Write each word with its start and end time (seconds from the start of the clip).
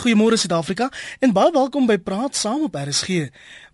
Goeiemôre 0.00 0.38
Suid-Afrika 0.40 0.86
en 1.20 1.32
baie 1.36 1.50
welkom 1.52 1.84
by 1.84 1.98
Praat 2.00 2.32
Saam 2.32 2.62
op 2.64 2.76
RSG. 2.80 3.26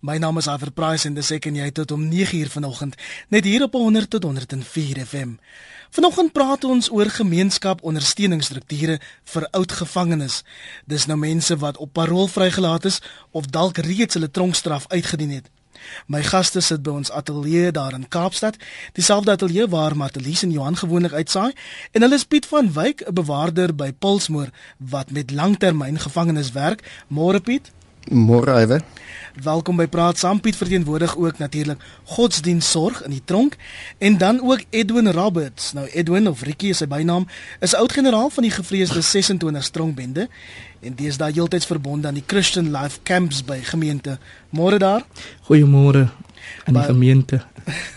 My 0.03 0.17
naam 0.19 0.41
is 0.41 0.49
Aver 0.51 0.73
Price 0.75 1.07
en 1.07 1.15
dis 1.15 1.29
ek 1.31 1.45
en 1.47 1.55
jy 1.55 1.67
tot 1.71 1.93
om 1.95 2.03
9uur 2.11 2.51
vanoggend 2.51 2.97
net 3.31 3.47
hier 3.47 3.63
op 3.63 3.77
100 3.79 4.11
tot 4.11 4.27
104 4.27 4.99
FM. 5.05 5.37
Vanoggend 5.95 6.35
praat 6.35 6.67
ons 6.67 6.91
oor 6.91 7.07
gemeenskap 7.15 7.79
ondersteuningsstrukture 7.79 8.99
vir 9.33 9.47
oud 9.55 9.77
gevangenes. 9.79 10.41
Dis 10.83 11.07
nou 11.07 11.15
mense 11.15 11.55
wat 11.63 11.79
op 11.79 11.95
parol 11.95 12.27
vrygelaat 12.27 12.91
is 12.91 12.99
of 13.31 13.47
dalk 13.47 13.79
reeds 13.87 14.19
hulle 14.19 14.27
tronkstraf 14.27 14.91
uitgedien 14.91 15.31
het. 15.39 15.47
My 16.07 16.21
gaste 16.23 16.61
sit 16.61 16.83
by 16.83 16.89
ons 16.89 17.11
ateljee 17.11 17.71
daar 17.71 17.93
in 17.93 18.07
Kaapstad, 18.07 18.57
dieselfde 18.93 19.31
ateljee 19.31 19.67
waar 19.67 19.97
Martelies 19.97 20.43
en 20.43 20.51
Johan 20.51 20.77
gewoonlik 20.77 21.13
uitsaai, 21.13 21.51
en 21.91 22.01
hulle 22.01 22.15
is 22.15 22.25
Piet 22.25 22.45
van 22.45 22.73
Wyk, 22.73 23.03
'n 23.07 23.13
bewaarder 23.13 23.75
by 23.75 23.91
Pulsmoor 23.91 24.49
wat 24.77 25.11
met 25.11 25.31
langtermyn 25.31 25.99
gevangenes 25.99 26.51
werk. 26.51 26.83
Môre 27.07 27.39
Piet. 27.39 27.71
Môre 28.09 28.61
Iwe. 28.63 28.81
Welkom 29.43 29.77
by 29.77 29.85
Praat 29.85 30.17
Saam 30.17 30.39
Piet 30.41 30.55
verteenwoordig 30.55 31.17
ook 31.17 31.37
natuurlik 31.37 31.81
godsdiensorg 32.03 33.03
in 33.03 33.11
die 33.11 33.21
tronk 33.25 33.55
en 33.97 34.17
dan 34.17 34.41
ook 34.41 34.63
Edwin 34.69 35.11
Roberts. 35.11 35.73
Nou 35.73 35.87
Edwin 35.87 36.27
of 36.27 36.41
Ricky 36.41 36.71
is 36.73 36.81
sy 36.81 36.87
bynaam, 36.87 37.27
is 37.59 37.75
oud-generaal 37.77 38.31
van 38.33 38.47
die 38.47 38.51
gevreesde 38.51 39.01
26 39.01 39.63
stronkbende 39.63 40.29
en 40.79 40.95
deesdae 40.95 41.35
heeltyds 41.35 41.69
verbonde 41.69 42.07
aan 42.07 42.17
die 42.17 42.25
Christian 42.27 42.71
Life 42.71 43.03
Camps 43.03 43.43
by 43.45 43.59
gemeente. 43.61 44.17
Môre 44.49 44.79
daar. 44.81 45.05
Goeiemôre 45.49 46.07
aan 46.65 46.73
die 46.73 46.83
gemeente. 46.83 47.41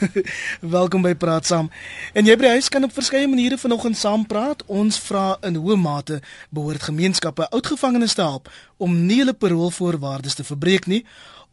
Welkom 0.79 1.03
by 1.03 1.15
Praat 1.15 1.47
Saam. 1.47 1.71
En 2.13 2.27
jy 2.27 2.37
by 2.37 2.47
die 2.49 2.55
huis 2.59 2.69
kan 2.69 2.85
op 2.85 2.95
verskeie 2.95 3.29
maniere 3.29 3.59
vanoggend 3.59 3.99
saam 3.99 4.27
praat. 4.27 4.65
Ons 4.67 4.99
vra 4.99 5.37
in 5.47 5.55
hoe 5.55 5.77
mate 5.77 6.21
behoort 6.51 6.83
gemeenskappe 6.83 7.49
oudgevangenes 7.49 8.15
te 8.15 8.23
help 8.23 8.51
om 8.77 8.95
nie 9.07 9.21
hulle 9.23 9.35
paroolvoorwaardes 9.35 10.35
te 10.35 10.45
verbreek 10.45 10.87
nie 10.87 11.05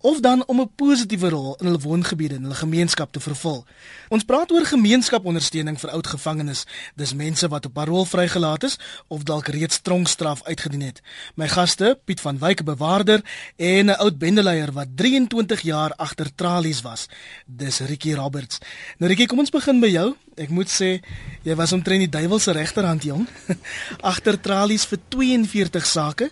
of 0.01 0.19
dan 0.19 0.45
om 0.45 0.59
'n 0.61 0.71
positiewe 0.76 1.29
rol 1.29 1.55
in 1.59 1.65
hulle 1.65 1.79
woongebiede 1.79 2.35
en 2.35 2.41
hulle 2.41 2.55
gemeenskap 2.55 3.12
te 3.12 3.20
vervul. 3.20 3.65
Ons 4.09 4.23
praat 4.23 4.51
oor 4.51 4.65
gemeenskapondersteuning 4.65 5.79
vir 5.79 5.89
oud 5.89 6.07
gevangenes. 6.07 6.65
Dis 6.95 7.13
mense 7.13 7.48
wat 7.48 7.65
op 7.65 7.73
parol 7.73 8.05
vrygelaat 8.05 8.63
is 8.63 8.79
of 9.07 9.23
dalk 9.23 9.48
reeds 9.48 9.81
tronkstraf 9.81 10.43
uitgedien 10.43 10.81
het. 10.81 11.01
My 11.35 11.48
gaste, 11.48 11.99
Piet 12.05 12.21
van 12.21 12.37
Wyk, 12.37 12.63
bewaarder 12.63 13.23
en 13.55 13.85
'n 13.85 13.89
oud 13.89 14.17
bendeleier 14.17 14.71
wat 14.71 14.87
23 14.95 15.62
jaar 15.62 15.93
agter 15.95 16.35
tralies 16.35 16.82
was. 16.82 17.07
Dis 17.45 17.79
Ricky 17.79 18.13
Roberts. 18.13 18.57
Nou 18.98 19.11
Ricky, 19.11 19.26
kom 19.26 19.39
ons 19.39 19.49
begin 19.49 19.79
by 19.79 19.87
jou. 19.87 20.15
Ek 20.35 20.49
moet 20.49 20.70
sê 20.70 21.01
jy 21.43 21.55
was 21.55 21.71
omtrent 21.71 21.99
die 21.99 22.20
duiwel 22.20 22.39
se 22.39 22.51
regterhand 22.51 23.04
jong. 23.04 23.27
agter 24.01 24.41
tralies 24.41 24.85
vir 24.85 24.99
42 25.07 25.85
sake. 25.85 26.32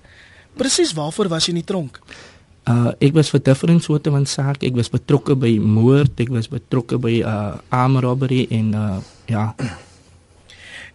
Presies 0.55 0.93
waarvoor 0.93 1.27
was 1.27 1.45
jy 1.45 1.49
in 1.49 1.55
die 1.55 1.67
tronk? 1.67 1.99
Uh 2.65 2.91
ek 2.99 3.13
was 3.13 3.29
vir 3.29 3.43
different 3.45 3.83
soorte 3.83 4.09
van 4.09 4.25
sake. 4.25 4.65
Ek 4.65 4.75
was 4.75 4.89
betrokke 4.89 5.35
by 5.37 5.57
moord, 5.61 6.17
ek 6.17 6.31
was 6.33 6.49
betrokke 6.49 6.97
by 6.97 7.19
uh 7.21 7.57
armed 7.69 8.01
robbery 8.03 8.47
en 8.49 8.73
uh 8.73 8.97
ja. 9.29 9.53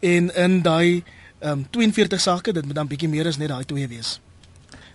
En 0.00 0.34
in 0.34 0.62
daai 0.62 1.04
um 1.40 1.62
42 1.70 2.20
sake, 2.20 2.52
dit 2.52 2.66
moet 2.66 2.74
dan 2.74 2.88
bietjie 2.90 3.08
meer 3.08 3.26
as 3.30 3.38
net 3.38 3.52
daai 3.52 3.64
twee 3.64 3.86
wees. 3.88 4.18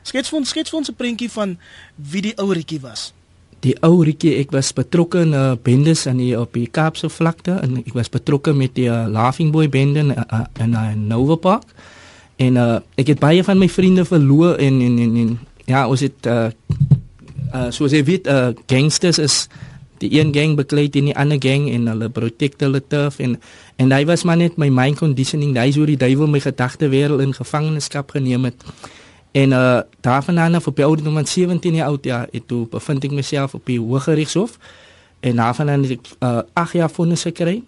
Skets 0.06 0.30
vir 0.30 0.40
ons, 0.40 0.50
skets 0.50 0.70
vir 0.70 0.80
ons 0.82 0.90
'n 0.90 0.98
prentjie 1.00 1.32
van 1.32 1.58
wie 1.96 2.22
die 2.22 2.36
ou 2.38 2.52
Rietjie 2.54 2.82
was. 2.82 3.14
Die 3.64 3.76
ou 3.82 4.04
Rietjie, 4.04 4.36
ek 4.38 4.52
was 4.52 4.74
betrokke 4.74 5.22
in 5.22 5.32
'n 5.32 5.34
uh, 5.34 5.56
bendes 5.56 6.08
aan 6.08 6.18
die 6.18 6.40
op 6.40 6.54
die 6.54 6.68
Kaapse 6.68 7.10
vlakte 7.10 7.58
en 7.64 7.78
ek 7.78 7.94
was 7.94 8.10
betrokke 8.10 8.54
met 8.54 8.76
die 8.76 8.90
uh, 8.90 9.08
Laughing 9.08 9.52
Boy 9.52 9.70
bende 9.70 10.00
in 10.00 10.12
uh, 10.12 10.46
in 10.60 10.74
uh, 10.74 10.94
Nova 10.94 11.36
Park. 11.36 11.64
En 12.36 12.56
uh 12.56 12.80
ek 12.96 13.08
het 13.08 13.20
baie 13.20 13.44
van 13.44 13.58
my 13.58 13.70
vriende 13.70 14.06
verloor 14.06 14.56
en 14.56 14.82
en 14.82 14.98
en, 15.00 15.16
en 15.16 15.40
ja, 15.66 15.86
ons 15.88 16.04
het 16.06 16.28
uh, 16.30 16.50
uh 17.54 17.70
soos 17.74 17.94
jy 17.96 18.04
weet, 18.06 18.28
uh 18.28 18.54
gangsters 18.70 19.20
is 19.22 19.46
die 20.04 20.12
een 20.20 20.34
gang 20.36 20.56
beklei 20.60 20.90
teen 20.92 21.10
die 21.10 21.16
ander 21.16 21.40
gang 21.42 21.70
en 21.72 21.88
hulle 21.88 22.10
protect 22.12 22.62
hulle 22.62 22.82
turf 22.84 23.20
en 23.24 23.38
en 23.80 23.92
hy 23.92 24.04
was 24.08 24.24
maar 24.24 24.38
net 24.40 24.58
my 24.58 24.70
mind 24.70 25.00
conditioning, 25.00 25.56
hy 25.58 25.72
sou 25.76 25.86
die 25.88 26.00
duiwel 26.00 26.30
my 26.32 26.40
gedagte 26.40 26.88
wêreld 26.92 27.24
in 27.24 27.34
gevangenskap 27.36 28.14
geneem 28.16 28.48
het. 28.48 28.64
En 29.36 29.52
uh 29.52 29.82
daarvan 30.02 30.38
af 30.38 30.68
op 30.68 30.76
die 30.76 30.86
ouderdom 30.86 31.14
van 31.14 31.28
17 31.28 31.76
jaar 31.76 31.88
oud 31.88 32.04
ja, 32.06 32.28
het 32.32 32.48
toe 32.48 32.68
bevind 32.68 33.04
ek 33.04 33.12
myself 33.12 33.54
op 33.54 33.66
die 33.66 33.80
Hooggeregshof 33.80 34.58
en 35.20 35.36
daarvan 35.36 35.70
aan 35.70 35.84
het 35.84 35.92
ek 35.92 36.08
uh 36.20 36.42
8 36.54 36.74
jaar 36.74 36.90
vonnis 36.90 37.22
gekry. 37.22 37.64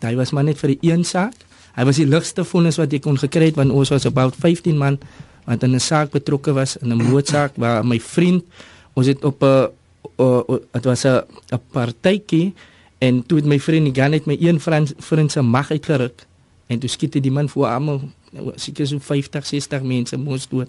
Hy 0.00 0.14
was 0.14 0.30
maar 0.30 0.44
net 0.44 0.58
vir 0.58 0.76
die 0.76 0.92
een 0.92 1.04
saak. 1.04 1.34
Hy 1.74 1.84
was 1.84 1.96
die 1.96 2.06
ligste 2.06 2.44
vonnis 2.44 2.78
wat 2.78 2.92
ek 2.92 3.02
kon 3.02 3.18
gekry 3.18 3.50
het 3.50 3.58
want 3.58 3.70
ons 3.70 3.90
was 3.90 4.06
about 4.06 4.34
15 4.38 4.78
man 4.78 4.98
wat 5.48 5.64
in 5.64 5.74
'n 5.74 5.80
saak 5.80 6.10
betrokke 6.12 6.52
was 6.52 6.76
in 6.76 6.92
'n 6.92 7.02
moordsaak 7.08 7.56
waar 7.56 7.84
my 7.84 8.00
vriend 8.00 8.44
ons 8.92 9.06
het 9.06 9.24
op 9.24 9.42
'n 9.42 9.68
dit 10.72 10.84
was 10.84 11.04
'n 11.04 11.24
'n 11.52 11.60
partytjie 11.72 12.52
en 12.98 13.26
toe 13.26 13.38
het 13.38 13.46
my 13.46 13.58
vriend 13.60 13.84
die 13.88 14.02
gun 14.02 14.10
net 14.10 14.26
my 14.26 14.36
een 14.40 14.60
vriend 14.60 14.92
vriend 14.98 15.32
se 15.32 15.42
mag 15.42 15.70
uitgeruk 15.70 16.26
en 16.66 16.78
toe 16.78 16.88
skiet 16.88 17.14
hy 17.14 17.20
die 17.20 17.32
man 17.32 17.48
voor 17.48 17.66
almal 17.66 18.00
seker 18.56 18.86
so 18.86 18.98
50 18.98 19.46
60 19.46 19.82
mense 19.82 20.16
moes 20.16 20.48
dood. 20.48 20.68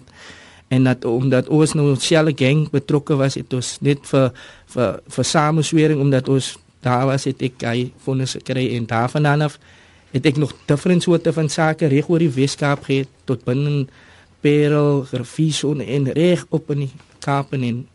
En 0.68 0.84
dat 0.84 1.04
omdat 1.04 1.48
ons 1.48 1.72
nou 1.72 1.92
'n 1.92 1.96
selle 1.96 2.32
gang 2.36 2.70
betrokke 2.70 3.16
was 3.16 3.34
het 3.34 3.52
ons 3.52 3.78
net 3.80 3.98
vir 4.06 4.32
vir 4.66 5.00
vir 5.08 5.24
sameswering 5.24 6.00
omdat 6.00 6.28
ons 6.28 6.58
daar 6.80 7.06
was 7.06 7.24
het 7.24 7.42
ek 7.42 7.62
hy 7.62 7.92
vonnis 7.98 8.32
gekry 8.32 8.76
en 8.76 8.86
daarvan 8.86 9.26
af 9.26 9.58
het 10.10 10.26
ek 10.26 10.36
nog 10.36 10.54
different 10.66 11.02
soorte 11.02 11.32
van 11.32 11.48
sake 11.48 11.86
reg 11.86 12.08
oor 12.08 12.18
die 12.18 12.30
Weskaap 12.30 12.84
gehad 12.84 13.08
tot 13.24 13.44
binne 13.44 13.86
Parel, 14.40 15.02
Grafieson 15.02 15.80
en 15.80 16.12
reg 16.12 16.46
op 16.48 16.70
in 16.70 16.86
die 16.86 16.92
Kaap 17.18 17.52
en 17.52 17.86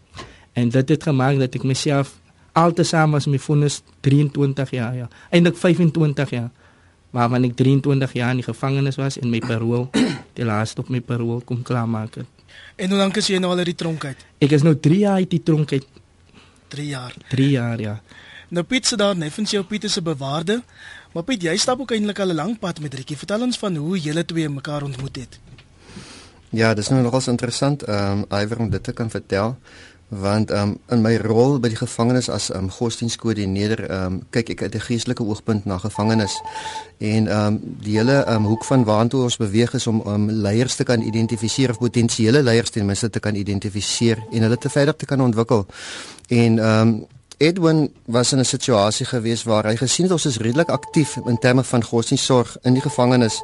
en 0.53 0.69
dit 0.69 0.89
het 0.89 1.03
gemaak 1.03 1.39
dat 1.39 1.55
ek 1.55 1.63
myself 1.63 2.13
altesaam 2.55 3.17
as 3.17 3.27
my 3.27 3.39
vonnis 3.39 3.81
23 4.07 4.69
jaar 4.71 4.95
ja, 4.95 5.07
eintlik 5.29 5.57
25 5.59 6.29
jaar 6.29 6.51
waarvan 7.15 7.47
ek 7.47 7.55
23 7.59 8.13
jaar 8.13 8.31
in 8.35 8.41
die 8.43 8.47
gevangenis 8.47 8.99
was 8.99 9.19
en 9.19 9.29
my 9.31 9.41
parol 9.43 9.89
die 10.37 10.47
laaste 10.47 10.83
op 10.83 10.89
my 10.89 11.01
parol 11.01 11.41
kom 11.41 11.63
klaar 11.63 11.87
maak 11.87 12.15
het. 12.15 12.27
En 12.75 12.89
hoe 12.91 12.99
lank 12.99 13.17
is 13.19 13.27
jy 13.27 13.39
nou 13.39 13.51
al 13.51 13.63
uit 13.63 13.71
die 13.73 13.79
tronk 13.79 14.05
uit? 14.05 14.25
Ek 14.43 14.55
is 14.55 14.63
nou 14.63 14.75
3 14.75 14.99
jaar 14.99 15.23
uit 15.23 15.31
die 15.31 15.43
tronk 15.43 15.71
uit. 15.71 15.87
3 16.75 16.87
jaar. 16.87 17.15
3 17.31 17.49
jaar 17.49 17.79
ja. 17.79 17.99
Nou 18.55 18.63
Piet 18.63 18.87
se 18.87 18.95
daar 18.99 19.15
neffens 19.17 19.51
jou 19.51 19.63
Piet 19.63 19.83
is 19.83 19.97
'n 19.97 20.03
bewaarder. 20.03 20.61
Maar 21.13 21.23
Piet, 21.23 21.41
jy 21.41 21.57
stap 21.57 21.79
ook 21.79 21.91
eintlik 21.91 22.19
al 22.19 22.31
'n 22.31 22.35
lang 22.35 22.59
pad 22.59 22.79
met 22.79 22.93
Rikkie. 22.93 23.17
Vertel 23.17 23.41
ons 23.41 23.57
van 23.57 23.75
hoe 23.75 23.99
julle 23.99 24.25
twee 24.25 24.49
mekaar 24.49 24.83
ontmoet 24.83 25.15
het. 25.15 25.39
Ja, 26.55 26.73
dis 26.73 26.87
nou 26.87 27.01
nogals 27.03 27.27
interessant 27.27 27.83
ehm 27.83 28.21
um, 28.21 28.39
iwer 28.39 28.59
om 28.63 28.69
dit 28.71 28.83
te 28.83 28.93
kan 28.95 29.09
vertel 29.11 29.57
want 30.07 30.51
ehm 30.51 30.69
um, 30.69 30.77
in 30.95 31.01
my 31.01 31.17
rol 31.17 31.57
by 31.59 31.67
die 31.73 31.79
gevangenis 31.79 32.29
as 32.29 32.47
ehm 32.49 32.69
um, 32.69 32.69
godsdienskoördineerder 32.71 33.81
ehm 33.89 34.05
um, 34.05 34.21
kyk 34.31 34.53
ek 34.53 34.61
uit 34.61 34.75
'n 34.75 34.85
geestelike 34.85 35.23
oogpunt 35.23 35.65
na 35.65 35.77
gevangenis 35.77 36.37
en 36.97 37.27
ehm 37.27 37.47
um, 37.47 37.59
die 37.83 37.97
hele 37.97 38.21
ehm 38.23 38.35
um, 38.35 38.45
hoek 38.45 38.63
van 38.63 38.85
waartoe 38.87 39.23
ons 39.23 39.37
beweeg 39.37 39.73
is 39.73 39.87
om 39.87 39.99
om 39.99 40.13
um, 40.13 40.31
leiers 40.31 40.75
te 40.75 40.83
kan 40.83 41.01
identifiseer 41.01 41.69
of 41.69 41.77
potensiële 41.77 42.43
leiers 42.43 42.69
ten 42.69 42.85
minste 42.85 43.09
te 43.09 43.19
kan 43.19 43.35
identifiseer 43.35 44.23
en 44.31 44.41
hulle 44.41 44.57
te 44.57 44.69
verder 44.69 44.95
te 44.95 45.05
kan 45.05 45.21
ontwikkel. 45.21 45.65
En 46.27 46.59
ehm 46.59 46.87
um, 46.87 47.05
Edwin 47.37 47.93
was 48.05 48.31
in 48.31 48.39
'n 48.39 48.45
situasie 48.45 49.05
gewees 49.05 49.43
waar 49.43 49.65
hy 49.65 49.75
gesien 49.75 50.05
het 50.05 50.11
ons 50.11 50.25
is 50.25 50.37
redelik 50.37 50.69
aktief 50.69 51.17
in 51.25 51.37
terme 51.37 51.63
van 51.63 51.83
godsdiensorg 51.83 52.57
in 52.61 52.73
die 52.73 52.81
gevangenis 52.81 53.41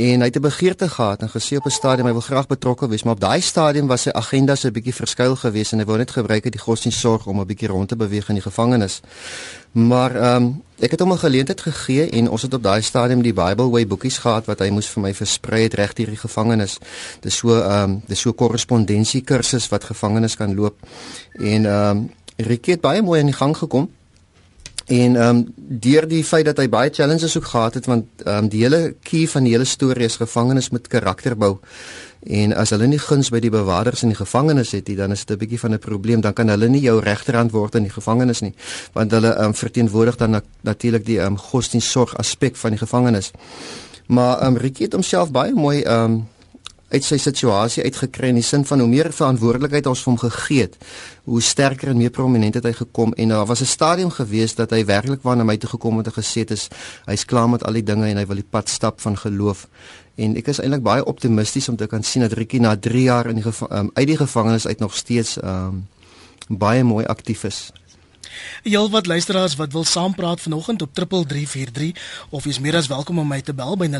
en 0.00 0.22
hy 0.22 0.26
het 0.26 0.36
'n 0.36 0.40
begeerte 0.40 0.88
gehad 0.88 1.22
en 1.22 1.28
gesê 1.28 1.56
op 1.56 1.66
'n 1.66 1.70
stadium 1.70 2.06
hy 2.06 2.12
wil 2.12 2.28
graag 2.30 2.46
betrokke 2.46 2.88
wees, 2.88 3.02
maar 3.02 3.14
op 3.14 3.20
daai 3.20 3.40
stadium 3.40 3.86
was 3.86 4.02
sy 4.02 4.10
agenda 4.10 4.54
so 4.54 4.68
'n 4.68 4.72
bietjie 4.72 4.94
verskuil 4.94 5.36
geweest 5.36 5.72
en 5.72 5.78
hy 5.78 5.84
wou 5.84 5.98
net 5.98 6.10
gebruik 6.10 6.44
het 6.44 6.52
die 6.52 6.62
godsdiensorg 6.62 7.26
om 7.26 7.40
'n 7.40 7.46
bietjie 7.46 7.68
rond 7.68 7.88
te 7.88 7.96
beweeg 7.96 8.28
in 8.28 8.34
die 8.34 8.42
gevangenis. 8.42 9.00
Maar 9.72 10.16
ehm 10.16 10.42
um, 10.42 10.62
ek 10.78 10.90
het 10.90 11.00
hom 11.00 11.12
'n 11.12 11.18
geleentheid 11.18 11.60
gegee 11.60 12.10
en 12.10 12.30
ons 12.30 12.42
het 12.42 12.54
op 12.54 12.62
daai 12.62 12.82
stadium 12.82 13.22
die 13.22 13.32
Bible 13.32 13.70
Way 13.70 13.86
boekies 13.86 14.18
gehad 14.18 14.46
wat 14.46 14.58
hy 14.58 14.70
moes 14.70 14.88
vir 14.88 15.02
my 15.02 15.14
versprei 15.14 15.62
het 15.62 15.74
reg 15.74 15.92
deur 15.92 16.06
die 16.06 16.16
gevangenis. 16.16 16.78
Dis 17.20 17.36
so 17.36 17.60
ehm 17.60 17.90
um, 17.90 18.02
dis 18.06 18.20
so 18.20 18.32
korrespondensie 18.32 19.20
kursus 19.20 19.68
wat 19.68 19.84
gevangenes 19.84 20.36
kan 20.36 20.54
loop. 20.54 20.76
En 21.32 21.66
ehm 21.66 21.96
um, 21.96 22.10
Rikie 22.40 22.72
het 22.72 22.80
baie 22.80 23.02
mooi 23.02 23.20
in 23.20 23.26
die 23.26 23.34
gang 23.34 23.56
gekom. 23.56 23.90
En 24.86 25.16
ehm 25.16 25.36
um, 25.36 25.54
deur 25.56 26.08
die 26.08 26.24
feit 26.24 26.44
dat 26.44 26.58
hy 26.58 26.68
baie 26.68 26.90
challenges 26.90 27.36
ook 27.36 27.44
gehad 27.44 27.74
het 27.74 27.86
want 27.86 28.06
ehm 28.24 28.44
um, 28.44 28.48
die 28.48 28.62
hele 28.62 28.94
key 29.02 29.28
van 29.28 29.44
die 29.44 29.52
hele 29.52 29.64
storie 29.64 30.04
is 30.04 30.16
gevangenes 30.16 30.70
met 30.70 30.88
karakter 30.88 31.36
bou. 31.36 31.58
En 32.20 32.52
as 32.52 32.70
hulle 32.70 32.86
nie 32.86 32.98
guns 32.98 33.30
by 33.32 33.40
die 33.40 33.50
bewakers 33.50 34.02
in 34.02 34.12
die 34.12 34.18
gevangenis 34.18 34.72
het 34.76 34.88
nie, 34.88 34.96
dan 34.96 35.12
is 35.12 35.24
dit 35.24 35.36
'n 35.36 35.40
bietjie 35.40 35.60
van 35.60 35.72
'n 35.74 35.78
probleem. 35.78 36.20
Dan 36.20 36.32
kan 36.32 36.48
hulle 36.48 36.68
nie 36.68 36.80
jou 36.80 37.00
regterhand 37.00 37.50
word 37.50 37.74
in 37.74 37.82
die 37.82 37.92
gevangenis 37.92 38.40
nie, 38.40 38.54
want 38.92 39.10
hulle 39.10 39.34
ehm 39.34 39.44
um, 39.44 39.54
verteenwoordig 39.54 40.16
dan 40.16 40.30
na, 40.30 40.42
natuurlik 40.60 41.06
die 41.06 41.18
ehm 41.18 41.26
um, 41.26 41.38
godsdiensorg 41.38 42.16
aspek 42.16 42.56
van 42.56 42.70
die 42.70 42.78
gevangenis. 42.78 43.30
Maar 44.06 44.38
ehm 44.38 44.46
um, 44.46 44.56
Rikie 44.56 44.84
het 44.84 44.92
homself 44.92 45.30
baie 45.30 45.52
mooi 45.52 45.82
ehm 45.82 46.04
um, 46.04 46.26
uit 46.90 47.04
sy 47.06 47.18
situasie 47.22 47.84
uitgekry 47.86 48.32
in 48.32 48.40
die 48.40 48.46
sin 48.46 48.64
van 48.66 48.82
hoe 48.82 48.88
meer 48.90 49.12
verantwoordelikheid 49.14 49.86
ons 49.86 50.02
vir 50.02 50.10
hom 50.10 50.18
gegee 50.24 50.66
het, 50.66 50.76
hoe 51.30 51.42
sterker 51.42 51.92
en 51.92 52.00
meer 52.00 52.10
prominent 52.14 52.58
het 52.58 52.66
hy 52.66 52.72
gekom 52.74 53.14
en 53.16 53.34
daar 53.34 53.46
was 53.46 53.62
'n 53.62 53.70
stadium 53.70 54.10
gewees 54.10 54.54
dat 54.54 54.70
hy 54.70 54.84
werklik 54.84 55.22
waar 55.22 55.36
na 55.36 55.44
my 55.44 55.56
toe 55.56 55.70
gekom 55.70 55.98
het 55.98 56.06
en 56.06 56.12
gesê 56.22 56.42
het 56.42 56.50
is 56.50 56.68
hy's 57.06 57.24
klaar 57.24 57.48
met 57.48 57.64
al 57.64 57.72
die 57.72 57.82
dinge 57.82 58.06
en 58.06 58.16
hy 58.16 58.26
wil 58.26 58.36
die 58.36 58.50
pad 58.50 58.68
stap 58.68 59.00
van 59.00 59.16
geloof. 59.16 59.68
En 60.16 60.36
ek 60.36 60.48
is 60.48 60.58
eintlik 60.58 60.82
baie 60.82 61.04
optimisties 61.04 61.68
om 61.68 61.76
te 61.76 61.86
kan 61.86 62.02
sien 62.02 62.22
dat 62.22 62.32
Rikkie 62.32 62.60
na 62.60 62.76
3 62.76 63.02
jaar 63.02 63.26
in 63.26 63.36
die 63.36 63.52
um, 63.70 63.90
uit 63.94 64.06
die 64.06 64.16
gevangenis 64.16 64.66
uit 64.66 64.78
nog 64.78 64.96
steeds 64.96 65.38
um, 65.42 65.86
baie 66.48 66.84
mooi 66.84 67.06
aktief 67.06 67.44
is. 67.44 67.72
Heel 68.62 68.90
wat 68.90 69.06
luisteraars 69.06 69.56
wat 69.56 69.72
wil 69.72 69.84
saampraat 69.84 70.40
vanoggend 70.40 70.82
op 70.82 70.94
3343 70.94 72.26
of 72.30 72.44
jy's 72.44 72.58
meer 72.58 72.76
as 72.76 72.86
welkom 72.86 73.18
om 73.18 73.28
my 73.28 73.40
te 73.40 73.54
bel 73.54 73.76
by 73.76 73.86
0891104553 73.86 73.92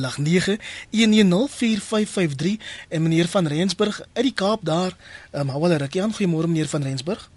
en 2.89 3.03
meneer 3.03 3.29
van 3.29 3.47
Rensburg 3.47 4.01
uit 4.13 4.25
die 4.25 4.35
Kaap 4.35 4.61
daar. 4.63 4.93
Ehm 5.31 5.43
um, 5.43 5.49
hou 5.49 5.63
hulle 5.63 5.77
rukkie 5.77 6.03
aan. 6.03 6.15
Goeiemôre 6.15 6.47
meneer 6.47 6.69
van 6.69 6.83
Rensburg. 6.83 7.31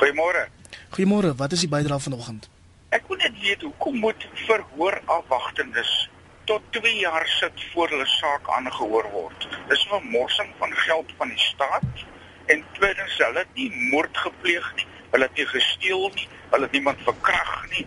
Goeiemôre. 0.00 0.48
Goeiemôre. 0.90 1.34
Wat 1.36 1.52
is 1.52 1.60
die 1.60 1.68
bydrae 1.68 2.00
vanoggend? 2.00 2.48
Ek 2.88 3.08
wil 3.08 3.16
net 3.16 3.34
weet 3.40 3.62
hoekom 3.62 3.98
moet 3.98 4.28
verhoor 4.46 5.02
afwagtendes 5.04 6.08
tot 6.44 6.62
2 6.70 6.94
jaar 6.98 7.26
sit 7.40 7.64
voor 7.72 7.88
hulle 7.92 8.06
saak 8.06 8.48
aangehoor 8.56 9.10
word. 9.12 9.48
Dis 9.68 9.86
'n 9.90 10.08
morsing 10.10 10.50
van 10.58 10.72
geld 10.72 11.12
van 11.16 11.28
die 11.28 11.38
staat 11.38 11.94
en 12.46 12.64
tweedens 12.72 13.16
hulle 13.16 13.38
het 13.38 13.54
nie 13.54 13.70
moord 13.90 14.16
gepleeg 14.16 14.72
nie 14.76 14.87
hulle 15.12 15.28
het 15.28 15.40
nie 15.40 15.46
gesteel 15.46 16.08
nie, 16.14 16.28
hulle 16.52 16.68
het 16.68 16.76
niemand 16.76 17.02
verkrag 17.06 17.54
nie. 17.72 17.86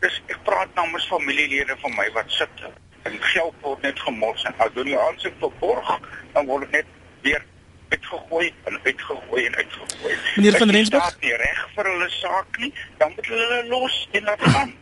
Dis 0.00 0.20
ek 0.32 0.40
praat 0.46 0.72
namens 0.78 1.08
familielede 1.10 1.76
van 1.82 1.94
my 1.96 2.08
wat 2.16 2.32
sit 2.32 2.64
en 3.08 3.16
geld 3.32 3.54
word 3.64 3.82
net 3.82 4.00
gemors 4.04 4.44
en 4.48 4.58
as 4.60 4.74
hulle 4.76 4.98
aansoek 5.06 5.38
verborg, 5.40 5.94
dan 6.34 6.48
word 6.48 6.68
dit 6.68 6.80
net 6.80 6.98
weer 7.24 7.44
uitgegooi 7.90 8.52
en 8.68 8.78
uitgegooi 8.84 9.46
en 9.46 9.56
uitgegooi. 9.56 10.14
Meneer 10.36 10.58
van 10.58 10.70
Rensburg, 10.70 11.08
is 11.08 11.24
nie 11.24 11.34
reg 11.42 11.64
vir 11.74 11.90
hulle 11.92 12.10
saak 12.18 12.60
nie, 12.62 12.70
dan 13.00 13.16
moet 13.16 13.32
hulle 13.32 13.64
los 13.72 13.96
en 14.12 14.28
laat 14.28 14.46
gaan. 14.52 14.76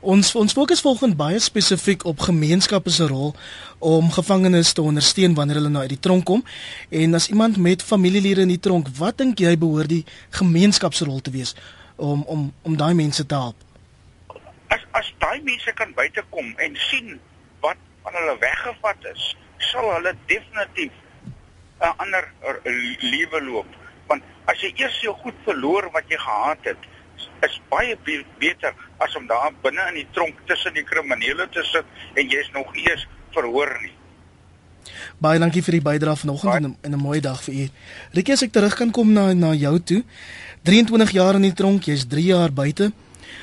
Ons 0.00 0.30
ons 0.38 0.52
fokus 0.54 0.80
volgens 0.80 1.16
baie 1.18 1.38
spesifiek 1.42 2.04
op 2.06 2.20
gemeenskappe 2.20 2.90
se 2.90 3.06
rol 3.10 3.34
om 3.78 4.10
gevangenes 4.10 4.72
te 4.72 4.82
ondersteun 4.82 5.34
wanneer 5.34 5.60
hulle 5.60 5.68
nou 5.68 5.82
uit 5.82 5.94
die 5.94 6.00
tronk 6.00 6.24
kom. 6.24 6.44
En 6.90 7.14
as 7.14 7.28
iemand 7.28 7.56
met 7.56 7.82
familielede 7.82 8.40
in 8.40 8.52
die 8.52 8.60
tronk, 8.60 8.88
wat 8.98 9.18
dink 9.18 9.38
jy 9.38 9.54
behoort 9.58 9.88
die 9.88 10.04
gemeenskap 10.30 10.94
se 10.94 11.04
rol 11.04 11.20
te 11.20 11.30
wees 11.30 11.54
om 11.96 12.22
om 12.26 12.52
om 12.62 12.76
daai 12.76 12.94
mense 12.94 13.26
te 13.26 13.34
help? 13.34 13.56
As 14.74 14.84
as 14.90 15.12
daai 15.18 15.40
mense 15.42 15.72
kan 15.72 15.94
buitekom 15.94 16.54
en 16.56 16.76
sien 16.90 17.18
wat 17.60 17.78
van 18.02 18.18
hulle 18.20 18.36
weggevat 18.40 19.10
is, 19.14 19.34
sal 19.70 19.90
hulle 19.94 20.14
definitief 20.26 20.92
'n 21.80 21.94
ander 21.96 22.32
lewe 23.00 23.42
loop. 23.44 23.66
Want 24.06 24.22
as 24.44 24.60
jy 24.60 24.72
eers 24.74 25.00
jou 25.00 25.14
goed 25.14 25.34
verloor 25.44 25.90
wat 25.92 26.04
jy 26.08 26.16
gehad 26.16 26.58
het, 26.62 26.78
is 27.42 27.60
baie 27.68 27.96
be 28.04 28.24
beter 28.38 28.74
as 28.98 29.16
om 29.16 29.26
daar 29.26 29.52
binne 29.62 29.84
in 29.88 29.94
die 29.94 30.08
tronk 30.12 30.34
tussen 30.46 30.74
die 30.74 30.84
kriminele 30.84 31.48
te 31.48 31.62
sit 31.62 31.86
en 32.14 32.28
jy's 32.28 32.50
nog 32.50 32.74
eens 32.76 33.06
verhoor 33.34 33.78
nie. 33.82 33.92
Baie 35.18 35.38
dankie 35.38 35.62
vir 35.62 35.78
die 35.78 35.82
bydrae 35.82 36.16
vanoggend 36.16 36.76
en 36.82 36.92
'n 36.92 36.98
mooi 37.00 37.20
dag 37.20 37.42
vir 37.42 37.54
u. 37.54 37.68
Rikie, 38.12 38.32
as 38.32 38.42
ek 38.42 38.52
terug 38.52 38.74
kan 38.74 38.90
kom 38.90 39.12
na 39.12 39.32
na 39.34 39.54
jou 39.54 39.78
toe. 39.80 40.04
23 40.62 41.10
jaar 41.10 41.34
in 41.34 41.42
die 41.42 41.52
tronk, 41.52 41.84
jy's 41.84 42.06
3 42.06 42.24
jaar 42.24 42.52
buite. 42.52 42.92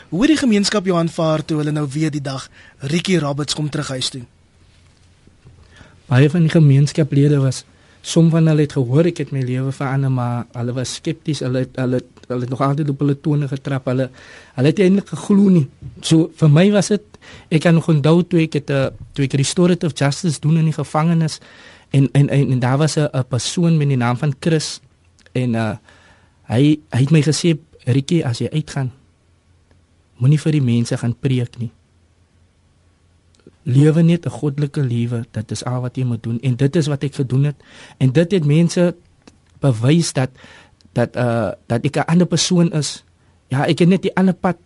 Hoe 0.09 0.21
het 0.21 0.29
die 0.29 0.37
gemeenskap 0.37 0.85
jou 0.85 0.97
aanvaar 0.97 1.45
toe 1.45 1.57
hulle 1.57 1.71
nou 1.71 1.87
weer 1.89 2.11
die 2.11 2.21
dag 2.21 2.49
Rikie 2.79 3.19
Roberts 3.19 3.53
kom 3.53 3.69
terug 3.69 3.87
huis 3.87 4.09
toe? 4.09 4.21
Baie 6.05 6.29
van 6.29 6.45
die 6.45 6.53
gemeenskaplede 6.53 7.39
was 7.41 7.63
som 8.05 8.29
van 8.29 8.47
hulle 8.47 8.61
het 8.67 8.75
gehoor 8.77 9.07
ek 9.09 9.23
het 9.23 9.31
my 9.33 9.41
lewe 9.41 9.71
verander 9.73 10.11
maar 10.13 10.45
hulle 10.53 10.75
was 10.77 10.93
skepties 10.99 11.41
hulle 11.41 11.63
het, 11.65 11.79
hulle 11.81 12.03
hulle 12.27 12.42
het 12.42 12.50
nog 12.50 12.62
altyd 12.62 12.89
op 12.89 13.00
hulle 13.00 13.16
tone 13.22 13.48
getrap. 13.48 13.86
Hulle 13.86 14.10
hulle 14.56 14.68
het 14.68 14.80
eintlik 14.80 15.07
geglo 15.13 15.50
nie. 15.50 15.68
So 16.01 16.30
vir 16.36 16.50
my 16.50 16.72
was 16.72 16.92
dit 16.94 17.19
ek 17.50 17.62
kan 17.62 17.74
nog 17.74 17.89
onthou 17.89 18.24
toe 18.24 18.42
ek 18.45 18.60
het 18.62 18.69
uh, 18.69 18.88
toe 19.13 19.25
ek 19.25 19.38
restorative 19.39 19.94
justice 19.94 20.39
doen 20.39 20.57
in 20.57 20.66
die 20.72 20.77
gevangenis 20.77 21.39
en 21.92 22.10
en 22.13 22.30
en, 22.30 22.51
en 22.51 22.60
daar 22.60 22.77
was 22.77 22.98
'n 22.98 23.24
persoon 23.30 23.77
met 23.77 23.88
die 23.88 23.98
naam 23.98 24.18
van 24.18 24.36
Chris 24.39 24.80
en 25.33 25.56
uh, 25.56 25.77
hy 26.48 26.80
hy 26.89 27.01
het 27.01 27.12
my 27.12 27.22
gesê 27.22 27.57
Rietjie 27.86 28.25
as 28.25 28.39
jy 28.39 28.50
uitgaan 28.50 28.92
moenie 30.18 30.39
vir 30.39 30.56
die 30.57 30.63
mense 30.63 30.98
gaan 30.98 31.16
preek 31.19 31.57
nie. 31.60 31.72
Lewe 33.66 34.04
net 34.04 34.25
'n 34.25 34.30
goddelike 34.30 34.81
lewe 34.81 35.25
dit 35.31 35.51
is 35.51 35.63
al 35.63 35.81
wat 35.81 35.98
jy 35.98 36.04
moet 36.04 36.24
doen. 36.24 36.39
En 36.39 36.56
dit 36.56 36.75
is 36.75 36.88
wat 36.88 37.04
ek 37.04 37.16
gedoen 37.16 37.44
het. 37.44 37.56
En 37.98 38.12
dit 38.12 38.31
het 38.31 38.45
mense 38.45 38.95
bewys 39.60 40.13
dat 40.13 40.30
dat 40.95 41.15
uh 41.19 41.51
dat 41.68 41.83
ek 41.83 41.97
'n 42.00 42.07
ander 42.12 42.27
persoon 42.27 42.71
is. 42.71 43.03
Ja 43.51 43.68
ek 43.68 43.80
het 43.80 43.89
net 43.89 44.01
die 44.01 44.15
ander 44.15 44.33
pad. 44.33 44.57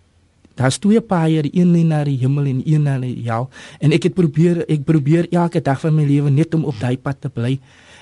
Daar's 0.56 0.78
twee 0.78 1.02
paaie 1.02 1.42
die 1.42 1.56
een 1.56 1.72
lei 1.72 1.84
na 1.84 2.04
die 2.04 2.18
hemel 2.18 2.46
en 2.46 2.62
een 2.66 2.84
na 2.84 3.00
die 3.00 3.24
hel. 3.24 3.50
En 3.80 3.92
ek 3.92 4.04
het 4.04 4.14
probeer 4.14 4.68
ek 4.68 4.84
probeer 4.84 5.28
elke 5.32 5.62
dag 5.62 5.80
van 5.80 5.96
my 5.96 6.06
lewe 6.06 6.30
net 6.30 6.54
om 6.54 6.66
op 6.66 6.76
daai 6.80 6.98
pad 6.98 7.22
te 7.22 7.30
bly. 7.30 7.60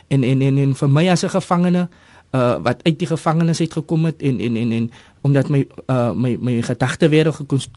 En 0.08 0.24
en 0.24 0.42
en, 0.42 0.58
en 0.58 0.76
vir 0.76 0.90
my 0.90 1.10
as 1.10 1.24
'n 1.24 1.30
gevangene 1.30 1.88
uh 2.36 2.60
wat 2.64 2.84
uit 2.84 3.00
die 3.00 3.08
gevangenis 3.08 3.60
uit 3.60 3.74
gekom 3.74 4.06
het 4.06 4.22
en 4.22 4.40
en 4.40 4.56
en 4.56 4.72
en 4.72 4.92
omdat 5.22 5.50
my 5.50 5.68
uh 5.88 6.12
my 6.12 6.38
my 6.40 6.62
gedagte 6.62 7.10
weer 7.10 7.32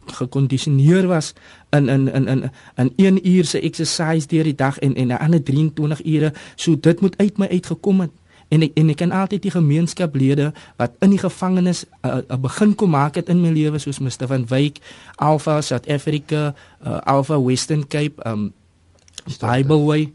gekondisioneer 0.06 1.06
was 1.06 1.34
in 1.70 1.88
in 1.88 2.12
in 2.12 2.26
in 2.26 2.50
in 2.76 2.92
1 2.96 3.28
uur 3.28 3.44
se 3.44 3.60
exercise 3.60 4.26
deur 4.26 4.44
die 4.44 4.54
dag 4.54 4.78
en 4.78 4.94
en 4.94 5.06
'n 5.06 5.18
ander 5.18 5.42
23 5.42 6.04
ure 6.04 6.32
so 6.56 6.80
dit 6.80 7.00
moet 7.00 7.18
uit 7.18 7.38
my 7.38 7.46
uitgekom 7.46 8.00
het 8.00 8.10
en 8.50 8.62
ek 8.66 8.76
en 8.78 8.90
ek 8.92 9.00
kan 9.02 9.14
altyd 9.14 9.42
die 9.46 9.54
gemeenskaplede 9.54 10.50
wat 10.80 10.96
in 11.04 11.14
die 11.14 11.22
gevangenis 11.22 11.84
'n 11.84 12.08
uh, 12.08 12.22
uh, 12.28 12.36
begin 12.36 12.74
kom 12.74 12.90
maak 12.90 13.14
het 13.14 13.28
in 13.28 13.40
my 13.40 13.50
lewe 13.50 13.78
soos 13.78 13.98
Mr 13.98 14.26
van 14.26 14.46
Wyk 14.46 14.78
Alpha 15.16 15.60
South 15.60 15.88
Africa 15.88 16.54
uh, 16.86 16.98
Alpha 17.04 17.38
Western 17.40 17.86
Cape 17.86 18.18
um 18.26 18.52
Bible 19.40 19.84
Way 19.86 20.12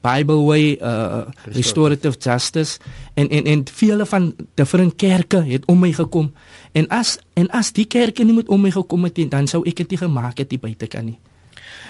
Bible 0.00 0.46
Way 0.46 0.78
uh 0.80 1.26
Restorative. 1.44 2.16
Justice. 2.18 2.78
En 3.14 3.28
en 3.28 3.44
en 3.44 3.64
vele 3.72 4.06
van 4.06 4.34
different 4.54 4.94
kerke 4.96 5.42
het 5.42 5.64
om 5.64 5.78
my 5.78 5.92
gekom. 5.92 6.32
En 6.72 6.88
as 6.88 7.18
en 7.32 7.48
as 7.50 7.72
die 7.72 7.86
kerke 7.86 8.24
nie 8.24 8.34
met 8.34 8.48
om 8.48 8.60
my 8.60 8.70
gekom 8.70 9.04
het 9.04 9.30
dan 9.30 9.46
sou 9.46 9.64
ek 9.66 9.76
dit 9.76 9.98
gemaak 9.98 10.38
het 10.38 10.50
die 10.50 10.58
buitekant 10.58 11.04
nie. 11.04 11.18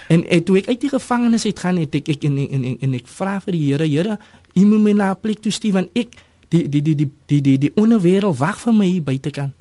En, 0.09 0.25
en 0.25 0.45
toe 0.45 0.57
ek 0.59 0.71
uit 0.73 0.81
die 0.81 0.93
gevangenis 0.93 1.45
uit 1.45 1.59
gaan 1.61 1.77
het 1.77 1.95
ek 1.95 2.09
ek 2.09 2.25
en 2.25 2.39
en, 2.41 2.65
en, 2.65 2.77
en 2.81 2.97
ek 2.97 3.09
vra 3.13 3.37
vir 3.45 3.57
die 3.57 3.65
Here, 3.67 3.89
Here, 3.89 4.19
U 4.57 4.65
moet 4.65 4.83
my 4.83 4.93
na 4.97 5.11
'n 5.13 5.21
plek 5.21 5.43
toe 5.45 5.53
stuur 5.53 5.73
want 5.73 5.89
ek 5.93 6.17
die 6.49 6.65
die 6.69 6.83
die 6.83 6.97
die 6.97 7.11
die 7.27 7.41
die 7.41 7.59
die 7.59 7.73
onderwêreld 7.77 8.39
wag 8.39 8.59
vir 8.61 8.73
my 8.73 8.87
hier 8.89 9.03
buitekant. 9.05 9.53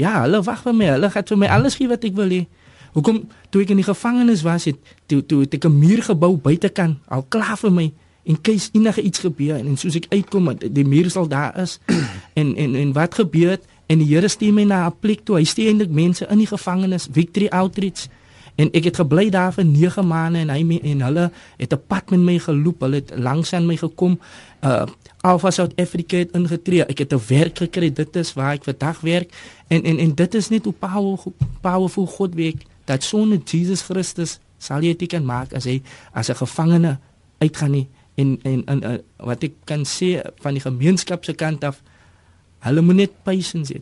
Ja, 0.00 0.22
hulle 0.24 0.42
wag 0.42 0.62
vir 0.64 0.74
my. 0.74 0.86
Hulle 0.96 1.10
gaan 1.10 1.26
vir 1.28 1.38
my 1.38 1.48
alles 1.52 1.76
gee 1.76 1.88
wat 1.88 2.04
ek 2.04 2.16
wil 2.16 2.32
hê. 2.32 2.46
Hoekom 2.92 3.28
toe 3.50 3.62
ek 3.62 3.70
in 3.70 3.80
die 3.80 3.88
gevangenis 3.88 4.42
was 4.42 4.64
het 4.64 4.80
toe 5.06 5.20
toe 5.26 5.44
het 5.44 5.54
ek 5.54 5.64
'n 5.64 5.78
muur 5.78 6.02
gebou 6.02 6.36
buitekant 6.36 6.96
al 7.08 7.24
klaar 7.28 7.56
vir 7.56 7.72
my 7.72 7.92
en 8.24 8.40
keis 8.40 8.70
enige 8.72 9.02
iets 9.02 9.18
gebeur 9.18 9.56
en, 9.56 9.66
en 9.66 9.76
soos 9.76 9.96
ek 9.98 10.06
uitkom 10.08 10.52
die 10.58 10.84
muur 10.86 11.10
sal 11.10 11.28
daar 11.28 11.56
is 11.58 11.78
en 12.40 12.54
en 12.56 12.74
en 12.74 12.92
wat 12.92 13.14
gebeur 13.14 13.58
en 13.86 13.98
die 13.98 14.06
Here 14.06 14.28
stuur 14.28 14.52
my 14.52 14.64
na 14.64 14.86
'n 14.86 14.94
plek 15.00 15.24
toe 15.24 15.36
hy 15.36 15.44
stuur 15.44 15.68
eintlik 15.68 15.90
mense 15.90 16.26
in 16.30 16.38
die 16.38 16.46
gevangenis 16.46 17.08
Victory 17.12 17.48
Outreach 17.50 18.08
en 18.54 18.68
ek 18.76 18.84
het 18.84 18.96
gebly 19.00 19.30
daar 19.30 19.52
vir 19.52 19.64
9 19.64 20.06
maande 20.06 20.42
en 20.44 20.50
hy 20.52 20.78
en 20.92 21.00
hulle 21.00 21.30
het 21.56 21.72
'n 21.72 21.82
pad 21.86 22.10
met 22.10 22.20
my 22.20 22.38
geloop. 22.38 22.80
Hulle 22.80 22.94
het 22.94 23.12
langs 23.16 23.52
aan 23.52 23.66
my 23.66 23.76
gekom. 23.76 24.20
Uh 24.64 24.86
Alpha 25.22 25.50
South 25.50 25.72
Africa 25.76 26.16
het 26.16 26.30
ingetree. 26.32 26.84
Ek 26.84 26.98
het 26.98 27.12
'n 27.12 27.20
werk 27.28 27.58
gekry. 27.58 27.92
Dit 27.92 28.16
is 28.16 28.32
waar 28.32 28.52
ek 28.52 28.64
vandag 28.64 29.00
werk. 29.00 29.32
En 29.68 29.82
en 29.82 29.98
en 29.98 30.14
dit 30.14 30.34
is 30.34 30.48
net 30.48 30.64
hoe 30.64 30.72
powerful 30.72 31.34
powerful 31.60 32.06
God 32.06 32.34
werk 32.34 32.62
dat 32.84 33.02
sonder 33.02 33.38
Jesus 33.44 33.82
Christus 33.82 34.38
sal 34.58 34.82
jy 34.82 34.96
dit 34.96 35.08
kan 35.08 35.24
maak 35.24 35.52
as 35.52 35.64
hy 35.64 35.82
as 36.12 36.28
'n 36.28 36.34
gevangene 36.34 36.98
uitgaan 37.38 37.70
nie. 37.70 37.88
En 38.14 38.38
en, 38.42 38.62
en, 38.66 38.82
en 38.82 39.02
wat 39.16 39.42
ek 39.42 39.52
kan 39.64 39.84
sê 39.84 40.20
van 40.40 40.52
die 40.52 40.62
gemeenskap 40.62 41.24
se 41.24 41.32
kant 41.32 41.64
af 41.64 41.82
hulle 42.58 42.80
moet 42.80 42.96
net 42.96 43.22
patience 43.22 43.72
hê. 43.74 43.80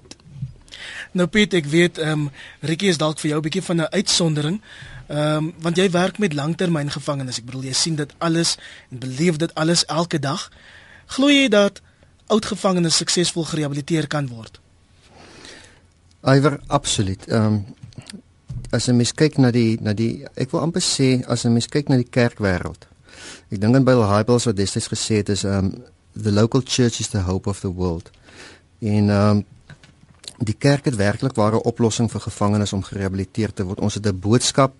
Nou 1.12 1.26
Piet, 1.26 1.54
ek 1.54 1.66
weet 1.66 1.98
ehm 1.98 2.26
um, 2.26 2.30
Ricky 2.60 2.86
is 2.86 2.98
dalk 2.98 3.18
vir 3.18 3.30
jou 3.30 3.38
'n 3.38 3.42
bietjie 3.42 3.62
van 3.62 3.76
'n 3.76 3.90
uitsondering. 3.90 4.60
Ehm 5.08 5.36
um, 5.36 5.54
want 5.60 5.76
jy 5.76 5.90
werk 5.90 6.18
met 6.18 6.32
langtermyngevangenes. 6.32 7.38
Ek 7.38 7.44
bedoel 7.44 7.62
jy 7.62 7.72
sien 7.72 7.94
dit 7.94 8.12
alles 8.18 8.56
en 8.90 8.98
beleef 8.98 9.36
dit 9.36 9.54
alles 9.54 9.84
elke 9.84 10.18
dag. 10.18 10.50
Glo 11.06 11.28
jy 11.28 11.48
dat 11.48 11.80
oud 12.26 12.46
gevangenes 12.46 12.96
suksesvol 12.96 13.44
gerehabiliteer 13.44 14.06
kan 14.06 14.28
word? 14.28 14.60
Iwer 16.22 16.60
absoluut. 16.66 17.26
Ehm 17.26 17.44
um, 17.44 17.64
as 18.70 18.86
'n 18.88 18.96
mens 18.96 19.12
kyk 19.12 19.36
na 19.36 19.50
die 19.50 19.78
na 19.80 19.92
die 19.92 20.24
ek 20.34 20.50
wil 20.50 20.60
amper 20.60 20.82
sê 20.82 21.24
as 21.26 21.44
'n 21.44 21.52
mens 21.52 21.66
kyk 21.66 21.88
na 21.88 21.96
die 21.96 22.10
kerkwêreld. 22.10 22.86
Ek 23.50 23.60
dink 23.60 23.74
aan 23.74 23.84
Bill 23.84 24.04
Hybels 24.06 24.44
wat 24.44 24.56
destyds 24.56 24.88
gesê 24.88 25.20
het 25.22 25.28
is 25.28 25.44
um 25.44 25.82
the 26.14 26.32
local 26.32 26.62
church 26.64 27.00
is 27.00 27.08
the 27.08 27.22
hope 27.26 27.48
of 27.48 27.60
the 27.60 27.72
world. 27.72 28.10
En 28.78 29.10
um 29.10 29.44
die 30.40 30.56
kerk 30.56 30.88
het 30.88 30.96
werklik 30.96 31.36
ware 31.36 31.60
oplossing 31.68 32.08
vir 32.10 32.22
gevangenes 32.24 32.72
om 32.72 32.84
gerehabiliteer 32.84 33.52
te 33.52 33.64
word. 33.68 33.80
Ons 33.80 33.94
het 33.94 34.06
'n 34.06 34.20
boodskap 34.20 34.72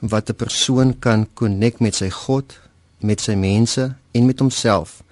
wat 0.00 0.30
'n 0.30 0.34
persoon 0.34 0.98
kan 0.98 1.26
connect 1.34 1.80
met 1.80 1.94
sy 1.94 2.10
God, 2.10 2.58
met 2.98 3.20
sy 3.20 3.34
mense 3.34 3.94
en 4.12 4.26
met 4.26 4.38
homself. 4.38 5.02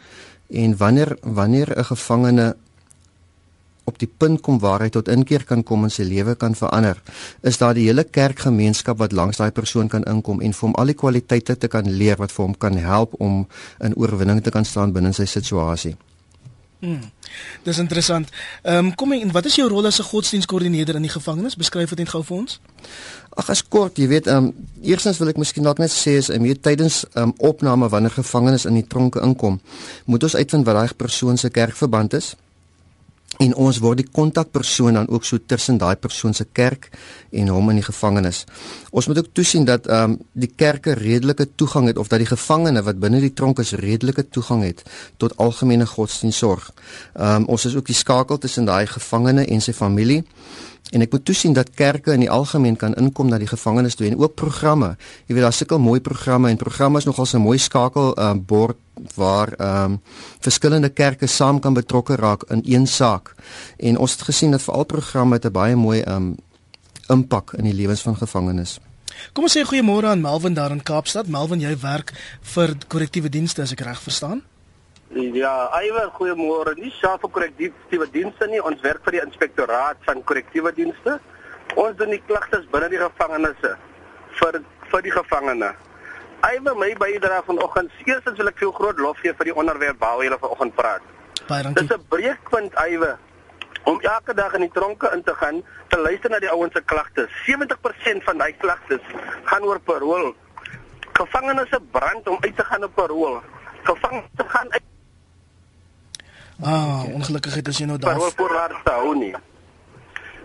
En 0.51 0.77
wanneer 0.77 1.17
wanneer 1.23 1.79
'n 1.79 1.85
gevangene 1.85 2.57
op 3.85 3.99
die 3.99 4.11
punt 4.17 4.41
kom 4.41 4.59
waar 4.59 4.81
hy 4.81 4.89
tot 4.89 5.09
inkeer 5.09 5.45
kan 5.45 5.63
kom 5.63 5.85
en 5.85 5.91
sy 5.91 6.03
lewe 6.03 6.35
kan 6.35 6.55
verander, 6.55 7.03
is 7.41 7.59
daar 7.59 7.75
die 7.75 7.87
hele 7.87 8.05
kerkgemeenskap 8.05 8.99
wat 8.99 9.13
langs 9.13 9.37
daai 9.37 9.51
persoon 9.51 9.89
kan 9.89 10.05
inkom 10.05 10.41
en 10.41 10.53
vir 10.53 10.69
hom 10.69 10.75
al 10.75 10.87
die 10.87 10.99
kwaliteite 10.99 11.57
te 11.57 11.69
kan 11.69 11.91
leer 11.91 12.17
wat 12.17 12.33
vir 12.33 12.45
hom 12.45 12.57
kan 12.57 12.77
help 12.77 13.15
om 13.21 13.47
in 13.81 13.97
oorwinning 13.97 14.43
te 14.43 14.51
kan 14.51 14.65
staan 14.65 14.93
binne 14.93 15.13
sy 15.13 15.25
situasie. 15.25 15.97
Hmm. 16.85 17.01
Dis 17.63 17.79
interessant. 17.79 18.29
Ehm 18.63 18.77
um, 18.77 18.95
kom 18.95 19.13
en 19.13 19.31
wat 19.33 19.45
is 19.49 19.55
jou 19.57 19.69
rol 19.69 19.87
as 19.87 19.99
'n 19.99 20.05
godsdienstkoördineerder 20.05 20.95
in 20.95 21.03
die 21.03 21.11
gevangenis? 21.11 21.57
Beskryf 21.57 21.89
dit 21.89 21.99
net 21.99 22.09
gou 22.09 22.23
vir 22.25 22.37
ons. 22.37 22.61
Ag 23.37 23.49
as 23.51 23.69
kort, 23.69 23.97
jy 23.97 24.09
weet, 24.09 24.27
ehm 24.27 24.37
um, 24.37 24.69
eerstens 24.83 25.19
wil 25.19 25.29
ek 25.29 25.37
miskien 25.37 25.65
dalk 25.65 25.79
net 25.79 25.91
sê 25.91 26.19
as 26.19 26.29
jy 26.29 26.55
tydens 26.61 27.05
ehm 27.15 27.23
um, 27.23 27.35
opname 27.39 27.89
wanneer 27.89 28.11
gevangenes 28.11 28.65
in 28.65 28.75
die 28.75 28.87
tronke 28.87 29.21
inkom, 29.21 29.61
moet 30.05 30.23
ons 30.23 30.37
uitvind 30.37 30.67
wat 30.67 30.75
daai 30.75 30.95
persoon 30.97 31.37
se 31.37 31.51
kerkverband 31.51 32.13
is 32.15 32.37
en 33.43 33.55
ons 33.55 33.79
word 33.83 34.03
die 34.03 34.09
kontakpersoon 34.13 34.99
dan 34.99 35.09
ook 35.09 35.25
so 35.25 35.39
tussen 35.47 35.79
daai 35.79 35.97
persoon 35.97 36.35
se 36.35 36.47
kerk 36.53 36.91
en 37.33 37.49
hom 37.49 37.71
in 37.73 37.81
die 37.81 37.87
gevangenis. 37.87 38.45
Ons 38.91 39.09
moet 39.11 39.19
ook 39.19 39.33
toesien 39.33 39.65
dat 39.65 39.87
ehm 39.87 40.15
um, 40.15 40.19
die 40.33 40.51
kerke 40.57 40.95
redelike 40.99 41.49
toegang 41.55 41.87
het 41.87 41.99
of 41.99 42.09
dat 42.09 42.23
die 42.23 42.31
gevangene 42.31 42.83
wat 42.83 42.99
binne 42.99 43.21
die 43.21 43.33
tronk 43.33 43.59
is 43.59 43.73
redelike 43.73 44.29
toegang 44.29 44.63
het 44.65 44.83
tot 45.17 45.37
algemene 45.37 45.87
godsdiensorg. 45.87 46.71
Ehm 47.15 47.43
um, 47.43 47.49
ons 47.55 47.65
is 47.65 47.77
ook 47.77 47.87
die 47.87 47.99
skakel 47.99 48.39
tussen 48.39 48.65
daai 48.65 48.87
gevangene 48.87 49.47
en 49.47 49.61
sy 49.61 49.73
familie. 49.73 50.25
En 50.93 51.01
ek 51.01 51.13
moet 51.13 51.25
toesien 51.25 51.53
dat 51.53 51.71
kerke 51.75 52.13
in 52.13 52.21
die 52.21 52.31
algemeen 52.31 52.77
kan 52.77 52.95
inkom 52.95 53.29
na 53.29 53.39
die 53.39 53.49
gevangenes 53.49 53.95
toe 53.95 54.07
en 54.07 54.19
ook 54.19 54.35
programme. 54.35 54.97
Jy 55.27 55.35
weet 55.35 55.43
daar's 55.47 55.57
sulke 55.57 55.79
mooi 55.79 56.01
programme 56.01 56.51
en 56.51 56.57
programme 56.61 56.99
is 56.99 57.05
nogal 57.05 57.27
'n 57.33 57.41
mooi 57.41 57.59
skakel 57.59 58.19
uh, 58.19 58.33
bord 58.37 58.77
waar 59.15 59.53
ehm 59.53 59.93
um, 59.93 60.01
verskillende 60.41 60.89
kerke 60.89 61.27
saam 61.27 61.61
kan 61.61 61.75
betrokke 61.75 62.17
raak 62.17 62.43
in 62.51 62.63
een 62.65 62.87
saak. 62.87 63.35
En 63.77 63.99
ons 63.99 64.13
het 64.13 64.23
gesien 64.23 64.51
dat 64.51 64.63
veral 64.63 64.85
programme 64.85 65.35
het 65.35 65.45
'n 65.45 65.53
baie 65.53 65.77
mooi 65.77 66.01
ehm 66.01 66.17
um, 66.17 66.37
impak 67.09 67.53
in 67.53 67.65
die 67.65 67.75
lewens 67.75 68.01
van 68.01 68.17
gevangenes. 68.17 68.81
Kom 69.33 69.45
ons 69.45 69.57
sê 69.57 69.63
goeiemôre 69.63 70.07
aan 70.07 70.21
Melvin 70.21 70.55
daar 70.55 70.71
in 70.71 70.83
Kaapstad. 70.83 71.27
Melvin, 71.27 71.61
jy 71.61 71.77
werk 71.79 72.13
vir 72.55 72.77
korrektiewe 72.89 73.29
dienste 73.29 73.63
as 73.63 73.73
ek 73.73 73.81
reg 73.81 74.03
verstaan? 74.03 74.43
Ja, 75.13 75.71
Iwer, 75.83 76.11
goeiemôre. 76.17 76.75
Nie 76.81 76.91
self 77.01 77.21
vir 77.21 77.31
korrektiewe 77.31 78.07
dienste 78.11 78.47
nie, 78.51 78.63
ons 78.63 78.81
werk 78.83 79.05
vir 79.05 79.19
die 79.19 79.23
inspektoraat 79.23 80.01
van 80.07 80.23
korrektiewe 80.25 80.73
dienste. 80.75 81.19
Ons 81.77 81.97
doen 81.99 82.11
die 82.15 82.23
klagtes 82.27 82.65
binne 82.73 82.89
die 82.89 83.01
gevangenisse 83.03 83.75
vir 84.41 84.61
vir 84.91 85.03
die 85.03 85.13
gevangene. 85.15 85.75
Iwer, 86.45 86.75
my 86.77 86.91
bydra 87.01 87.43
vanoggend, 87.47 87.93
eerstens 88.05 88.39
wil 88.41 88.51
ek 88.51 88.59
veel 88.61 88.73
groot 88.73 88.99
lof 89.01 89.21
gee 89.23 89.33
vir 89.37 89.51
die 89.51 89.55
onderwerp 89.55 90.01
waaroor 90.01 90.27
julle 90.27 90.41
vanoggend 90.43 90.75
praat. 90.79 91.07
Baie 91.49 91.63
dankie. 91.63 91.83
Dit 91.83 91.91
is 91.91 91.97
'n 91.97 92.09
breekpunt, 92.09 92.73
Iwer, 92.89 93.19
om 93.85 94.01
elke 94.01 94.35
dag 94.35 94.55
in 94.55 94.61
die 94.61 94.73
tronke 94.73 95.11
in 95.13 95.23
te 95.23 95.35
gaan 95.35 95.63
te 95.89 95.99
luister 95.99 96.31
na 96.31 96.39
die 96.39 96.51
ouens 96.51 96.73
se 96.73 96.83
klagtes. 96.83 97.31
70% 97.47 98.25
van 98.25 98.39
daai 98.39 98.53
klagtes 98.57 99.01
gaan 99.45 99.63
oor 99.63 99.81
parol. 99.81 100.35
Gevangenes 101.13 101.69
brand 101.91 102.29
om 102.29 102.39
uit 102.41 102.57
te 102.57 102.65
gaan 102.65 102.85
op 102.85 102.95
parol. 102.95 103.41
Gevangenes 103.83 104.49
gaan 104.49 104.73
uit 104.73 104.83
Ah, 106.63 107.03
ongelukkigheid 107.11 107.69
as 107.69 107.79
jy 107.79 107.87
nou 107.87 107.99
daar. 107.99 108.19
Waar 108.19 108.83
te 108.85 108.91
hou 108.91 109.15
nie. 109.19 109.35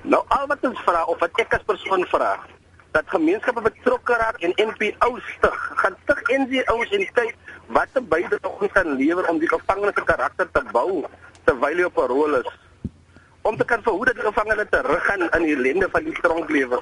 Nou 0.01 0.23
al 0.27 0.47
wat 0.47 0.63
ons 0.65 0.79
vra 0.81 1.03
of 1.05 1.19
wat 1.21 1.41
ek 1.43 1.53
as 1.53 1.65
persoon 1.67 2.05
vra, 2.09 2.31
dat 2.95 3.11
gemeenskappe 3.13 3.61
betrokke 3.61 4.17
raak 4.17 4.39
en 4.41 4.55
NPO's 4.55 5.25
stig, 5.35 5.59
gaan 5.81 5.97
stig 6.03 6.21
NGO's 6.33 6.95
en 6.97 7.05
kyk 7.13 7.35
wat 7.67 7.89
'n 7.93 8.07
bydrae 8.09 8.49
ons 8.49 8.71
kan 8.71 8.95
lewer 8.97 9.29
om 9.29 9.37
die 9.39 9.49
gevangenes 9.49 9.93
se 9.95 10.03
karakter 10.03 10.47
te 10.51 10.63
bou 10.71 11.05
terwyl 11.45 11.77
hy 11.77 11.83
op 11.83 11.97
'n 11.97 12.07
rol 12.07 12.35
is. 12.41 12.49
Om 13.41 13.57
te 13.57 13.65
kan 13.65 13.83
verhoed 13.83 14.05
dat 14.05 14.15
die 14.15 14.25
gevangene 14.25 14.69
teruggaan 14.69 15.21
in 15.21 15.43
die 15.43 15.55
ellende 15.55 15.89
van 15.91 16.03
die 16.03 16.13
tronklewe. 16.21 16.81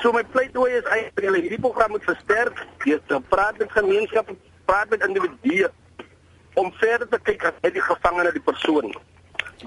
So 0.00 0.12
my 0.12 0.24
pleitooi 0.24 0.72
is 0.72 0.84
eintlik 0.84 1.42
hierdie 1.42 1.60
program 1.60 1.90
moet 1.90 2.04
versterk, 2.04 2.66
jy 2.84 3.00
praat 3.28 3.58
met 3.58 3.72
gemeenskappe, 3.72 4.36
praat 4.64 4.88
met 4.88 5.06
individue 5.06 5.70
om 6.54 6.72
verder 6.72 7.08
te 7.08 7.18
kyk 7.22 7.44
as 7.44 7.58
uit 7.60 7.72
die 7.72 7.82
gevangene 7.82 8.32
die 8.32 8.44
persoon. 8.44 8.94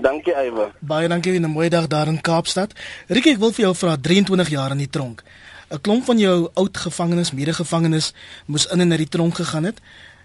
Dankie 0.02 0.34
Eywe. 0.36 0.72
Baie 0.80 1.08
dankie 1.08 1.36
en 1.36 1.46
'n 1.46 1.52
mooi 1.52 1.70
dag 1.70 1.88
daar 1.88 2.08
in 2.08 2.22
Kaapstad. 2.22 2.74
Riek 3.08 3.26
ek 3.26 3.38
wil 3.38 3.52
vir 3.52 3.66
jou 3.66 3.76
vra 3.76 3.98
23 3.98 4.50
jaar 4.50 4.72
in 4.72 4.78
die 4.78 4.90
tronk. 4.90 5.24
'n 5.70 5.82
Klomp 5.82 6.06
van 6.06 6.18
jou 6.18 6.50
oud 6.54 6.78
gevangenes, 6.78 7.32
medegevangenes 7.32 8.14
moes 8.46 8.66
in 8.66 8.80
en 8.80 8.92
uit 8.92 8.98
die 8.98 9.10
tronk 9.10 9.36
gegaan 9.36 9.64
het. 9.64 9.80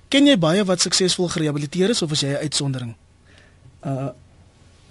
Ken 0.09 0.26
jy 0.26 0.38
baie 0.38 0.64
wat 0.64 0.81
suksesvol 0.81 1.29
gerehabiliteer 1.29 1.90
is 1.90 2.02
of 2.02 2.11
is 2.11 2.21
jy 2.21 2.29
'n 2.29 2.43
uitsondering? 2.43 2.95
Uh 3.85 4.09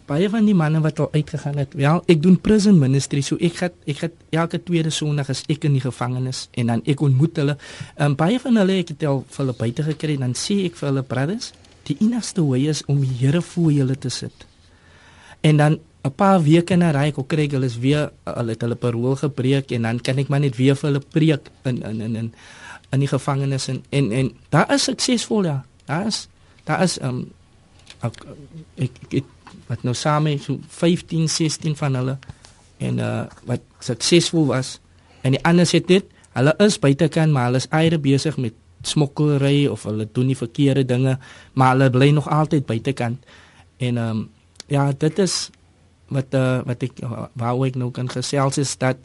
baie 0.10 0.30
van 0.32 0.48
die 0.48 0.56
manne 0.58 0.82
wat 0.84 1.00
al 1.04 1.10
uitgegaan 1.14 1.62
het. 1.62 1.76
Wel, 1.78 2.02
ek 2.10 2.22
doen 2.24 2.38
prison 2.42 2.78
ministry, 2.82 3.22
so 3.26 3.38
ek 3.40 3.62
gaan 3.62 3.76
ek 3.90 4.04
gaan 4.04 4.14
elke 4.44 4.60
tweede 4.66 4.92
Sondag 4.94 5.30
as 5.34 5.44
ek 5.52 5.68
in 5.70 5.78
die 5.78 5.84
gevangenis 5.84 6.48
en 6.60 6.74
dan 6.74 6.84
ek 6.90 7.04
ontmoet 7.06 7.42
hulle. 7.42 7.58
Um 8.02 8.18
baie 8.20 8.40
van 8.42 8.62
hulle 8.62 8.80
ek 8.84 8.96
het 8.96 9.06
al 9.10 9.24
vir 9.28 9.44
hulle 9.44 9.58
buite 9.60 9.86
gekry 9.92 10.18
en 10.18 10.30
dan 10.30 10.38
sê 10.38 10.64
ek 10.68 10.80
vir 10.80 10.92
hulle 10.92 11.06
brothers, 11.14 11.52
die 11.90 11.98
enigste 12.02 12.46
way 12.46 12.68
is 12.72 12.84
om 12.90 13.02
die 13.04 13.16
Here 13.20 13.42
voor 13.42 13.72
julle 13.76 13.98
te 13.98 14.12
sit. 14.14 14.46
En 15.46 15.58
dan 15.58 15.80
'n 16.04 16.12
paar 16.16 16.40
weke 16.44 16.76
na 16.76 16.92
ry 16.96 17.10
ek 17.12 17.20
kry 17.28 17.46
ek 17.48 17.58
hulle 17.58 17.68
is 17.68 17.78
weer 17.78 18.12
hulle 18.26 18.52
het 18.56 18.62
hulle 18.62 18.76
parol 18.76 19.16
gebreek 19.16 19.72
en 19.76 19.82
dan 19.82 20.00
kan 20.00 20.18
ek 20.18 20.30
maar 20.30 20.40
net 20.40 20.56
weer 20.56 20.76
vir 20.76 20.88
hulle 20.90 21.04
preek 21.04 21.50
in 21.64 21.84
in 21.84 22.02
in 22.02 22.16
in 22.16 22.34
in 22.92 23.00
die 23.00 23.08
gevangenis 23.08 23.68
en 23.68 23.84
en, 23.92 24.12
en 24.12 24.32
daar 24.50 24.72
is 24.74 24.84
suksesvol 24.84 25.46
ja. 25.46 25.66
Daar 25.86 26.08
is 26.08 26.28
daar 26.64 26.84
is 26.84 26.98
um 27.02 27.32
ek 28.02 28.16
ek, 28.78 28.92
ek 29.12 29.26
wat 29.68 29.84
nou 29.84 29.96
saam 29.96 30.28
so 30.40 30.60
15 30.68 31.28
16 31.30 31.76
van 31.76 31.96
hulle 31.96 32.18
en 32.78 33.00
uh 33.00 33.26
wat 33.46 33.62
suksesvol 33.80 34.46
was 34.46 34.80
en 35.22 35.32
die 35.32 35.44
ander 35.44 35.66
sê 35.66 35.84
dit 35.86 36.06
hulle 36.34 36.54
is 36.60 36.80
buitekant 36.80 37.32
maar 37.32 37.50
hulle 37.50 37.58
is 37.58 37.72
eie 37.72 37.98
besig 37.98 38.38
met 38.38 38.54
smokkelry 38.82 39.68
of 39.68 39.84
hulle 39.84 40.08
doen 40.12 40.30
nie 40.32 40.38
verkeerde 40.38 40.86
dinge, 40.88 41.18
maar 41.54 41.76
hulle 41.76 41.90
bly 41.92 42.10
nog 42.16 42.30
altyd 42.30 42.66
buitekant. 42.66 43.24
En 43.78 43.98
ehm 43.98 44.18
um, 44.18 44.30
ja, 44.70 44.92
dit 44.98 45.20
is 45.20 45.50
wat 46.14 46.34
uh, 46.38 46.62
wat 46.66 46.84
ek 46.86 47.00
wou 47.34 47.56
ek 47.66 47.76
nou 47.76 47.90
kan 47.92 48.10
gesels 48.10 48.60
is 48.62 48.76
dat 48.78 48.98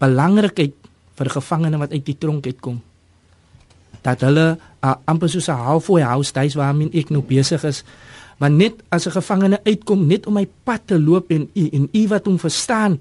belangrikheid 0.00 0.72
vir 1.20 1.28
gevangene 1.28 1.76
wat 1.80 1.92
uit 1.92 2.04
die 2.04 2.16
tronk 2.16 2.46
uitkom. 2.46 2.80
Dat 4.00 4.24
hulle 4.24 4.56
uh, 4.56 4.94
amper 5.04 5.28
soos 5.28 5.48
'n 5.48 5.64
halfway 5.68 6.02
house 6.02 6.32
tuis 6.32 6.56
waarmee 6.56 6.90
ek 6.96 7.10
nou 7.10 7.22
besig 7.22 7.64
is, 7.64 7.84
maar 8.40 8.50
net 8.50 8.80
as 8.88 9.06
'n 9.06 9.16
gevangene 9.20 9.60
uitkom 9.64 10.06
net 10.06 10.26
om 10.26 10.34
my 10.34 10.48
pad 10.64 10.80
te 10.84 10.98
loop 10.98 11.30
en 11.30 11.48
en 11.54 11.88
u 11.92 12.08
wat 12.08 12.24
hom 12.26 12.38
verstaan 12.38 13.00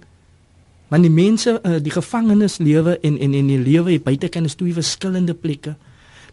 Want 0.90 1.06
die 1.06 1.14
mense, 1.14 1.60
uh, 1.62 1.78
die 1.82 1.94
gevangenes 1.94 2.58
lewe 2.58 2.98
en 3.06 3.20
en 3.22 3.34
en 3.38 3.52
die 3.52 3.60
lewe 3.62 4.00
buitekant 4.02 4.50
is 4.50 4.58
twee 4.58 4.74
verskillende 4.74 5.36
plekke. 5.38 5.76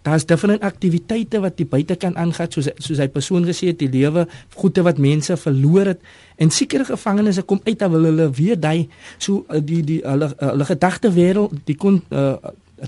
Daar's 0.06 0.24
different 0.24 0.62
aktiwiteite 0.64 1.40
wat 1.42 1.58
die 1.58 1.66
buitekant 1.68 2.16
aangaan 2.16 2.48
soos 2.54 2.70
soos 2.80 3.02
hy 3.02 3.08
persoon 3.12 3.44
gesê 3.44 3.72
het, 3.72 3.78
die 3.82 3.90
lewe, 3.92 4.24
goede 4.54 4.84
wat 4.86 5.00
mense 5.02 5.36
verloor 5.36 5.92
het 5.92 6.00
en 6.40 6.50
sekere 6.50 6.86
gevangenes 6.88 7.40
kom 7.44 7.60
uit 7.64 7.78
dat 7.78 7.92
hulle 7.92 8.30
weer 8.32 8.56
daai 8.60 8.88
so 9.18 9.44
uh, 9.50 9.60
die 9.60 9.82
die 9.84 10.00
hulle 10.04 10.32
hulle 10.40 10.68
gedagte 10.72 11.12
wêreld, 11.12 11.52
die 11.68 11.76
kon 11.76 12.00
uh, 12.08 12.36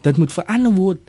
dit 0.01 0.17
moet 0.17 0.33
verander 0.33 0.73
word. 0.73 1.05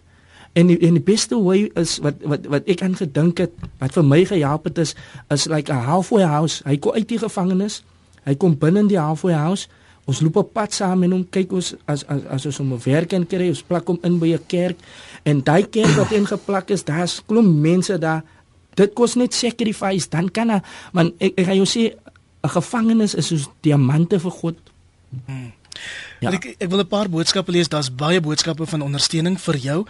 En 0.60 0.68
die, 0.72 0.78
en 0.84 0.98
die 0.98 1.06
beste 1.06 1.38
way 1.40 1.70
is 1.80 1.98
wat 2.04 2.24
wat 2.28 2.48
wat 2.52 2.70
ek 2.72 2.84
aan 2.84 2.98
gedink 3.00 3.40
het, 3.46 3.54
wat 3.80 3.96
vir 3.96 4.08
my 4.08 4.24
gehelp 4.28 4.68
het 4.68 4.82
is 4.84 4.96
is 5.32 5.48
like 5.48 5.72
a 5.72 5.80
halfway 5.88 6.26
house. 6.28 6.64
Hy 6.68 6.78
kom 6.78 6.98
uit 6.98 7.08
die 7.08 7.22
gevangenis. 7.22 7.84
Hy 8.28 8.36
kom 8.36 8.58
binne 8.60 8.84
in 8.84 8.92
die 8.92 9.00
halfway 9.00 9.38
house 9.38 9.70
Ons 10.10 10.24
loop 10.26 10.40
op 10.42 10.54
pad 10.56 10.74
saam 10.74 11.04
en 11.06 11.14
hom 11.14 11.26
kyk 11.36 11.52
ons 11.54 11.76
as 11.90 12.02
as 12.10 12.24
as 12.34 12.48
ons 12.50 12.60
om 12.64 12.74
'n 12.74 12.82
werk 12.86 13.14
in 13.14 13.28
kry, 13.30 13.50
ons 13.50 13.62
plak 13.62 13.86
hom 13.88 14.00
in 14.04 14.18
by 14.20 14.34
'n 14.34 14.46
kerk 14.48 14.78
en 15.24 15.44
daai 15.44 15.64
kerk 15.70 15.94
wat 15.98 16.12
ingeplak 16.12 16.72
is, 16.72 16.84
daar's 16.84 17.22
klomp 17.28 17.54
mense 17.62 17.98
daar. 17.98 18.24
Dit 18.76 18.94
kos 18.94 19.16
net 19.16 19.34
sacrifice, 19.34 20.10
dan 20.10 20.30
kan 20.30 20.50
hy, 20.50 20.62
man 20.94 21.14
ek, 21.20 21.34
ek 21.38 21.46
gaan 21.46 21.62
jou 21.62 21.66
sê 21.66 21.94
'n 22.44 22.50
gevangenis 22.50 23.16
is 23.16 23.28
soos 23.28 23.50
diamante 23.62 24.20
vir 24.20 24.32
God. 24.32 24.58
Hmm. 25.26 25.52
Ja. 26.20 26.32
Ek 26.32 26.56
ek 26.58 26.70
wil 26.70 26.80
'n 26.80 26.88
paar 26.88 27.10
boodskappe 27.10 27.52
lees. 27.52 27.70
Daar's 27.70 27.96
baie 27.96 28.22
boodskappe 28.22 28.66
van 28.66 28.82
ondersteuning 28.82 29.40
vir 29.42 29.58
jou. 29.58 29.86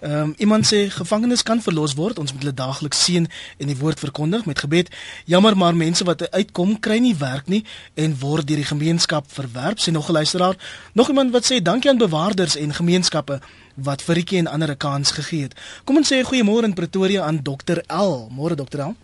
Ehm 0.00 0.12
um, 0.12 0.34
iemand 0.38 0.66
sê 0.66 0.88
gevangenes 0.90 1.42
kan 1.42 1.62
verlos 1.62 1.94
word. 1.94 2.18
Ons 2.18 2.32
moet 2.32 2.42
hulle 2.42 2.54
daagliks 2.54 3.04
sien 3.04 3.28
en 3.58 3.66
die 3.66 3.76
woord 3.76 3.98
verkondig 3.98 4.44
met 4.44 4.58
gebed. 4.58 4.88
Jammer 5.24 5.56
maar 5.56 5.74
mense 5.74 6.04
wat 6.04 6.30
uitkom 6.30 6.80
kry 6.80 6.98
nie 6.98 7.16
werk 7.16 7.46
nie 7.46 7.64
en 7.94 8.18
word 8.18 8.46
deur 8.46 8.56
die 8.56 8.64
gemeenskap 8.64 9.24
verwerp. 9.28 9.78
Sê 9.78 9.90
nog 9.90 10.08
'n 10.08 10.12
luisteraar. 10.12 10.56
Nog 10.92 11.08
iemand 11.08 11.32
wat 11.32 11.44
sê 11.52 11.62
dankie 11.62 11.90
aan 11.90 11.98
bewaarders 11.98 12.56
en 12.56 12.74
gemeenskappe 12.74 13.40
wat 13.74 14.02
vir 14.02 14.14
Rietjie 14.14 14.38
en 14.38 14.46
ander 14.46 14.70
'n 14.70 14.76
kans 14.76 15.10
gegee 15.10 15.42
het. 15.42 15.54
Kom 15.84 15.96
ons 15.96 16.12
sê 16.12 16.22
goeiemôre 16.22 16.64
in 16.64 16.74
Pretoria 16.74 17.22
aan 17.22 17.42
Dr 17.42 17.78
L. 17.88 18.28
Môre 18.30 18.54
Dr 18.54 18.80
L. 18.80 18.94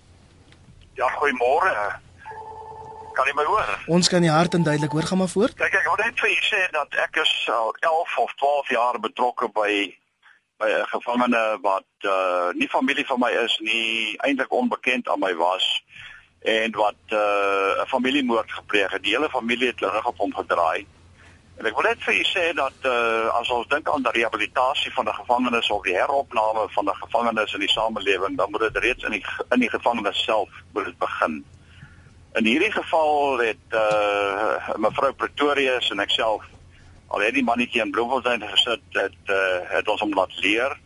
Ja, 0.95 1.09
goeiemôre. 1.09 2.01
Kan 3.21 3.29
jy 3.29 3.35
my 3.37 3.45
hoor? 3.45 3.71
Ons 3.93 4.09
kan 4.09 4.25
die 4.25 4.31
hart 4.33 4.55
en 4.57 4.63
duidelik 4.65 4.95
hoor, 4.97 5.05
gaan 5.05 5.19
maar 5.21 5.29
voort. 5.29 5.53
Kyk, 5.61 5.75
ek 5.77 5.89
wil 5.91 5.99
net 6.01 6.21
vir 6.23 6.31
u 6.33 6.37
sê 6.47 6.61
dat 6.73 6.95
ek 7.03 7.19
is 7.21 7.33
al 7.53 7.75
11 7.85 8.15
of 8.23 8.31
12 8.41 8.71
jaar 8.73 8.97
betrokke 9.07 9.49
by 9.59 9.73
by 10.61 10.69
'n 10.77 10.87
gevangene 10.93 11.43
wat 11.61 12.09
uh 12.09 12.49
nie 12.57 12.69
familie 12.69 13.05
van 13.11 13.21
my 13.21 13.31
is 13.45 13.59
nie, 13.61 14.17
eintlik 14.25 14.53
onbekend 14.53 15.09
aan 15.09 15.21
my 15.21 15.35
was 15.35 15.67
en 16.41 16.73
wat 16.81 17.13
uh 17.13 17.85
'n 17.85 17.93
familiemoord 17.93 18.53
gepleeg 18.53 18.91
het. 18.91 19.03
Die 19.03 19.15
hele 19.17 19.29
familie 19.29 19.69
het 19.69 19.81
rug 19.81 20.07
op 20.07 20.19
hom 20.19 20.35
gedraai. 20.35 20.87
En 21.59 21.67
ek 21.67 21.77
wil 21.77 21.89
net 21.93 22.01
vir 22.01 22.15
u 22.15 22.25
sê 22.25 22.55
dat 22.57 22.77
uh 22.89 23.29
as 23.37 23.51
ons 23.51 23.69
dink 23.69 23.89
aan 23.89 24.03
die 24.03 24.17
rehabilitasie 24.17 24.93
van 24.97 25.05
'n 25.09 25.21
gevangenes 25.23 25.71
of 25.71 25.83
die 25.83 25.99
heropname 26.01 26.69
van 26.73 26.89
'n 26.89 27.03
gevangenes 27.05 27.53
in 27.53 27.61
die 27.61 27.75
samelewing, 27.77 28.37
dan 28.37 28.51
moet 28.51 28.61
dit 28.61 28.77
reeds 28.77 29.05
in 29.05 29.11
die 29.11 29.25
in 29.51 29.61
die 29.61 29.75
gevangenis 29.77 30.25
self 30.25 30.49
moet 30.73 30.85
dit 30.85 30.99
begin. 30.99 31.45
In 32.39 32.45
hierdie 32.47 32.73
geval 32.73 33.39
het 33.39 33.75
uh 33.75 34.77
mevrou 34.77 35.13
Pretorius 35.13 35.91
en 35.91 36.01
ek 36.01 36.11
self 36.15 36.45
al 37.11 37.25
het 37.27 37.35
die 37.35 37.45
mannetjie 37.45 37.83
in 37.83 37.91
Bloemfontein 37.91 38.45
gesit 38.53 38.83
het 38.95 39.35
uh, 39.35 39.59
het 39.73 39.89
ons 39.89 40.01
hom 40.01 40.15
laat 40.15 40.37
leer 40.45 40.77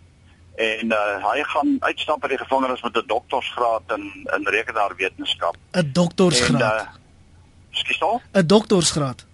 en 0.57 0.93
uh, 0.95 1.01
hy 1.27 1.43
gaan 1.51 1.77
uitstap 1.81 2.23
by 2.23 2.31
die 2.33 2.39
gevangenis 2.39 2.83
met 2.83 2.97
'n 2.97 3.07
doktorsgraad 3.07 3.93
in 3.97 4.05
in 4.37 4.49
rekenaarwetenskap. 4.57 5.57
'n 5.73 5.93
Doktorsgraad. 5.93 6.89
Skus 7.71 8.01
uh, 8.01 8.17
'n 8.33 8.47
Doktorsgraad. 8.47 9.27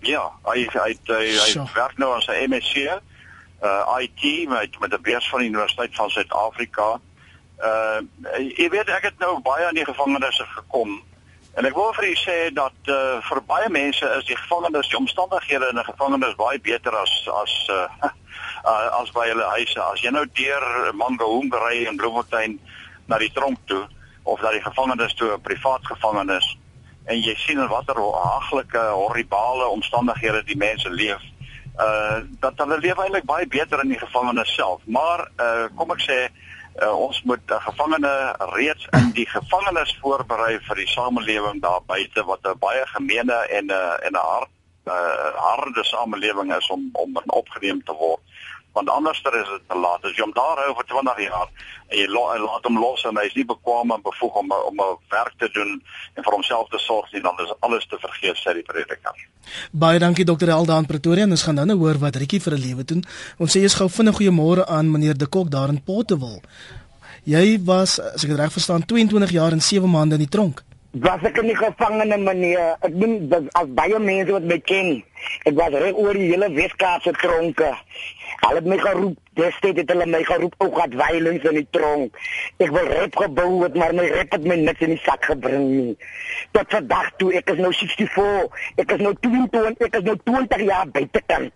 Ja, 0.00 0.30
hy 0.44 0.68
hy 0.70 0.96
hy, 1.04 1.14
hy 1.14 1.50
Sjoe. 1.50 1.66
werk 1.74 1.98
nou 1.98 2.14
as 2.16 2.26
'n 2.26 2.50
MSc 2.50 2.76
uh 2.76 3.98
IT 3.98 4.48
met 4.48 4.78
met 4.80 4.92
'n 4.92 5.02
beurs 5.02 5.28
van 5.28 5.38
die 5.40 5.48
Universiteit 5.48 5.94
van 5.94 6.10
Suid-Afrika. 6.10 7.00
Uh 7.58 7.98
jy 8.38 8.68
weet 8.70 8.88
ek 8.88 9.02
het 9.02 9.18
nou 9.18 9.40
baie 9.40 9.66
aan 9.66 9.74
die 9.74 9.84
gevangenisse 9.84 10.44
gekom 10.44 11.02
en 11.58 11.66
ek 11.66 11.74
wil 11.74 11.90
vir 11.96 12.06
u 12.06 12.14
sê 12.20 12.36
dat 12.54 12.90
uh 12.94 13.18
vir 13.28 13.40
baie 13.50 13.68
mense 13.74 14.06
is 14.18 14.26
die 14.28 14.36
gevangenis, 14.38 14.88
die 14.88 14.98
omstandighede 14.98 15.70
in 15.72 15.78
'n 15.78 15.90
gevangenis 15.90 16.36
baie 16.38 16.60
beter 16.60 16.94
as 16.96 17.14
as 17.42 17.54
uh, 17.78 17.88
uh 18.64 19.00
as 19.00 19.10
by 19.10 19.26
hulle 19.28 19.48
huise. 19.56 19.80
As 19.82 20.00
jy 20.00 20.10
nou 20.14 20.26
deur 20.40 20.92
Mangaung 20.94 21.50
ry 21.52 21.86
in 21.90 21.96
Bloemfontein 21.96 22.58
na 23.06 23.18
die 23.18 23.32
tronk 23.32 23.58
toe 23.66 23.86
of 24.22 24.40
na 24.42 24.50
die 24.50 24.62
gevangenis 24.62 25.14
toe, 25.14 25.34
'n 25.34 25.42
privaat 25.42 25.84
gevangenis 25.86 26.56
en 27.08 27.20
jy 27.20 27.34
sien 27.34 27.58
in 27.58 27.68
watter 27.68 27.96
haglike 27.96 28.84
horribale 28.92 29.66
omstandighede 29.66 30.44
die 30.44 30.56
mense 30.56 30.90
leef 30.90 31.22
uh 31.78 32.20
dat 32.42 32.58
hulle 32.58 32.78
leef 32.82 32.98
eintlik 32.98 33.24
baie 33.24 33.46
beter 33.46 33.82
in 33.82 33.94
die 33.94 34.00
gevangenis 34.00 34.54
self 34.54 34.82
maar 34.84 35.28
uh 35.40 35.66
kom 35.78 35.90
ek 35.94 36.02
sê 36.02 36.18
uh, 36.82 36.94
ons 36.94 37.22
moet 37.22 37.50
'n 37.50 37.60
gevangene 37.60 38.34
reeds 38.38 38.86
in 38.90 39.10
die 39.12 39.26
gevangenis 39.26 39.98
voorberei 40.00 40.58
vir 40.68 40.76
die 40.76 40.86
samelewing 40.86 41.62
daar 41.62 41.82
buite 41.86 42.24
wat 42.24 42.46
'n 42.46 42.58
baie 42.58 42.86
gemeene 42.86 43.38
en 43.58 43.66
'n 43.66 43.98
en 44.06 44.12
'n 44.12 44.26
hard 44.30 44.50
uh, 44.84 45.34
harde 45.34 45.84
samelewing 45.84 46.54
is 46.56 46.70
om 46.70 46.88
om 46.92 47.20
opgeneem 47.26 47.84
te 47.84 47.92
word 47.92 48.20
want 48.72 48.90
anders 48.90 49.18
is 49.18 49.48
dit 49.48 49.62
te 49.68 49.78
laat 49.78 50.04
as 50.04 50.16
jy 50.16 50.22
hom 50.22 50.34
daar 50.36 50.60
hou 50.64 50.74
vir 50.78 50.86
20 50.92 51.22
jaar 51.24 51.48
en 51.88 51.98
jy 51.98 52.06
laat 52.12 52.68
hom 52.68 52.78
los 52.78 53.04
en 53.08 53.16
hy 53.16 53.26
is 53.30 53.36
nie 53.38 53.46
bekwame 53.48 53.94
en 53.94 54.04
bevoeg 54.04 54.34
om 54.42 54.52
om 54.52 54.80
'n 54.84 54.98
werk 55.10 55.34
te 55.38 55.48
doen 55.52 55.82
en 56.14 56.22
vir 56.22 56.32
homself 56.32 56.68
te 56.68 56.78
sorg 56.78 57.12
nie 57.12 57.22
dan 57.22 57.34
is 57.44 57.52
alles 57.60 57.86
te 57.86 57.98
vergeef 57.98 58.36
sê 58.36 58.54
die 58.54 58.62
prediker. 58.62 59.16
Baie 59.72 59.98
dankie 59.98 60.24
dokter 60.24 60.48
Elda 60.48 60.78
in 60.78 60.86
Pretoria 60.86 61.24
en 61.24 61.30
ons 61.30 61.42
gaan 61.42 61.54
nou 61.54 61.66
nou 61.66 61.78
hoor 61.78 61.98
wat 61.98 62.16
Rietjie 62.16 62.40
vir 62.40 62.54
'n 62.54 62.60
lewe 62.60 62.84
doen. 62.84 63.04
Ons 63.38 63.56
sê 63.56 63.60
eers 63.60 63.74
gou 63.74 63.88
vinnig 63.88 64.16
goeiemôre 64.16 64.66
aan 64.66 64.90
meneer 64.90 65.16
De 65.16 65.26
Kok 65.26 65.50
daar 65.50 65.68
in 65.68 65.82
Potterwil. 65.82 66.42
Jy 67.24 67.64
was 67.64 68.00
as 68.00 68.24
ek 68.24 68.30
dit 68.30 68.38
reg 68.38 68.52
verstaan 68.52 68.86
22 68.86 69.30
jaar 69.30 69.52
en 69.52 69.60
7 69.60 69.90
maande 69.90 70.14
in 70.14 70.20
die 70.20 70.28
tronk. 70.28 70.62
Was 71.00 71.22
ek 71.22 71.36
in 71.42 71.50
die 71.50 71.56
gevangene 71.56 72.16
meneer? 72.16 72.72
Ek 72.82 72.94
doen 72.96 73.28
dit 73.30 73.48
as 73.60 73.66
baie 73.76 73.98
mense 74.02 74.32
wat 74.32 74.46
my 74.48 74.56
ken. 74.66 74.88
Ek 75.46 75.54
was 75.58 75.74
reg 75.76 75.98
oor 76.00 76.16
die 76.16 76.30
hele 76.30 76.48
Weskaapse 76.56 77.12
tronke. 77.20 77.68
Hulle 78.40 78.56
het 78.56 78.70
my 78.72 78.78
geroep, 78.80 79.18
destyds 79.38 79.82
het 79.82 79.92
hulle 79.92 80.06
my 80.10 80.22
geroep 80.26 80.56
ou 80.64 80.70
gat 80.78 80.96
violence 80.96 81.50
in 81.50 81.58
die 81.60 81.66
tronk. 81.76 82.16
Ek 82.56 82.72
wil 82.72 82.88
rap 82.94 83.20
gebou 83.20 83.50
het, 83.66 83.76
maar 83.78 83.92
my 83.98 84.08
rap 84.14 84.32
het 84.38 84.48
my 84.48 84.56
niks 84.62 84.86
in 84.86 84.94
die 84.94 85.02
sak 85.04 85.28
gebring 85.28 85.68
nie. 85.68 85.94
Tot 86.56 86.72
vandag 86.78 87.12
toe, 87.20 87.30
ek 87.42 87.52
is 87.52 87.62
nou 87.62 87.70
64, 87.82 88.64
ek 88.86 88.96
is 88.96 89.04
nou 89.04 89.14
22, 89.28 89.86
ek 89.90 90.00
is 90.00 90.08
nou 90.08 90.16
20 90.24 90.66
jaar 90.70 90.90
buitekant. 90.96 91.54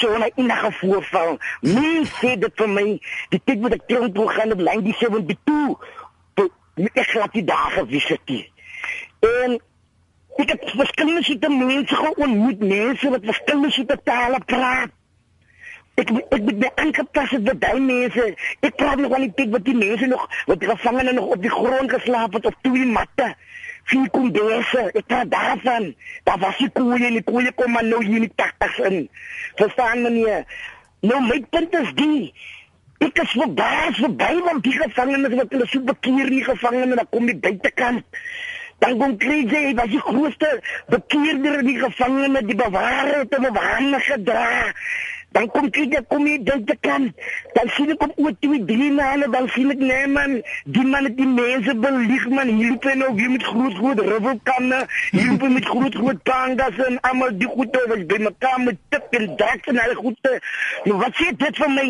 So 0.00 0.16
en 0.16 0.26
in 0.34 0.50
'n 0.50 0.72
voorval, 0.80 1.38
mens 1.60 2.10
sê 2.18 2.34
dit 2.40 2.52
vir 2.56 2.68
my, 2.68 2.88
die 3.30 3.42
tyd 3.44 3.60
wat 3.60 3.78
ek 3.78 3.86
tronk 3.86 4.14
toe 4.14 4.28
gaan 4.28 4.52
op 4.52 4.60
lyn 4.60 4.84
die 4.84 4.96
72, 5.04 5.78
toe 6.34 6.90
ek 6.94 7.08
glad 7.14 7.32
die 7.32 7.44
dae 7.44 7.70
gevisit 7.78 8.20
het. 8.24 8.55
En 9.20 9.56
ek 10.36 10.52
het 10.52 10.70
verskillende 10.76 11.22
soorte 11.24 11.48
mense 11.48 11.94
geontmoet, 11.94 12.58
mense 12.60 13.10
wat 13.10 13.24
verskillende 13.24 13.70
soorte 13.70 13.98
tale 14.04 14.40
praat. 14.44 14.92
Ek 15.96 16.10
ek 16.12 16.32
het 16.44 16.58
my 16.60 16.70
aangepas 16.76 17.30
het 17.32 17.44
met 17.44 17.60
daai 17.60 17.80
mense. 17.80 18.24
Ek 18.60 18.74
praat 18.76 19.00
nog 19.00 19.14
aan 19.16 19.24
die 19.24 19.32
tyd 19.38 19.54
wat 19.54 19.64
die 19.64 19.76
mense 19.76 20.06
nog 20.10 20.26
wat 20.50 20.60
die 20.60 20.68
gevangene 20.68 21.14
nog 21.16 21.30
op 21.36 21.42
die 21.42 21.52
grond 21.52 21.92
geslaap 21.92 22.36
het 22.36 22.48
op 22.50 22.58
twee 22.66 22.84
matte. 22.86 23.30
Vier 23.88 24.10
kondese. 24.10 24.90
Ek 24.92 25.06
praat 25.06 25.30
daarvan. 25.32 25.94
Daar 26.28 26.42
was 26.42 26.60
die 26.60 26.68
koeie 26.68 27.06
en 27.06 27.16
die 27.16 27.24
koeie 27.24 27.52
kom 27.56 27.72
maar 27.72 27.86
nou 27.86 28.02
hier 28.04 28.20
in 28.20 28.28
die 28.28 28.34
taktas 28.34 28.76
in. 28.90 29.06
Verstaan 29.56 30.04
meneer? 30.04 30.44
Nou 31.00 31.22
my 31.24 31.40
punt 31.50 31.80
is 31.80 31.96
die 31.96 32.34
Ek 33.04 33.18
is 33.20 33.32
verbaas 33.36 33.98
verby 34.00 34.30
want 34.44 34.62
die 34.64 34.72
gevangenes 34.72 35.34
wat 35.36 35.50
hulle 35.52 35.66
so 35.68 35.84
bekeer 35.84 36.30
nie 36.32 36.44
gevangene 36.44 36.96
dan 36.96 37.08
kom 37.12 37.26
die 37.28 37.36
buitekant. 37.36 38.04
Dan 38.78 38.98
kom 38.98 39.16
Crazy, 39.16 39.74
was 39.74 39.88
die 39.88 40.00
grootste 40.00 40.60
bekeerder 40.88 41.58
in 41.58 41.66
die 41.66 41.78
gevangene, 41.78 42.42
die 42.44 42.54
bewaarder 42.54 43.18
het 43.18 43.38
'n 43.38 43.42
bewaarde 43.42 44.00
gedra. 44.00 44.72
Dan 45.36 45.50
kom 45.52 45.66
kyk 45.68 45.94
ek 45.98 46.06
kom 46.08 46.24
hier 46.24 46.40
dink 46.40 46.64
te 46.70 46.76
kan. 46.80 47.10
Dan 47.52 47.68
sien 47.76 47.90
ek 47.92 48.04
op 48.06 48.12
oor 48.24 48.32
twee 48.40 48.62
drie 48.64 48.88
maande 48.96 49.28
dan 49.34 49.48
sien 49.52 49.72
ek 49.74 49.82
nee 49.82 50.06
man, 50.08 50.38
die 50.76 50.84
man 50.92 51.08
die 51.18 51.26
mense 51.28 51.74
belieg 51.82 52.24
man. 52.32 52.54
Hier 52.56 52.70
loop 52.72 52.88
hy 52.88 52.94
nou 53.02 53.10
weer 53.18 53.34
met 53.34 53.44
groot 53.44 53.76
groot 53.76 54.00
ribbelkanne. 54.06 54.78
Hier 55.10 55.28
loop 55.28 55.44
hy 55.44 55.50
met 55.58 55.68
groot 55.68 55.98
groot 56.00 56.22
pangas 56.30 56.80
en 56.86 56.96
almal 57.10 57.36
die 57.42 57.50
goede 57.52 57.82
was 57.92 58.06
by 58.12 58.22
mekaar 58.30 58.62
met 58.64 58.80
tip 58.94 59.18
en 59.20 59.28
dak 59.42 59.68
en 59.72 59.82
al 59.84 59.94
goede. 60.00 60.32
Nou 60.86 60.96
wat 61.04 61.20
sê 61.20 61.28
dit 61.44 61.60
vir 61.60 61.72
my? 61.74 61.86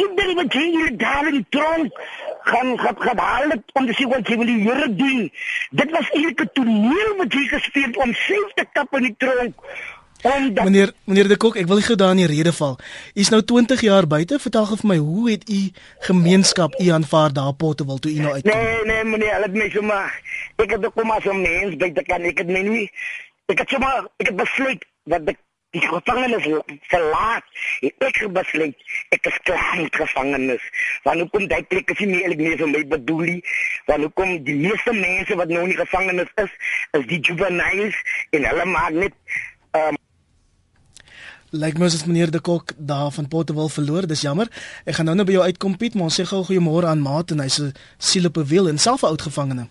Dit 0.00 0.16
ding 0.22 0.32
wat 0.40 0.56
jy 0.56 0.64
hier 0.78 0.96
daar 1.04 1.28
in 1.28 1.44
tronk 1.52 2.02
gaan 2.48 2.72
gaan 2.80 3.04
gaan 3.04 3.18
haal 3.18 3.50
het 3.52 3.76
om 3.76 3.86
te 3.86 3.98
sê 4.00 4.08
wat 4.08 4.32
jy 4.32 4.40
wil 4.40 4.56
Here 4.58 4.88
doen. 4.96 5.28
Dit 5.76 5.90
was 5.92 6.08
eintlik 6.16 6.40
'n 6.40 6.50
toneel 6.56 7.12
wat 7.20 7.32
jy 7.32 7.44
gespeel 7.52 7.92
om 8.04 8.14
self 8.14 8.52
te 8.54 8.64
kap 8.72 8.96
in 8.96 9.02
die 9.10 9.14
tronk. 9.18 9.54
En 10.22 10.54
dat 10.54 10.64
Meneer 10.64 10.92
meneer 11.04 11.28
De 11.28 11.36
Kok, 11.36 11.56
ek 11.56 11.66
wil 11.66 11.76
nie 11.76 11.84
gou 11.84 11.96
daar 11.96 12.10
in 12.10 12.22
die 12.22 12.26
rede 12.26 12.52
val. 12.52 12.78
U 13.14 13.20
is 13.20 13.28
nou 13.28 13.42
20 13.42 13.80
jaar 13.80 14.06
buite. 14.06 14.38
Vertel 14.38 14.66
gou 14.66 14.76
vir 14.76 14.88
my, 14.88 14.96
hoe 14.96 15.30
het 15.30 15.50
u 15.50 15.70
gemeenskap 15.98 16.80
u 16.80 16.88
aanvaar 16.88 17.32
daar 17.32 17.52
op 17.54 17.58
Potterwil 17.58 17.98
toe 17.98 18.12
u 18.12 18.18
nou 18.18 18.32
uitkom? 18.32 18.58
Nee, 18.58 18.84
nee 18.84 19.04
meneer, 19.04 19.32
hulle 19.32 19.46
het 19.46 19.54
my 19.54 19.68
sommer 19.70 20.10
ek 20.58 20.70
het 20.74 20.84
ook 20.84 20.94
kom 20.94 21.10
as 21.10 21.24
'n 21.24 21.40
mens 21.42 21.76
by 21.76 21.90
te 21.92 22.02
kan 22.02 22.22
ek 22.22 22.38
het 22.38 22.46
my 22.46 22.62
nie 22.62 22.90
ek 23.46 23.58
het 23.58 23.68
sommer 23.68 24.08
ek 24.18 24.26
het 24.26 24.36
besluit 24.36 24.84
dat 25.04 25.28
ek 25.28 25.38
die 25.70 25.84
gevangenis 25.84 26.46
verlaat. 26.88 27.44
Ek 27.80 28.16
het 28.16 28.32
besluit 28.32 28.76
ek 29.12 29.26
is 29.26 29.38
klaar 29.42 29.76
met 29.76 29.96
gevangenis. 29.96 30.64
Want 31.04 31.20
hoe 31.20 31.28
kom 31.28 31.46
daai 31.46 31.62
plek 31.62 31.90
is 31.92 31.98
nie 31.98 32.22
eintlik 32.22 32.40
meer 32.40 32.56
vir 32.56 32.70
my 32.72 32.82
bedoel 32.94 33.20
nie. 33.30 33.42
Want 33.86 34.06
hoe 34.06 34.12
kom 34.20 34.32
die 34.44 34.56
meeste 34.56 34.92
mense 34.96 35.36
wat 35.36 35.52
nou 35.52 35.66
in 35.66 35.74
die 35.74 35.80
gevangenis 35.80 36.32
is, 36.44 36.54
is 36.96 37.06
die 37.12 37.20
juveniles 37.20 38.00
en 38.30 38.48
hulle 38.48 38.64
maak 38.64 38.96
net 38.96 39.12
Lyk 41.50 41.78
my 41.80 41.86
as 41.88 42.04
meneer 42.04 42.30
De 42.30 42.40
Kok 42.40 42.72
daar 42.76 43.10
van 43.10 43.28
Potterwil 43.28 43.68
verloor. 43.72 44.06
Dis 44.06 44.20
jammer. 44.20 44.50
Ek 44.84 44.98
gaan 44.98 45.06
nou 45.08 45.14
nou 45.16 45.24
by 45.24 45.32
jou 45.32 45.44
uitkom 45.48 45.76
Piet, 45.80 45.94
maar 45.96 46.10
ons 46.10 46.18
sê 46.20 46.26
gou 46.28 46.42
goeiemôre 46.44 46.84
aan 46.90 47.00
Maat 47.00 47.32
en 47.32 47.40
hy's 47.40 47.58
'n 47.58 47.72
siel 47.96 48.26
op 48.28 48.36
'n 48.36 48.44
wiel 48.44 48.68
en 48.68 48.78
self 48.78 49.02
'n 49.02 49.06
oud 49.06 49.22
gevangene. 49.22 49.68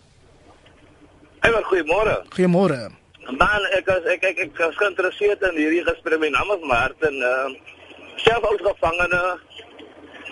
Hey, 1.41 1.51
goeiemôre. 1.51 2.25
Goeiemôre. 2.33 2.89
Man, 3.29 3.61
ek 3.77 3.87
is 3.87 4.03
ek 4.05 4.23
ek 4.23 4.37
ek 4.39 4.59
is 4.59 4.75
geïnteresseerd 4.75 5.41
in 5.41 5.55
hierdie 5.55 5.83
gesprek. 5.83 6.19
My 6.19 6.29
naam 6.29 6.49
is 6.57 6.65
Martin. 6.65 7.21
Ehm 7.21 7.51
uh, 7.51 7.59
self 8.15 8.43
oud 8.43 8.61
gevangene. 8.61 9.39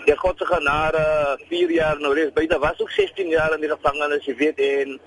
Die 0.05 0.17
God 0.17 0.37
se 0.37 0.45
genade 0.45 1.37
4 1.49 1.71
jaar 1.71 1.99
nou 1.99 2.13
reeds 2.13 2.33
buite 2.33 2.59
was 2.59 2.79
ook 2.79 2.91
16 2.91 3.27
jaar 3.27 3.53
in 3.53 3.61
die 3.61 3.69
gevangenis, 3.69 4.25
jy 4.25 4.35
weet 4.35 4.59
en 4.59 4.99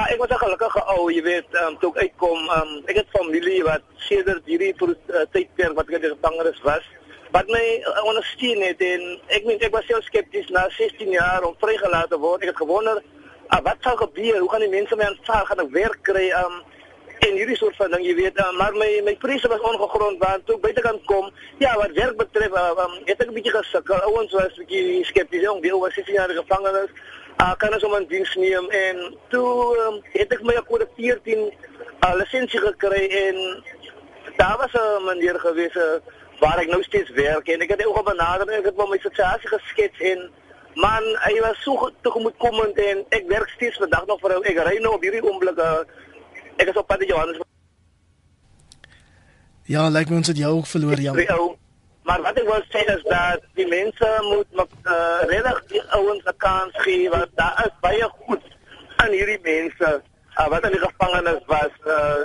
ah 0.00 0.08
ek 0.12 0.18
was 0.18 0.30
'n 0.32 0.44
gelukkige 0.44 0.82
ou, 0.94 1.10
jy 1.12 1.22
weet, 1.22 1.48
um, 1.62 1.76
toe 1.78 1.90
ek 1.94 2.02
uitkom, 2.04 2.38
um, 2.58 2.70
ek 2.86 2.96
het 2.96 3.08
familie 3.12 3.62
wat 3.64 3.82
sedert 4.08 4.44
hierdie 4.48 4.74
uh, 4.80 5.24
tydperk 5.32 5.74
wat 5.76 5.88
ek 5.88 6.02
in 6.02 6.16
gevangenis 6.16 6.60
was, 6.64 6.84
wat 7.36 7.46
my 7.48 7.66
uh, 7.84 8.04
ondersteun 8.08 8.62
het 8.64 8.80
en 8.80 9.02
ek 9.28 9.44
meen 9.44 9.60
ek 9.60 9.74
was 9.76 9.86
self 9.86 10.04
skepties 10.04 10.48
na 10.48 10.68
16 10.78 11.12
jaar 11.12 11.44
om 11.44 11.56
vrygelaat 11.60 12.08
te 12.08 12.18
word. 12.18 12.40
Ek 12.42 12.52
het 12.52 12.62
gewonder 12.64 13.02
ah, 13.48 13.60
wat 13.62 13.76
sal 13.84 13.96
gebeur? 13.96 14.40
Hoe 14.40 14.50
gaan 14.50 14.64
die 14.64 14.72
mense 14.72 14.96
my 14.96 15.04
aanvaar? 15.04 15.46
Gaan 15.46 15.64
ek 15.66 15.72
werk 15.76 16.02
kry? 16.02 16.30
Um, 16.32 16.62
en 17.20 17.36
hierdie 17.36 17.56
soort 17.60 17.76
van 17.76 17.92
ding, 17.92 18.04
jy 18.06 18.14
weet, 18.16 18.38
uh, 18.40 18.52
maar 18.56 18.72
my 18.72 18.88
my 19.04 19.12
vrese 19.20 19.48
was 19.52 19.60
ongegrond 19.60 20.22
want 20.24 20.46
toe 20.46 20.56
ek 20.56 20.62
buitekant 20.64 21.04
kom, 21.04 21.28
ja, 21.60 21.74
wat 21.76 21.92
werk 21.92 22.16
betref, 22.16 22.54
uh, 22.56 22.72
um, 22.86 22.94
het 23.04 23.20
ek 23.20 23.28
'n 23.28 23.36
bietjie 23.36 23.52
gesukkel. 23.52 24.00
Ouens 24.08 24.32
was 24.32 24.56
'n 24.56 24.64
bietjie 24.64 25.04
skepties, 25.04 25.44
jong, 25.44 25.60
die 25.60 25.74
oor 25.76 25.92
16 25.92 26.14
jaar 26.14 26.30
in 26.30 26.36
die 26.36 26.42
gevangenis. 26.42 26.90
Uh, 27.38 27.54
kan 27.56 27.72
ons 27.72 27.84
om 27.84 27.94
in 27.94 28.06
diens 28.08 28.34
neem? 28.34 28.70
En 28.70 29.14
toe 29.28 29.76
um, 29.86 30.00
het 30.12 30.32
ek 30.32 30.42
my 30.42 30.56
kode 30.68 30.88
14 30.96 31.38
uh, 31.40 32.14
lisensie 32.16 32.60
gekry 32.60 33.06
en 33.26 33.38
daar 34.36 34.56
was 34.58 34.72
'n 34.72 35.04
meneer 35.04 35.40
gewees 35.40 35.74
'n 35.74 36.02
waar 36.40 36.58
ek 36.58 36.68
nou 36.68 36.82
steeds 36.82 37.10
werk 37.10 37.48
en 37.48 37.60
ek 37.60 37.70
het 37.70 37.86
ook 37.86 38.04
benader 38.04 38.48
en 38.48 38.58
ek 38.58 38.64
het 38.64 38.76
my 38.76 38.98
situasie 38.98 39.48
geskets 39.48 39.98
en 40.00 40.30
man 40.74 41.04
hy 41.26 41.40
was 41.40 41.62
so 41.62 41.90
tegemoetkomend 42.00 42.78
en 42.78 43.04
ek 43.08 43.24
werk 43.28 43.48
steeds 43.48 43.76
vandag 43.76 44.06
nog 44.06 44.20
vir 44.20 44.34
hom. 44.34 44.44
Ek 44.44 44.58
ry 44.66 44.78
nou 44.78 44.94
op 44.94 45.02
hierdie 45.02 45.22
oomblik 45.22 45.58
uh, 45.58 45.82
ek 46.56 46.68
is 46.68 46.76
op 46.76 46.86
pad 46.86 47.00
na 47.00 47.06
Johannesburg. 47.06 47.48
Ja, 49.70 49.88
lyk 49.88 49.98
like 49.98 50.10
my 50.10 50.16
ons 50.16 50.26
het 50.26 50.36
jou 50.36 50.52
ook 50.56 50.66
verloor 50.66 51.00
jammer. 51.00 51.22
Ja, 51.22 51.36
maar 52.10 52.22
wat 52.26 52.38
ek 52.42 52.48
wil 52.50 52.62
sê 52.74 52.80
is 52.90 53.02
dat 53.06 53.42
die 53.58 53.66
mense 53.70 54.08
moet 54.26 54.56
uh, 54.90 55.20
reddig 55.30 55.58
die 55.70 55.82
ouens 55.98 56.24
'n 56.26 56.36
kans 56.46 56.78
gee 56.84 57.10
want 57.10 57.30
daar 57.40 57.60
is 57.66 57.76
baie 57.86 58.08
goed 58.24 58.44
aan 58.96 59.12
hierdie 59.18 59.38
mense 59.42 59.90
uh, 60.38 60.48
wat 60.52 60.64
in 60.66 60.74
die 60.76 60.82
gevangenis 60.86 61.42
was. 61.46 61.74
Uh, 61.86 62.22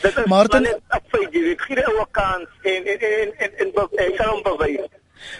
dit 0.00 0.16
is 0.22 0.30
Martin, 0.32 0.68
ek 0.96 1.04
sê 1.12 1.20
jy 1.36 1.52
gee 1.64 1.76
die 1.80 1.86
ouens 1.90 2.12
kans 2.20 2.48
en 2.72 2.88
en 2.94 3.04
en 3.10 3.34
en 3.44 3.52
en 3.64 3.68
ek 4.06 4.16
kan 4.16 4.32
hom 4.32 4.42
bewys. 4.48 4.88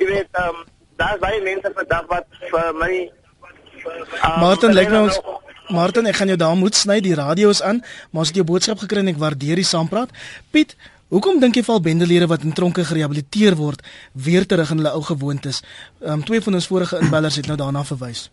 Jy 0.02 0.10
weet, 0.12 0.30
ehm 0.32 0.60
um, 0.60 0.66
daar 1.00 1.14
is 1.16 1.24
baie 1.24 1.40
mense 1.48 1.72
vandag 1.80 2.06
wat 2.12 2.26
vir 2.52 2.70
my 2.84 2.92
uh, 3.00 4.38
Martin, 4.44 4.76
lyk 4.76 4.92
my 4.92 5.04
ons 5.08 5.20
Martin, 5.68 6.06
ek 6.08 6.16
gaan 6.20 6.30
jou 6.32 6.38
daar 6.40 6.56
moet 6.56 6.76
sny, 6.76 7.00
die 7.04 7.16
radio 7.16 7.50
is 7.52 7.60
aan, 7.62 7.82
maar 8.10 8.24
as 8.24 8.30
jy 8.32 8.40
jou 8.40 8.48
boodskap 8.52 8.80
gekry 8.84 9.02
en 9.04 9.12
ek 9.12 9.20
waardeer 9.20 9.60
die 9.60 9.68
saampraat. 9.68 10.12
Piet, 10.50 10.76
Hoekom 11.08 11.38
dink 11.40 11.56
jy 11.56 11.62
val 11.64 11.80
bendelede 11.80 12.26
wat 12.28 12.42
in 12.44 12.52
tronke 12.52 12.82
gerehabiliteer 12.84 13.54
word 13.56 13.80
weer 14.12 14.44
terug 14.46 14.74
in 14.74 14.82
hulle 14.82 14.92
ou 14.92 15.00
gewoontes? 15.02 15.62
Ehm 16.02 16.18
um, 16.18 16.24
twee 16.24 16.42
van 16.44 16.58
ons 16.58 16.68
vorige 16.68 16.98
inbellers 17.00 17.38
het 17.40 17.48
nou 17.48 17.56
daarna 17.56 17.84
verwys. 17.84 18.26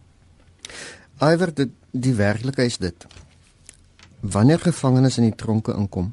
Iwer 1.23 1.53
dit 1.55 1.71
die 1.91 2.13
werklikheid 2.13 2.67
is 2.67 2.77
dit. 2.77 3.07
Wanneer 4.19 4.59
gevangenes 4.59 5.17
in 5.17 5.29
die 5.29 5.37
tronke 5.39 5.71
inkom 5.71 6.11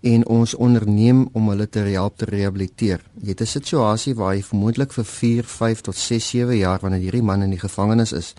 en 0.00 0.26
ons 0.32 0.54
onderneem 0.54 1.26
om 1.32 1.48
hulle 1.52 1.68
te 1.68 1.84
help 1.90 2.16
te 2.16 2.24
rehabiliteer. 2.24 3.04
Jy 3.20 3.28
het 3.28 3.40
'n 3.40 3.46
situasie 3.46 4.14
waar 4.14 4.34
jy 4.34 4.42
vermoedelik 4.42 4.92
vir 4.92 5.04
4, 5.04 5.44
5 5.44 5.80
tot 5.80 5.96
6, 5.96 6.28
7 6.28 6.56
jaar 6.56 6.80
wanneer 6.80 7.00
hierdie 7.00 7.22
man 7.22 7.42
in 7.42 7.50
die 7.50 7.60
gevangenis 7.60 8.12
is, 8.12 8.34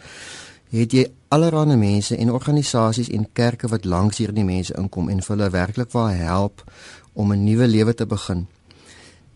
het 0.69 0.91
jy 0.91 1.06
allerlei 1.28 1.76
mense 1.76 2.15
en 2.15 2.32
organisasies 2.32 3.10
en 3.10 3.28
kerke 3.34 3.67
wat 3.67 3.86
langs 3.86 4.17
hierdie 4.17 4.43
mense 4.43 4.73
inkom 4.73 5.10
en 5.10 5.21
vir 5.21 5.36
hulle 5.36 5.50
werklik 5.50 5.91
waar 5.91 6.15
help 6.15 6.63
om 7.17 7.34
'n 7.34 7.43
nuwe 7.43 7.67
lewe 7.67 7.93
te 7.93 8.06
begin. 8.06 8.45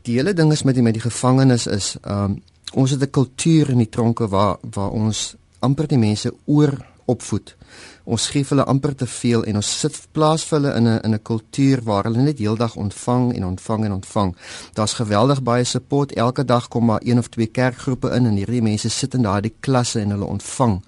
Die 0.02 0.16
hele 0.16 0.34
ding 0.34 0.52
is 0.52 0.64
met 0.64 0.76
die 0.76 0.84
met 0.84 0.94
die 0.94 1.02
gevangenes 1.02 1.68
is, 1.68 1.98
um 2.06 2.42
ons 2.74 2.92
het 2.92 3.02
'n 3.02 3.10
kultuur 3.10 3.70
in 3.70 3.78
die 3.78 3.90
tronke 3.90 4.28
waar 4.28 4.58
waar 4.62 4.90
ons 4.90 5.36
amper 5.60 5.88
die 5.88 5.98
mense 5.98 6.34
oor 6.46 6.86
opvoed 7.06 7.56
ons 8.04 8.28
gee 8.34 8.46
hulle 8.50 8.66
amper 8.66 8.96
te 8.96 9.08
veel 9.08 9.44
en 9.44 9.60
ons 9.60 9.72
sit 9.80 9.98
plaas 10.12 10.44
vir 10.48 10.60
hulle 10.60 10.74
in 10.78 10.88
'n 10.88 11.00
in 11.04 11.14
'n 11.14 11.22
kultuur 11.24 11.82
waar 11.84 12.04
hulle 12.04 12.22
net 12.22 12.40
heeldag 12.40 12.76
ontvang 12.76 13.36
en 13.36 13.46
ontvang 13.46 13.86
en 13.86 13.92
ontvang. 13.92 14.36
Daar's 14.74 14.94
geweldig 14.94 15.44
baie 15.44 15.64
support. 15.64 16.14
Elke 16.14 16.46
dag 16.46 16.68
kom 16.68 16.86
maar 16.86 17.02
een 17.04 17.18
of 17.18 17.28
twee 17.28 17.48
kerkgroepe 17.48 18.10
in 18.10 18.26
en 18.26 18.36
hierdie 18.36 18.62
mense 18.62 18.90
sit 18.90 19.14
in 19.14 19.22
daardie 19.22 19.54
klasse 19.60 20.00
en 20.00 20.10
hulle 20.10 20.26
ontvang. 20.26 20.84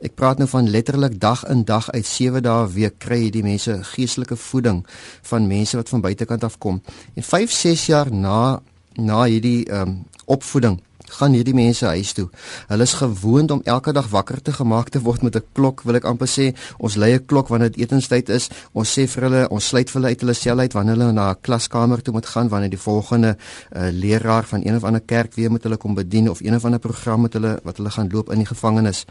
Ek 0.00 0.14
praat 0.14 0.38
nou 0.38 0.48
van 0.48 0.70
letterlik 0.70 1.20
dag 1.20 1.44
in 1.48 1.64
dag 1.64 1.90
uit 1.90 2.06
7 2.06 2.42
dae 2.42 2.66
'n 2.66 2.72
week 2.72 2.98
kry 2.98 3.20
hierdie 3.20 3.42
mense 3.42 3.78
geestelike 3.82 4.36
voeding 4.36 4.86
van 5.22 5.46
mense 5.46 5.76
wat 5.76 5.88
van 5.88 6.00
buitekant 6.00 6.44
af 6.44 6.58
kom. 6.58 6.82
En 7.14 7.22
5, 7.22 7.50
6 7.50 7.86
jaar 7.86 8.12
na 8.12 8.60
na 8.94 9.24
hierdie 9.24 9.64
ehm 9.64 9.88
um, 9.88 10.04
opvoeding 10.24 10.80
gaan 11.08 11.32
hierdie 11.32 11.54
mense 11.54 11.86
huis 11.86 12.12
toe. 12.12 12.28
Hulle 12.68 12.82
is 12.82 12.94
gewoond 13.00 13.50
om 13.50 13.62
elke 13.64 13.92
dag 13.92 14.08
wakker 14.12 14.42
te 14.42 14.52
gemaak 14.52 14.88
te 14.88 15.00
word 15.00 15.22
met 15.22 15.36
'n 15.36 15.44
klok, 15.52 15.82
wil 15.82 15.96
ek 15.96 16.04
amper 16.04 16.28
sê. 16.28 16.54
Ons 16.78 16.96
lei 16.96 17.14
'n 17.14 17.26
klok 17.26 17.48
wanneer 17.48 17.70
dit 17.70 17.80
etenstyd 17.80 18.28
is. 18.28 18.48
Ons 18.72 18.98
sê 18.98 19.06
vir 19.08 19.22
hulle, 19.22 19.48
ons 19.48 19.66
sluit 19.66 19.90
vir 19.90 20.00
hulle 20.00 20.08
uit 20.08 20.20
hulle 20.20 20.34
sel 20.34 20.58
uit 20.58 20.72
wanneer 20.72 20.96
hulle 20.96 21.12
na 21.12 21.30
'n 21.30 21.40
klaskamer 21.40 22.02
toe 22.02 22.12
moet 22.12 22.26
gaan 22.26 22.48
wanneer 22.48 22.70
die 22.70 22.78
volgende 22.78 23.36
uh, 23.36 23.88
leraar 23.90 24.44
van 24.44 24.60
een 24.64 24.76
of 24.76 24.84
ander 24.84 25.00
kerk 25.00 25.34
weer 25.34 25.52
met 25.52 25.62
hulle 25.62 25.76
kom 25.76 25.94
bedien 25.94 26.30
of 26.30 26.40
een 26.40 26.54
of 26.54 26.64
ander 26.64 26.78
program 26.80 27.20
met 27.20 27.32
hulle 27.32 27.60
wat 27.64 27.76
hulle 27.76 27.90
gaan 27.90 28.08
loop 28.10 28.30
in 28.30 28.38
die 28.38 28.46
gevangenis. 28.46 29.04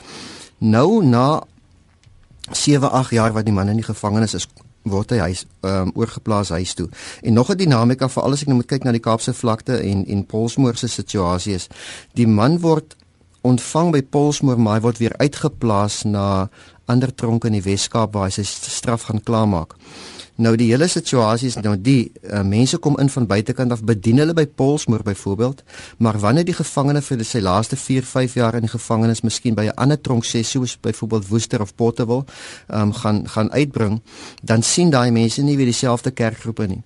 Nou 0.57 1.03
na 1.05 1.43
7, 2.51 2.91
8 2.91 3.11
jaar 3.11 3.33
wat 3.33 3.45
die 3.45 3.53
man 3.53 3.67
in 3.67 3.75
die 3.75 3.83
gevangenis 3.83 4.33
is, 4.33 4.47
word 4.89 5.11
hy 5.15 5.17
huis 5.29 5.45
um, 5.61 5.91
oorgeplaas 5.95 6.49
huis 6.49 6.73
toe. 6.73 6.89
En 7.21 7.33
nog 7.33 7.51
'n 7.51 7.57
dinamika 7.57 8.09
vir 8.09 8.23
alles 8.23 8.41
ek 8.41 8.47
nou 8.47 8.55
moet 8.55 8.67
kyk 8.67 8.83
na 8.83 8.91
die 8.91 9.03
Kaapse 9.03 9.33
vlakte 9.33 9.77
en 9.79 10.05
en 10.07 10.25
Polsmoor 10.25 10.75
se 10.75 10.87
situasie 10.87 11.53
is. 11.53 11.67
Die 12.13 12.27
man 12.27 12.59
word 12.59 12.95
ontvang 13.41 13.91
by 13.91 14.01
Polsmoor, 14.01 14.59
maar 14.59 14.73
hy 14.77 14.81
word 14.81 14.97
weer 14.97 15.15
uitgeplaas 15.17 16.03
na 16.03 16.49
ander 16.85 17.15
tronke 17.15 17.47
in 17.47 17.53
die 17.53 17.63
Wes-Kaap 17.63 18.13
waar 18.13 18.29
hy 18.29 18.31
sy 18.31 18.43
straf 18.43 19.07
gaan 19.07 19.23
klaarmaak. 19.23 19.75
Nou 20.37 20.53
die 20.53 20.67
hele 20.69 20.85
situasie 20.85 21.47
is 21.49 21.55
nou 21.65 21.73
die 21.81 22.11
uh, 22.21 22.43
mense 22.45 22.77
kom 22.77 22.97
in 23.01 23.09
van 23.09 23.25
buitekant 23.25 23.73
af 23.73 23.81
bedien 23.89 24.21
hulle 24.21 24.35
by 24.37 24.45
Polsmoor 24.45 25.01
byvoorbeeld, 25.05 25.63
maar 25.97 26.19
wanneer 26.21 26.45
die 26.45 26.53
gevangene 26.53 27.01
vir 27.01 27.23
sy 27.25 27.41
laaste 27.41 27.79
4, 27.79 28.05
5 28.05 28.35
jaar 28.37 28.57
in 28.59 28.67
die 28.67 28.73
gevangenis 28.73 29.23
miskien 29.25 29.57
by 29.57 29.65
'n 29.71 29.77
ander 29.81 29.97
tronk 29.97 30.25
sê 30.25 30.43
soos 30.45 30.77
byvoorbeeld 30.77 31.27
Woester 31.29 31.61
of 31.61 31.73
Potterville, 31.75 32.25
um, 32.69 32.93
gaan 32.93 33.25
gaan 33.29 33.51
uitbring, 33.51 34.01
dan 34.43 34.61
sien 34.61 34.89
daai 34.89 35.11
mense 35.11 35.41
nie 35.41 35.57
weer 35.57 35.73
dieselfde 35.73 36.11
kerkgroepe 36.11 36.67
nie. 36.67 36.83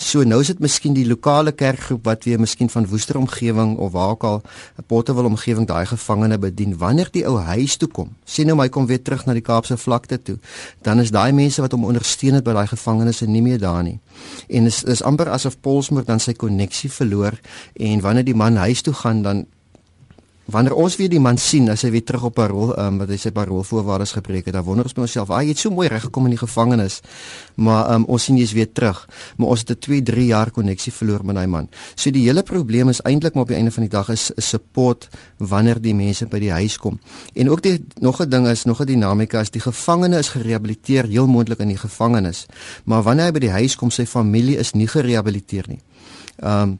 So 0.00 0.22
nou 0.24 0.38
is 0.40 0.48
dit 0.48 0.60
miskien 0.64 0.94
die 0.96 1.04
lokale 1.04 1.52
kerkgroep 1.52 2.06
wat 2.08 2.24
weer 2.24 2.40
miskien 2.40 2.70
van 2.72 2.86
Woester 2.88 3.18
omgewing 3.20 3.74
of 3.76 3.92
waar 3.92 4.14
ook 4.14 4.24
al 4.24 4.42
'n 4.78 4.84
Potterwil 4.86 5.28
omgewing 5.28 5.66
daai 5.66 5.86
gevangene 5.86 6.38
bedien. 6.38 6.78
Wanneer 6.78 7.08
die 7.12 7.26
ou 7.26 7.36
huis 7.38 7.76
toe 7.76 7.88
kom, 7.88 8.16
sien 8.24 8.46
nou 8.46 8.56
my 8.56 8.68
kom 8.68 8.86
weer 8.86 9.02
terug 9.02 9.26
na 9.26 9.32
die 9.32 9.42
Kaapse 9.42 9.76
vlakte 9.76 10.22
toe, 10.22 10.38
dan 10.82 11.00
is 11.00 11.10
daai 11.10 11.32
mense 11.32 11.60
wat 11.60 11.72
hom 11.72 11.84
ondersteun 11.84 12.34
het 12.34 12.44
by 12.44 12.52
daai 12.52 12.66
gevangenes 12.66 13.20
nie 13.20 13.42
meer 13.42 13.58
daar 13.58 13.82
nie. 13.82 14.00
En 14.48 14.66
is 14.66 14.82
is 14.82 15.02
amper 15.02 15.28
asof 15.28 15.60
Polsmoor 15.60 16.04
dan 16.04 16.20
sy 16.20 16.32
koneksie 16.32 16.90
verloor 16.90 17.40
en 17.74 18.00
wanneer 18.00 18.24
die 18.24 18.34
man 18.34 18.56
huis 18.56 18.82
toe 18.82 18.94
gaan 18.94 19.22
dan 19.22 19.46
wanneer 20.50 20.74
ons 20.74 20.96
weer 20.96 21.08
die 21.08 21.20
man 21.20 21.38
sien 21.38 21.68
as 21.70 21.82
hy 21.82 21.90
weer 21.94 22.04
terug 22.04 22.28
op 22.30 22.34
parol, 22.34 22.74
ehm 22.74 22.86
um, 22.86 22.98
wat 23.02 23.10
hy 23.12 23.16
sy 23.16 23.30
parol 23.34 23.62
voorwaardes 23.66 24.12
gepreek 24.18 24.46
het, 24.48 24.54
dan 24.54 24.64
wonder 24.66 24.84
ons 24.84 24.94
by 24.94 25.04
onsself, 25.06 25.30
"Ag, 25.30 25.42
jy 25.42 25.48
het 25.48 25.58
so 25.58 25.70
mooi 25.70 25.88
reg 25.88 26.02
gekom 26.02 26.24
in 26.24 26.30
die 26.36 26.42
gevangenis." 26.42 27.00
Maar 27.56 27.84
ehm 27.86 27.94
um, 27.94 28.04
ons 28.04 28.24
sien 28.24 28.36
jy's 28.36 28.52
weer 28.52 28.72
terug, 28.72 29.08
maar 29.36 29.48
ons 29.48 29.60
het 29.60 29.70
'n 29.70 29.78
2, 29.78 30.02
3 30.02 30.26
jaar 30.26 30.50
koneksie 30.50 30.92
verloor 30.92 31.24
met 31.24 31.34
daai 31.34 31.46
man. 31.46 31.68
So 31.94 32.10
die 32.10 32.24
hele 32.24 32.42
probleem 32.42 32.88
is 32.88 33.00
eintlik 33.00 33.34
maar 33.34 33.42
op 33.42 33.48
die 33.48 33.56
einde 33.56 33.70
van 33.70 33.82
die 33.82 33.90
dag 33.90 34.08
is 34.08 34.32
'n 34.36 34.40
support 34.40 35.08
wanneer 35.38 35.80
die 35.80 35.94
mense 35.94 36.26
by 36.26 36.38
die 36.38 36.52
huis 36.52 36.78
kom. 36.78 37.00
En 37.34 37.50
ook 37.50 37.62
die 37.62 37.84
nog 38.00 38.20
'n 38.20 38.28
ding 38.28 38.46
is, 38.46 38.64
nog 38.64 38.80
'n 38.80 38.86
dinamika 38.86 39.40
is 39.40 39.50
die 39.50 39.60
gevangene 39.60 40.18
is 40.18 40.28
gerehabiliteer 40.28 41.04
heel 41.06 41.26
moontlik 41.26 41.58
in 41.58 41.68
die 41.68 41.76
gevangenis. 41.76 42.46
Maar 42.84 43.02
wanneer 43.02 43.24
hy 43.24 43.32
by 43.32 43.38
die 43.38 43.50
huis 43.50 43.76
kom, 43.76 43.90
sy 43.90 44.06
familie 44.06 44.56
is 44.56 44.72
nie 44.72 44.86
gerehabiliteer 44.86 45.64
nie. 45.68 45.80
Ehm 46.38 46.62
um, 46.62 46.78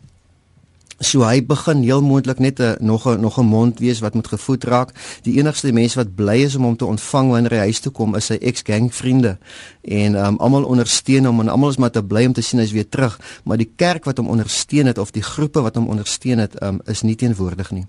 So 1.00 1.24
hy 1.24 1.40
begin 1.40 1.80
heel 1.80 2.02
moontlik 2.04 2.38
net 2.38 2.60
'n 2.60 2.76
nog 2.80 3.08
'n 3.08 3.20
nog 3.20 3.38
'n 3.38 3.46
mond 3.46 3.78
wees 3.78 4.00
wat 4.00 4.14
moet 4.14 4.28
gevoed 4.28 4.64
raak. 4.64 4.92
Die 5.22 5.38
enigste 5.38 5.72
mense 5.72 5.96
wat 5.96 6.14
bly 6.14 6.44
is 6.44 6.54
om 6.54 6.62
hom 6.62 6.76
te 6.76 6.84
ontvang 6.84 7.30
wanneer 7.30 7.50
hy 7.50 7.58
huis 7.58 7.80
toe 7.80 7.92
kom 7.92 8.14
is 8.16 8.26
sy 8.26 8.34
ex-gang 8.34 8.94
vriende. 8.94 9.38
En 9.80 10.14
um, 10.14 10.36
almal 10.36 10.64
ondersteun 10.64 11.24
hom 11.24 11.40
en 11.40 11.48
almal 11.48 11.70
is 11.70 11.76
maar 11.76 11.90
te 11.90 12.04
bly 12.04 12.26
om 12.26 12.32
te 12.32 12.40
sien 12.40 12.60
hy's 12.60 12.72
weer 12.72 12.88
terug, 12.88 13.20
maar 13.44 13.56
die 13.56 13.70
kerk 13.76 14.04
wat 14.04 14.16
hom 14.16 14.28
ondersteun 14.28 14.86
het 14.86 14.98
of 14.98 15.10
die 15.10 15.22
groepe 15.22 15.60
wat 15.60 15.74
hom 15.74 15.88
ondersteun 15.88 16.38
het, 16.38 16.62
um, 16.62 16.80
is 16.84 17.02
nie 17.02 17.16
teenwoordig 17.16 17.70
nie. 17.70 17.86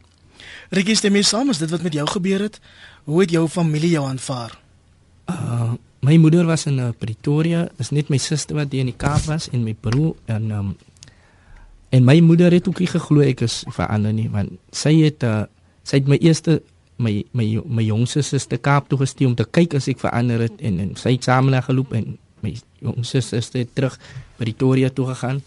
Ricky, 0.70 0.96
stem 0.96 1.16
jy 1.16 1.22
saam 1.22 1.48
met 1.48 1.60
dit 1.60 1.70
wat 1.70 1.82
met 1.82 1.94
jou 1.94 2.08
gebeur 2.08 2.40
het? 2.40 2.60
Hoe 3.04 3.20
het 3.22 3.32
jou 3.32 3.48
familie 3.48 3.90
jou 3.90 4.06
aanvaar? 4.08 4.60
Uh, 5.30 5.74
my 6.00 6.18
moeder 6.18 6.46
was 6.46 6.66
in 6.66 6.80
uh, 6.80 6.90
Pretoria, 6.98 7.68
is 7.78 7.90
net 7.90 8.10
my 8.10 8.18
suster 8.18 8.56
wat 8.56 8.72
hier 8.72 8.80
in 8.80 8.86
die 8.86 8.98
Kaap 8.98 9.28
was 9.28 9.50
en 9.52 9.64
my 9.64 9.76
broer 9.80 10.16
en 10.26 10.52
um, 10.52 10.76
En 11.92 12.06
my 12.08 12.20
moeder 12.24 12.52
het 12.56 12.68
ook 12.68 12.80
nie 12.80 12.88
geglo 12.88 13.24
ek 13.26 13.44
is 13.48 13.62
verander 13.68 14.14
nie 14.16 14.30
want 14.32 14.56
sy 14.72 14.94
het 15.04 15.24
uh, 15.28 15.44
sy 15.84 16.00
het 16.00 16.08
my 16.08 16.18
eerste 16.24 16.62
my 17.02 17.14
my 17.36 17.48
my 17.66 17.84
jongste 17.84 18.24
suster 18.24 18.60
Kaap 18.62 18.88
toe 18.90 19.02
gestuur 19.02 19.32
om 19.32 19.36
te 19.36 19.48
kyk 19.58 19.76
as 19.80 19.90
ek 19.92 20.00
verander 20.00 20.46
het 20.46 20.62
en, 20.64 20.80
en 20.80 20.94
sy 21.00 21.18
het 21.18 21.28
saam 21.28 21.50
na 21.52 21.62
geloop 21.66 21.96
en 21.98 22.14
my 22.46 22.54
jongste 22.82 23.22
suster 23.26 23.66
het 23.66 23.74
terug 23.78 23.98
Pretoria 24.40 24.90
toe 24.90 25.06
gegaan. 25.12 25.42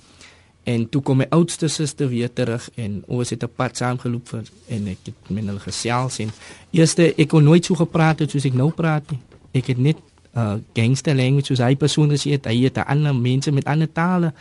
En 0.65 0.85
toe 0.89 1.03
kom 1.03 1.19
my 1.21 1.27
oudste 1.35 1.69
suster 1.69 2.09
weer 2.09 2.33
terug 2.33 2.69
en 2.81 3.03
ons 3.07 3.31
het 3.31 3.43
'n 3.45 3.53
pad 3.57 3.77
saam 3.77 3.99
geloop 3.99 4.29
vir 4.29 4.45
en 4.69 4.89
ek 4.89 4.99
het 5.05 5.31
met 5.31 5.45
hulle 5.45 5.61
gesels 5.61 6.19
en 6.19 6.31
eerste 6.71 7.15
ek 7.17 7.29
kon 7.29 7.45
nooit 7.45 7.65
so 7.65 7.75
gepraat 7.75 8.19
het 8.19 8.31
soos 8.31 8.45
ek 8.45 8.55
nou 8.55 8.71
praat 8.71 9.11
nie. 9.11 9.21
Ek 9.53 9.67
het 9.67 9.79
net 9.79 9.97
uh, 10.37 10.57
gangster 10.75 11.15
language 11.15 11.47
soos 11.47 11.65
hy 11.65 11.77
persoon 11.77 12.11
gesê 12.11 12.31
het 12.31 12.47
hy 12.47 12.65
het 12.65 12.79
ander 12.79 13.15
mense 13.15 13.53
met 13.53 13.65
ander 13.65 13.93
tale 13.93 14.33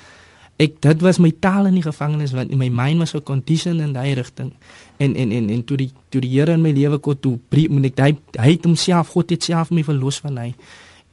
ek 0.58 0.82
dit 0.82 1.02
was 1.02 1.18
my 1.18 1.32
taal 1.40 1.66
in 1.66 1.76
die 1.76 1.86
gevangenis 1.86 2.32
want 2.32 2.54
my 2.56 2.70
mind 2.70 3.00
was 3.00 3.10
so 3.10 3.22
conditioned 3.22 3.82
in 3.82 3.94
daai 3.94 4.14
rigting 4.14 4.54
en 4.98 5.16
en 5.16 5.32
en 5.32 5.50
en 5.50 5.64
toe 5.64 5.78
die 5.78 5.92
toe 6.10 6.22
die 6.22 6.30
Here 6.30 6.54
in 6.54 6.62
my 6.62 6.72
lewe 6.72 6.98
kom 6.98 7.20
toe 7.20 7.40
moet 7.70 7.86
ek 7.92 8.00
hy 8.00 8.12
hy 8.38 8.50
het 8.56 8.66
homself 8.66 9.14
God 9.16 9.30
het 9.30 9.44
self 9.44 9.72
my 9.72 9.84
verlos 9.84 10.20
van 10.24 10.38
hy. 10.38 10.54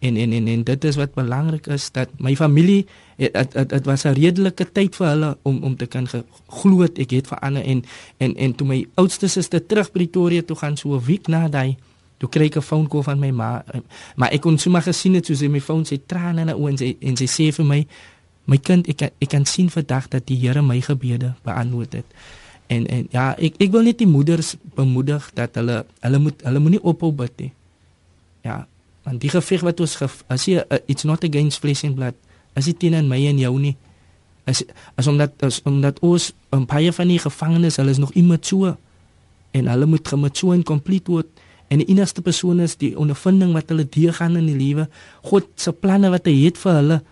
En 0.00 0.16
en 0.16 0.32
en 0.32 0.46
en 0.48 0.62
dit 0.64 0.84
is 0.84 0.96
wat 0.96 1.14
belangrik 1.14 1.66
is 1.66 1.90
dat 1.92 2.08
my 2.18 2.34
familie 2.36 2.86
dit 3.18 3.84
was 3.84 4.04
'n 4.04 4.14
redelike 4.16 4.64
tyd 4.72 4.96
vir 4.96 5.06
hulle 5.06 5.36
om 5.42 5.62
om 5.62 5.76
te 5.76 5.86
kan 5.86 6.08
glo 6.48 6.82
ek 6.82 7.10
het 7.10 7.26
verander. 7.26 7.62
En 7.62 7.84
en 8.18 8.36
en 8.36 8.54
toe 8.54 8.66
my 8.66 8.86
oudste 8.94 9.28
suster 9.28 9.66
terug 9.66 9.92
Pretoria 9.92 10.42
toe 10.42 10.56
gaan 10.56 10.76
so 10.76 10.94
'n 10.94 11.04
week 11.04 11.28
na 11.28 11.48
daai 11.48 11.76
toe 12.18 12.28
kry 12.28 12.44
ek 12.44 12.56
'n 12.56 12.62
phone 12.62 12.88
call 12.88 13.02
van 13.02 13.18
my 13.18 13.30
ma. 13.30 13.64
Maar 14.16 14.30
ek 14.32 14.40
kon 14.40 14.58
sommer 14.58 14.82
gesien 14.82 15.14
het 15.14 15.26
soos 15.26 15.40
hy 15.40 15.48
my 15.48 15.60
foon 15.60 15.84
sê 15.84 15.98
trane 16.06 16.40
in 16.40 16.48
haar 16.48 16.56
oë 16.56 16.68
en 16.68 16.78
sy 16.78 16.96
en 17.00 17.16
sy 17.16 17.26
sê 17.26 17.52
vir 17.52 17.64
my 17.64 17.86
my 18.50 18.58
kind 18.58 18.88
ek 18.90 19.10
ek 19.12 19.30
kan 19.30 19.46
sien 19.46 19.70
vandag 19.70 20.10
dat 20.10 20.26
die 20.26 20.38
Here 20.40 20.62
my 20.62 20.80
gebede 20.82 21.34
beantwoord 21.46 22.00
het. 22.02 22.08
En 22.66 22.86
en 22.86 23.06
ja 23.14 23.30
ek 23.38 23.60
ek 23.62 23.70
wil 23.70 23.86
net 23.86 24.02
die 24.02 24.10
moeders 24.10 24.56
bemoedig 24.74 25.30
dat 25.38 25.54
hulle 25.60 25.84
hulle 26.00 26.18
moet 26.18 26.42
hulle 26.46 26.62
moenie 26.62 26.82
ophou 26.82 27.12
bid 27.14 27.32
nie. 27.38 27.52
Ja 28.46 28.66
want 29.06 29.22
die 29.22 29.30
geveg 29.32 29.62
wat 29.64 29.80
ons 29.80 29.96
gef, 29.96 30.20
as 30.28 30.44
jy 30.44 30.60
uh, 30.60 30.82
it's 30.86 31.06
not 31.08 31.24
against 31.24 31.62
flesh 31.62 31.86
and 31.88 31.96
blood 31.96 32.14
as 32.58 32.66
dit 32.68 32.76
teen 32.76 33.08
my 33.08 33.20
en 33.30 33.38
jou 33.40 33.54
nie 33.58 33.76
as 34.50 34.64
as 34.98 35.06
omdat 35.06 35.32
as 35.46 35.60
omdat 35.64 36.00
ons 36.00 36.32
'n 36.52 36.66
paar 36.66 36.92
van 36.92 37.08
die 37.08 37.18
gevangenes 37.18 37.76
hulle 37.76 37.90
is 37.90 37.98
nog 37.98 38.12
immature 38.12 38.76
en 39.50 39.66
hulle 39.66 39.86
moet 39.86 40.08
gemature 40.08 40.54
en 40.54 40.62
complete 40.62 41.10
word 41.10 41.28
en 41.68 41.78
die 41.78 41.88
enigste 41.88 42.22
persoon 42.22 42.60
is 42.60 42.76
die 42.76 42.98
ondervinding 42.98 43.52
wat 43.52 43.68
hulle 43.68 43.88
deurgaan 43.88 44.36
in 44.36 44.46
die 44.46 44.58
lewe 44.58 44.88
God 45.22 45.46
se 45.54 45.72
planne 45.72 46.10
wat 46.10 46.26
hy 46.26 46.44
het 46.44 46.58
vir 46.58 46.72
hulle 46.72 47.02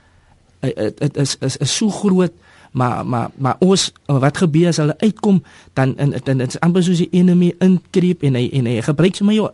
dit 0.60 1.16
is 1.16 1.36
is 1.40 1.56
is 1.56 1.76
so 1.76 1.90
groot 1.90 2.32
maar 2.70 3.06
maar 3.06 3.30
maar 3.36 3.56
ons 3.58 3.92
wat 4.06 4.36
gebeur 4.36 4.68
as 4.68 4.76
hulle 4.76 4.96
uitkom 4.98 5.42
dan 5.72 5.96
in 5.98 6.10
dit 6.10 6.48
is 6.48 6.60
amper 6.60 6.82
soos 6.82 6.98
die 6.98 7.08
enemy 7.12 7.54
inkreep 7.64 8.22
en 8.22 8.34
hy 8.34 8.48
en 8.52 8.66
hy 8.66 8.80
gebruik 8.82 9.16
sommer 9.16 9.34
jou 9.34 9.48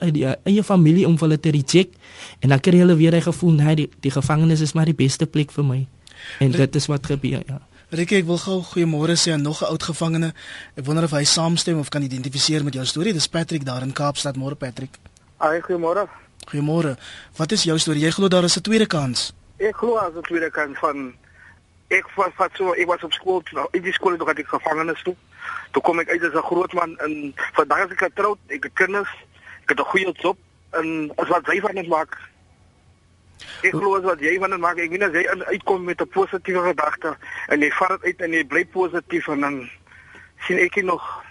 eie 0.44 0.62
familie 0.62 1.06
om 1.06 1.18
hulle 1.20 1.40
te 1.40 1.50
reject 1.54 1.94
en 2.40 2.48
dan 2.48 2.60
kry 2.60 2.78
hulle 2.82 2.96
weer 2.96 3.14
hy 3.14 3.20
gevoel 3.20 3.52
nee 3.60 3.76
die, 3.84 3.88
die 4.00 4.10
gevangenis 4.10 4.60
is 4.60 4.74
maar 4.74 4.90
die 4.90 4.98
beste 4.98 5.26
plek 5.26 5.52
vir 5.52 5.64
my 5.64 5.86
en 6.40 6.50
dit 6.50 6.76
is 6.76 6.90
wat 6.90 7.06
gebeur 7.06 7.44
ja 7.46 7.60
Rikke, 7.94 8.16
ek 8.18 8.26
wil 8.26 8.40
gou 8.42 8.56
goeiemôre 8.72 9.14
sê 9.14 9.30
aan 9.32 9.42
nog 9.42 9.60
'n 9.62 9.70
oud 9.70 9.82
gevangene. 9.82 10.34
Ek 10.74 10.84
wonder 10.84 11.04
of 11.04 11.10
hy 11.10 11.24
saamstem 11.24 11.78
of 11.78 11.88
kan 11.88 12.02
identifiseer 12.02 12.64
met 12.64 12.74
jou 12.74 12.84
storie. 12.84 13.12
Dis 13.12 13.28
Patrick 13.28 13.64
daar 13.64 13.82
in 13.82 13.92
Kaapstad. 13.92 14.36
Môre 14.36 14.56
Patrick. 14.56 14.98
Ai, 15.38 15.60
goeiemôre. 15.60 16.08
Goeiemôre. 16.50 16.96
Wat 17.36 17.52
is 17.52 17.62
jou 17.62 17.78
storie? 17.78 18.02
Jy 18.02 18.10
glo 18.10 18.28
daar 18.28 18.44
is 18.44 18.56
'n 18.56 18.62
tweede 18.62 18.86
kans. 18.86 19.32
Ek 19.64 19.76
glo 19.80 19.96
as 19.96 20.14
'n 20.14 20.26
tweede 20.28 20.50
kans 20.50 20.78
van 20.78 21.14
ek 21.88 22.06
was 22.16 22.34
wat 22.36 22.50
so 22.54 22.72
ek 22.72 22.86
was 22.86 23.04
op 23.04 23.12
skool, 23.12 23.42
nou, 23.52 23.68
in 23.72 23.82
die 23.82 23.92
skool 23.92 24.16
toe 24.16 24.28
ek 24.30 24.48
gevangenes 24.48 25.02
toe. 25.02 25.16
Toe 25.72 25.82
kom 25.82 26.00
ek 26.00 26.10
uit 26.10 26.24
as 26.24 26.34
'n 26.34 26.48
groot 26.50 26.72
man 26.72 26.98
en 26.98 27.34
vandag 27.52 27.84
as 27.84 27.90
ek 27.90 28.04
getroud, 28.08 28.38
ek 28.48 28.62
het 28.62 28.72
kinders, 28.74 29.12
ek 29.62 29.68
het 29.68 29.80
'n 29.80 29.90
goeie 29.92 30.12
job 30.12 30.38
en 30.70 31.12
as 31.16 31.28
wat 31.28 31.46
jy 31.46 31.60
van 31.60 31.74
dit 31.74 31.88
maak 31.88 32.18
Ek 33.64 33.72
glo 33.72 33.96
as 33.96 34.04
wat 34.04 34.20
jy 34.20 34.38
van 34.38 34.50
dit 34.50 34.60
maak, 34.60 34.78
ek 34.78 34.90
weet 34.92 35.02
as 35.02 35.16
jy 35.16 35.24
uitkom 35.26 35.84
met 35.84 36.00
'n 36.00 36.08
positiewe 36.08 36.62
gedagte 36.68 37.16
en 37.48 37.60
jy 37.60 37.70
vat 37.70 37.88
dit 37.88 38.04
uit 38.04 38.20
en 38.20 38.32
jy 38.32 38.44
bly 38.44 38.64
positief 38.64 39.28
en 39.28 39.40
dan 39.40 39.70
sien 40.46 40.58
ek 40.58 40.82
nog 40.82 41.22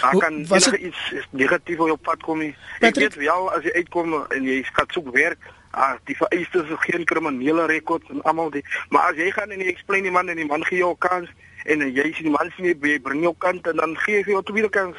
Daar 0.00 0.16
kan 0.16 0.34
het... 0.48 0.66
iets 0.66 1.12
negatief 1.30 1.78
op 1.78 1.86
jou 1.86 1.96
pad 1.96 2.22
kom 2.22 2.38
nie. 2.38 2.54
Ek 2.80 2.94
weet 2.94 3.14
wel 3.14 3.50
as 3.52 3.62
jy 3.62 3.72
uitkom 3.72 4.14
en 4.32 4.42
jy 4.42 4.62
gaan 4.72 4.86
soek 4.88 5.10
werk, 5.12 5.38
ah 5.74 5.96
die 6.04 6.16
vereistes 6.16 6.70
is 6.70 6.84
geen 6.86 7.04
kriminele 7.04 7.66
rekord 7.66 8.02
en 8.10 8.22
almal 8.22 8.50
die 8.50 8.64
maar 8.88 9.10
as 9.10 9.16
jy 9.16 9.30
gaan 9.30 9.50
en 9.50 9.60
jy 9.60 9.72
explain 9.72 10.02
die 10.02 10.14
man 10.14 10.28
en 10.28 10.36
die 10.36 10.46
man 10.46 10.64
gee 10.64 10.78
jou 10.78 10.94
kans 10.98 11.28
en 11.64 11.80
jy 11.80 12.12
sien 12.12 12.28
die 12.28 12.34
man 12.34 12.52
sien 12.56 12.68
jy 12.70 12.98
bring 13.02 13.22
jou 13.22 13.34
kant 13.38 13.66
en 13.66 13.76
dan 13.82 13.96
gee 14.04 14.20
jy 14.20 14.36
jou 14.36 14.42
tweede 14.42 14.70
kans. 14.70 14.96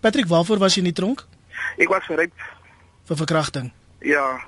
Patrick, 0.00 0.28
waarvoor 0.28 0.58
was 0.58 0.76
jy 0.76 0.84
in 0.84 0.90
die 0.90 0.96
tronk? 0.96 1.26
Ek 1.80 1.88
was 1.88 2.04
geryp 2.04 2.34
vir 3.08 3.16
verkrachting. 3.16 3.72
Ja. 4.04 4.40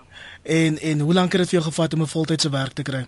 En 0.43 0.79
en 0.79 1.01
hoe 1.01 1.15
lank 1.15 1.33
het 1.33 1.45
dit 1.45 1.55
vir 1.55 1.61
jou 1.61 1.67
gevat 1.71 1.95
om 1.95 2.03
'n 2.03 2.15
voltydse 2.15 2.51
werk 2.51 2.73
te 2.73 2.83
kry? 2.83 3.07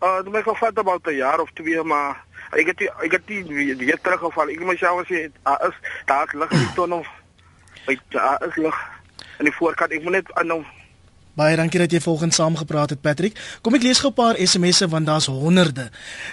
Uh, 0.00 0.22
dit 0.24 0.34
het 0.34 0.44
gevat 0.44 0.78
about 0.78 1.06
'n 1.06 1.14
jaar 1.14 1.40
of 1.40 1.50
twee, 1.52 1.82
maar 1.82 2.24
ek 2.50 2.66
het 2.66 2.78
die, 2.78 2.90
ek 2.90 3.12
het 3.12 3.26
die 3.26 3.44
weer 3.76 4.00
teruggeval. 4.00 4.48
Ek 4.48 4.60
moet 4.60 4.78
self 4.78 5.06
sê, 5.06 5.30
daar 5.42 5.66
is 5.68 5.74
daar 6.06 6.30
lig 6.32 6.50
in 6.50 6.58
die 6.58 6.72
tunnel. 6.74 7.06
Daar 8.08 8.46
is 8.48 8.56
lig 8.56 8.76
in 9.38 9.44
die 9.44 9.54
voorkant. 9.54 9.92
Ek 9.92 10.02
moet 10.02 10.12
net 10.12 10.32
aanhou 10.32 10.64
Baie 11.40 11.56
dankie 11.56 11.80
dat 11.80 11.92
jy 11.94 12.00
volgens 12.04 12.36
saamgepraat 12.36 12.90
het 12.92 13.00
Patrick. 13.00 13.38
Kom 13.64 13.72
ek 13.78 13.84
lees 13.86 14.02
gou 14.02 14.10
'n 14.10 14.14
paar 14.14 14.36
SMS'e 14.36 14.88
want 14.88 15.06
daar's 15.06 15.26
honderde. 15.26 15.88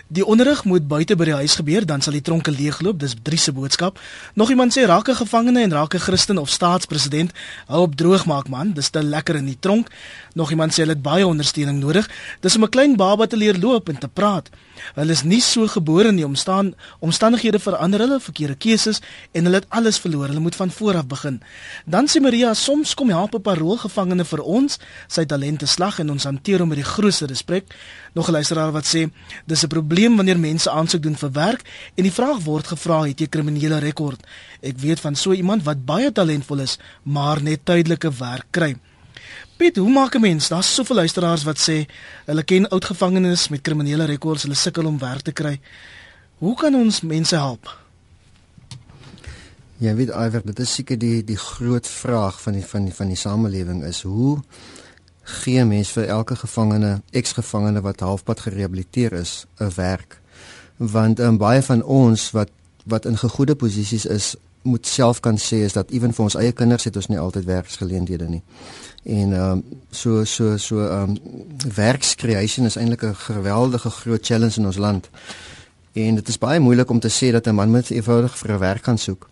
Die 0.08 0.26
onderrig 0.26 0.66
moet 0.66 0.88
buite 0.88 1.16
by 1.16 1.24
die 1.24 1.34
huis 1.34 1.56
gebeur, 1.56 1.86
dan 1.86 2.02
sal 2.02 2.14
die 2.14 2.22
tronke 2.22 2.52
leegloop. 2.52 3.00
Dis 3.00 3.16
Drie 3.24 3.40
se 3.40 3.52
boodskap. 3.52 4.00
Nog 4.34 4.50
iemand 4.50 4.78
sê 4.78 4.84
raak 4.86 5.08
'n 5.08 5.16
gevangene 5.16 5.62
en 5.62 5.72
raak 5.72 5.94
'n 5.94 6.00
Christen 6.00 6.38
of 6.38 6.50
staatspresident, 6.50 7.32
hou 7.68 7.82
op 7.82 7.96
droog 7.96 8.26
maak 8.26 8.50
man, 8.50 8.74
dis 8.74 8.90
te 8.90 9.04
lekker 9.04 9.36
in 9.36 9.46
die 9.46 9.58
tronk. 9.60 9.88
Nog 10.34 10.50
iemand 10.50 10.74
sê 10.74 10.84
hulle 10.84 10.94
het 10.94 11.02
baie 11.02 11.28
ondersteuning 11.28 11.80
nodig. 11.80 12.10
Dis 12.42 12.56
om 12.56 12.64
'n 12.64 12.70
klein 12.70 12.96
baba 12.96 13.28
te 13.28 13.38
leer 13.38 13.58
loop 13.58 13.90
en 13.90 13.98
te 13.98 14.08
praat. 14.08 14.50
Hulle 14.96 15.12
is 15.12 15.24
nie 15.24 15.42
so 15.42 15.68
gebore 15.68 16.12
nie, 16.12 16.26
omstaan 16.26 16.74
omstandighede 17.00 17.60
verander 17.60 18.00
hulle, 18.00 18.20
verkeerde 18.20 18.56
keuses 18.56 19.02
en 19.32 19.46
hulle 19.46 19.62
het 19.62 19.70
alles 19.70 20.00
verloor. 20.00 20.28
Hulle 20.28 20.40
moet 20.40 20.56
van 20.56 20.72
voor 20.72 20.98
af 20.98 21.08
begin. 21.08 21.42
Dan 21.86 22.08
sê 22.08 22.22
Maria, 22.22 22.54
soms 22.54 22.94
kom 22.94 23.10
help 23.10 23.36
'n 23.36 23.42
paroolgevangene 23.42 24.26
vir 24.26 24.42
ons 24.42 24.80
sy 25.08 25.26
talente 25.26 25.66
slag 25.66 26.00
en 26.00 26.10
ons 26.10 26.24
hanteer 26.24 26.60
hom 26.60 26.68
met 26.68 26.78
die 26.78 26.92
grootste 26.94 27.26
respek. 27.26 27.64
Nog 28.14 28.28
'n 28.28 28.32
luisteraar 28.32 28.72
wat 28.72 28.86
sê 28.86 29.10
dis 29.46 29.64
'n 29.64 29.68
probleem 29.68 30.16
wanneer 30.16 30.40
mense 30.40 30.70
aansoek 30.70 31.02
doen 31.02 31.16
vir 31.16 31.32
werk 31.32 31.62
en 31.96 32.04
die 32.04 32.12
vraag 32.12 32.44
word 32.44 32.68
gevra 32.68 33.02
het 33.08 33.20
jy 33.20 33.28
kriminele 33.28 33.78
rekord. 33.78 34.20
Ek 34.62 34.78
weet 34.78 35.00
van 35.00 35.16
so 35.16 35.34
iemand 35.34 35.64
wat 35.64 35.86
baie 35.86 36.12
talentvol 36.12 36.60
is, 36.60 36.78
maar 37.04 37.42
net 37.42 37.66
tydelike 37.66 38.12
werk 38.18 38.46
kry. 38.52 38.76
Piet, 39.58 39.78
hoe 39.78 39.90
maak 39.90 40.16
'n 40.16 40.22
mens? 40.22 40.48
Daar's 40.48 40.74
soveel 40.74 40.96
luisteraars 40.96 41.44
wat 41.44 41.60
sê 41.70 41.86
hulle 42.26 42.44
ken 42.44 42.70
oud 42.70 42.86
gevangenes 42.86 43.48
met 43.50 43.62
kriminele 43.62 44.06
rekords, 44.06 44.42
hulle 44.42 44.56
sukkel 44.56 44.86
om 44.86 45.00
werk 45.00 45.22
te 45.22 45.32
kry. 45.32 45.60
Hoe 46.38 46.56
kan 46.56 46.76
ons 46.76 47.02
mense 47.02 47.36
help? 47.36 47.78
Ja, 49.78 49.94
weet 49.94 50.10
Iver, 50.10 50.42
dit 50.46 50.60
is 50.60 50.74
seker 50.74 50.98
die 50.98 51.24
die 51.24 51.38
groot 51.38 51.88
vraag 51.88 52.42
van 52.42 52.54
die 52.54 52.66
van 52.66 52.86
die 52.86 52.94
van 52.94 53.08
die 53.08 53.16
samelewing 53.16 53.84
is 53.84 54.02
hoe 54.02 54.40
gee 55.24 55.66
mens 55.66 55.92
vir 55.92 56.06
elke 56.06 56.36
gevangene, 56.36 57.02
eksgevangene 57.12 57.82
wat 57.82 58.00
halfpad 58.00 58.40
gerehabiliteer 58.40 59.14
is, 59.14 59.46
'n 59.60 59.72
werk. 59.76 60.20
Want 60.78 61.20
um, 61.20 61.38
baie 61.38 61.62
van 61.62 61.84
ons 61.84 62.32
wat 62.32 62.50
wat 62.86 63.06
in 63.06 63.18
gegoede 63.18 63.56
posisies 63.56 64.06
is, 64.06 64.36
moet 64.68 64.88
self 64.88 65.20
kan 65.24 65.38
sê 65.40 65.64
is 65.68 65.74
dat 65.78 65.92
ewen 65.96 66.14
vir 66.14 66.24
ons 66.24 66.36
eie 66.36 66.52
kinders 66.52 66.88
het 66.90 66.96
ons 67.00 67.08
nie 67.12 67.20
altyd 67.20 67.48
werksgeleenthede 67.48 68.28
nie. 68.30 68.42
En 69.08 69.34
ehm 69.34 69.52
um, 69.52 69.64
so 69.92 70.24
so 70.26 70.58
so 70.58 70.84
ehm 70.84 71.16
um, 71.16 71.18
werkscreation 71.76 72.66
is 72.66 72.76
eintlik 72.76 73.04
'n 73.04 73.16
geweldige 73.16 73.90
groot 73.90 74.26
challenge 74.26 74.60
in 74.60 74.66
ons 74.66 74.78
land. 74.78 75.10
En 75.94 76.16
dit 76.16 76.28
is 76.28 76.38
baie 76.38 76.60
moeilik 76.60 76.90
om 76.90 77.00
te 77.00 77.10
sê 77.10 77.32
dat 77.32 77.48
'n 77.48 77.56
man 77.56 77.72
met 77.72 77.90
eenvoudig 77.90 78.38
vir 78.38 78.52
'n 78.52 78.60
werk 78.60 78.82
kan 78.82 78.98
soek. 78.98 79.30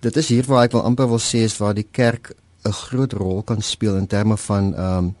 Dit 0.00 0.16
is 0.16 0.28
hier 0.28 0.44
waar 0.46 0.64
ek 0.64 0.72
wil 0.72 0.82
amper 0.82 1.08
wil 1.08 1.20
sê 1.20 1.38
is 1.42 1.58
waar 1.58 1.74
die 1.74 1.88
kerk 1.90 2.34
'n 2.64 2.72
groot 2.72 3.12
rol 3.12 3.42
kan 3.42 3.62
speel 3.62 3.96
in 3.96 4.06
terme 4.06 4.36
van 4.36 4.74
ehm 4.74 4.98
um, 4.98 5.14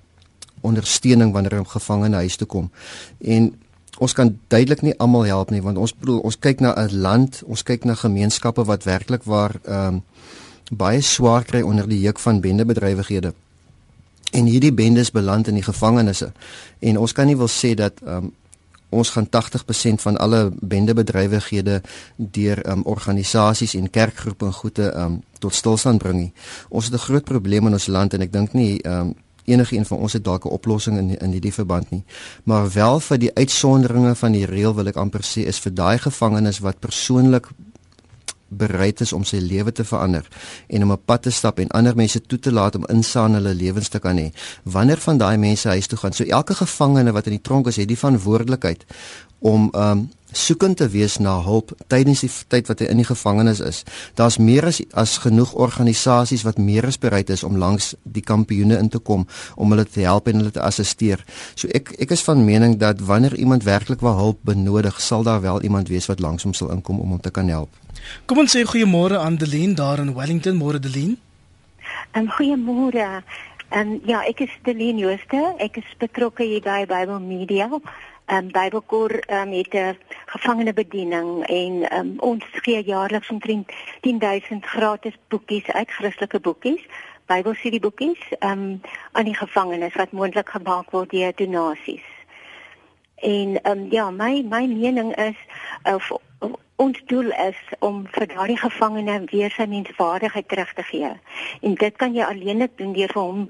ondersteuning 0.60 1.32
wanneer 1.32 1.60
'n 1.60 1.66
gevangene 1.66 2.16
huis 2.16 2.36
toe 2.36 2.46
kom. 2.46 2.70
En 3.18 3.54
ons 3.98 4.12
kan 4.12 4.38
duidelik 4.48 4.82
nie 4.82 4.94
almal 4.98 5.24
help 5.24 5.50
nie 5.50 5.62
want 5.62 5.78
ons 5.78 5.94
bedoel 5.94 6.18
ons 6.18 6.38
kyk 6.38 6.60
na 6.60 6.74
'n 6.74 7.00
land, 7.00 7.42
ons 7.46 7.62
kyk 7.62 7.84
na 7.84 7.94
gemeenskappe 7.94 8.64
wat 8.64 8.84
werklik 8.84 9.24
waar 9.24 9.60
ehm 9.64 9.94
um, 9.94 10.02
baie 10.70 11.00
swaar 11.00 11.44
kry 11.44 11.60
onder 11.62 11.88
die 11.88 12.00
juk 12.00 12.18
van 12.18 12.40
bendebedrywighede. 12.40 13.34
En 14.32 14.44
hierdie 14.44 14.72
bendes 14.72 15.10
beland 15.10 15.46
in 15.46 15.54
die 15.54 15.62
gevangenisse. 15.62 16.32
En 16.78 16.98
ons 16.98 17.12
kan 17.12 17.26
nie 17.26 17.36
wil 17.36 17.48
sê 17.48 17.74
dat 17.74 17.92
ehm 18.02 18.24
um, 18.24 18.32
ons 18.88 19.10
gaan 19.10 19.26
80% 19.26 20.00
van 20.00 20.16
alle 20.16 20.52
bendebedrywighede 20.60 21.82
deur 22.16 22.70
um, 22.70 22.82
organisasies 22.84 23.74
en 23.74 23.90
kerkgroepe 23.90 24.46
en 24.46 24.52
goede 24.52 24.94
um, 24.94 25.22
tot 25.38 25.54
stilstand 25.54 25.98
bring 25.98 26.18
nie. 26.20 26.32
Ons 26.68 26.84
het 26.84 26.94
'n 26.94 27.06
groot 27.08 27.24
probleem 27.24 27.66
in 27.66 27.72
ons 27.72 27.86
land 27.86 28.14
en 28.14 28.20
ek 28.20 28.32
dink 28.32 28.52
nie 28.52 28.86
um, 28.86 29.14
enige 29.46 29.76
een 29.76 29.86
van 29.86 29.98
ons 29.98 30.12
het 30.12 30.24
dalk 30.24 30.44
'n 30.44 30.48
oplossing 30.48 30.98
in 30.98 31.18
in 31.18 31.30
hierdie 31.30 31.54
verband 31.54 31.90
nie. 31.90 32.04
Maar 32.44 32.72
wel 32.72 33.00
vir 33.00 33.18
die 33.18 33.34
uitsonderinge 33.34 34.14
van 34.14 34.32
die 34.32 34.46
reël 34.46 34.74
wil 34.74 34.86
ek 34.86 34.96
amper 34.96 35.24
sê 35.24 35.46
is 35.46 35.58
vir 35.58 35.74
daai 35.74 35.98
gevangenes 35.98 36.58
wat 36.58 36.78
persoonlik 36.78 37.48
bereid 38.48 39.00
is 39.00 39.12
om 39.12 39.24
sy 39.24 39.36
lewe 39.42 39.72
te 39.72 39.84
verander 39.84 40.28
en 40.66 40.82
om 40.82 40.92
'n 40.92 41.04
pad 41.04 41.22
te 41.22 41.30
stap 41.30 41.58
en 41.58 41.68
ander 41.68 41.96
mense 41.96 42.20
toe 42.20 42.38
te 42.38 42.52
laat 42.52 42.74
om 42.74 42.84
insaan 42.88 43.34
hulle 43.34 43.54
lewens 43.54 43.88
te 43.88 43.98
kan 43.98 44.16
hê. 44.16 44.32
Wanneer 44.62 44.98
van 44.98 45.18
daai 45.18 45.36
mense 45.36 45.68
huis 45.68 45.86
toe 45.86 45.98
gaan, 45.98 46.12
so 46.12 46.24
elke 46.24 46.54
gevangene 46.54 47.12
wat 47.12 47.26
in 47.26 47.32
die 47.32 47.42
tronk 47.42 47.66
is, 47.66 47.76
het 47.76 47.88
die 47.88 47.98
verantwoordelikheid 47.98 48.84
om 49.38 49.70
um 49.74 50.08
soekend 50.32 50.76
te 50.76 50.88
wees 50.88 51.16
na 51.18 51.38
hulp 51.42 51.70
tydens 51.86 52.20
die 52.24 52.30
tyd 52.52 52.66
wat 52.68 52.82
hy 52.82 52.88
in 52.90 53.00
die 53.00 53.06
gevangenis 53.06 53.60
is. 53.64 53.84
Daar's 54.18 54.36
meer 54.42 54.66
as 54.68 54.80
as 54.92 55.16
genoeg 55.22 55.54
organisasies 55.54 56.44
wat 56.44 56.58
meer 56.58 56.86
as 56.86 56.98
bereid 56.98 57.30
is 57.30 57.44
om 57.46 57.56
langs 57.56 57.94
die 58.02 58.24
kampioene 58.26 58.76
in 58.78 58.90
te 58.92 58.98
kom 58.98 59.26
om 59.54 59.72
hulle 59.72 59.86
te 59.86 60.04
help 60.04 60.28
en 60.28 60.42
hulle 60.42 60.52
te 60.52 60.60
assisteer. 60.60 61.24
So 61.54 61.70
ek 61.72 61.94
ek 61.98 62.12
is 62.18 62.26
van 62.26 62.44
mening 62.44 62.76
dat 62.82 63.00
wanneer 63.00 63.36
iemand 63.36 63.64
werklik 63.64 64.04
wel 64.04 64.18
hulp 64.18 64.42
benodig, 64.42 65.00
sal 65.00 65.22
daar 65.22 65.40
wel 65.40 65.62
iemand 65.62 65.88
wees 65.88 66.10
wat 66.10 66.20
langs 66.20 66.42
hom 66.42 66.54
sal 66.54 66.74
inkom 66.74 67.00
om 67.00 67.16
hom 67.16 67.20
te 67.20 67.30
kan 67.30 67.48
help. 67.48 67.85
Kom 68.26 68.38
ons 68.38 68.52
sê 68.56 68.64
goeiemôre 68.64 69.18
aan 69.18 69.36
Delien 69.36 69.74
daar 69.74 69.98
in 69.98 70.14
Wellington, 70.14 70.56
môre 70.56 70.78
Delien. 70.78 71.16
Um, 72.12 72.30
goeiemôre. 72.38 73.22
Um, 73.70 74.00
ja, 74.06 74.22
ek 74.24 74.40
is 74.40 74.58
Delien 74.62 74.98
Jooste. 74.98 75.54
Ek 75.58 75.76
is 75.76 75.96
betrokke 75.98 76.44
hier 76.44 76.62
by 76.62 76.84
Bible 76.86 77.20
Media 77.20 77.70
um, 78.26 78.50
Bybelkor 78.50 79.10
um, 79.30 79.52
het 79.52 79.74
'n 79.74 79.98
gevangenebediening 80.26 81.44
en 81.46 81.98
um, 81.98 82.14
ons 82.18 82.44
gee 82.50 82.84
jaarliks 82.84 83.28
omtrent 83.30 83.72
10000 84.00 84.64
gratis 84.64 85.14
boekies 85.28 85.66
uit 85.66 85.90
Christelike 85.90 86.40
boekies, 86.40 86.86
Bybelstudie 87.26 87.80
boekies 87.80 88.18
um, 88.38 88.80
aan 89.12 89.24
die 89.24 89.36
gevangenes 89.36 89.94
wat 89.94 90.10
moontlik 90.10 90.48
gemaak 90.48 90.90
word 90.90 91.10
deur 91.10 91.32
donasies. 91.34 92.04
En 93.14 93.58
um, 93.62 93.86
ja, 93.90 94.10
my 94.10 94.42
my 94.48 94.66
mening 94.66 95.16
is 95.16 95.36
of 95.82 96.10
ons 96.76 96.98
doel 97.06 97.30
is 97.32 97.60
om 97.80 98.02
vir 98.12 98.26
daardie 98.28 98.58
gevangene 98.60 99.20
weer 99.32 99.50
sy 99.50 99.64
menswaardigheid 99.70 100.48
terug 100.48 100.72
te 100.76 100.82
gee. 100.82 101.12
En 101.60 101.74
dit 101.74 101.96
kan 101.96 102.12
jy 102.14 102.24
alleenlik 102.24 102.76
doen 102.76 102.92
deur 102.92 103.12
vir 103.14 103.22
hom 103.22 103.46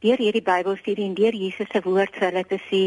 deur 0.00 0.22
hierdie 0.22 0.44
Bybelstudie 0.44 1.08
en 1.08 1.16
deur 1.18 1.34
Jesus 1.34 1.68
se 1.72 1.82
woord 1.84 2.14
vir 2.16 2.30
hulle 2.30 2.44
te 2.48 2.60
sê 2.68 2.84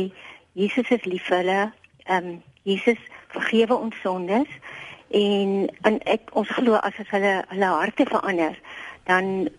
Jesus 0.54 0.90
is 0.96 1.06
lief 1.06 1.28
vir 1.30 1.42
hulle. 1.42 1.62
Ehm 2.08 2.32
um, 2.32 2.42
Jesus 2.64 3.00
vergewe 3.34 3.76
ons 3.76 3.96
sondes 4.02 4.48
en 5.12 5.68
en 5.90 6.00
ek 6.08 6.32
ons 6.32 6.54
glo 6.58 6.80
as 6.80 6.96
as 7.04 7.12
hulle 7.12 7.34
hulle 7.50 7.72
harte 7.76 8.06
verander, 8.08 8.56
dan 9.10 9.50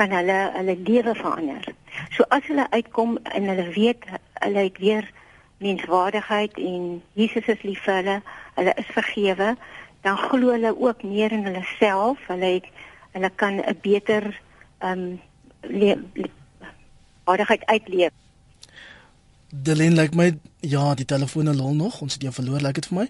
kan 0.00 0.12
hulle 0.12 0.38
hulle 0.56 0.76
lewe 0.88 1.14
verander. 1.14 1.68
So 2.16 2.24
as 2.32 2.48
hulle 2.48 2.66
uitkom 2.72 3.18
en 3.22 3.48
hulle 3.52 3.68
weet 3.76 4.08
hulle 4.40 4.66
het 4.70 4.80
weer 4.80 5.10
menswaardigheid 5.58 6.58
en 6.60 7.02
Jesus 7.12 7.46
is 7.46 7.62
lief 7.62 7.84
vir 7.84 8.00
hulle, 8.00 8.16
hulle 8.56 8.74
is 8.80 8.90
vergewe, 8.96 9.54
dan 10.04 10.18
glo 10.18 10.52
hulle 10.54 10.74
ook 10.74 11.02
meer 11.02 11.32
in 11.32 11.44
hulle 11.44 11.64
self. 11.78 12.18
Hulle 12.26 12.52
het 12.58 12.68
hulle 13.16 13.30
kan 13.30 13.60
'n 13.60 13.78
beter 13.80 14.40
ehm 14.78 15.18
um, 15.72 16.12
waardigheid 17.24 17.66
uitleef. 17.66 18.12
Delin 19.54 19.94
lyk 19.94 20.10
like 20.10 20.16
my 20.18 20.40
ja, 20.66 20.94
die 20.98 21.04
telefoon 21.06 21.46
lol 21.54 21.74
nog. 21.78 22.00
Ons 22.02 22.16
het 22.16 22.22
jou 22.26 22.32
verloor, 22.34 22.58
lyk 22.58 22.74
like 22.74 22.80
dit 22.80 22.88
vir 22.90 22.96
my. 22.98 23.04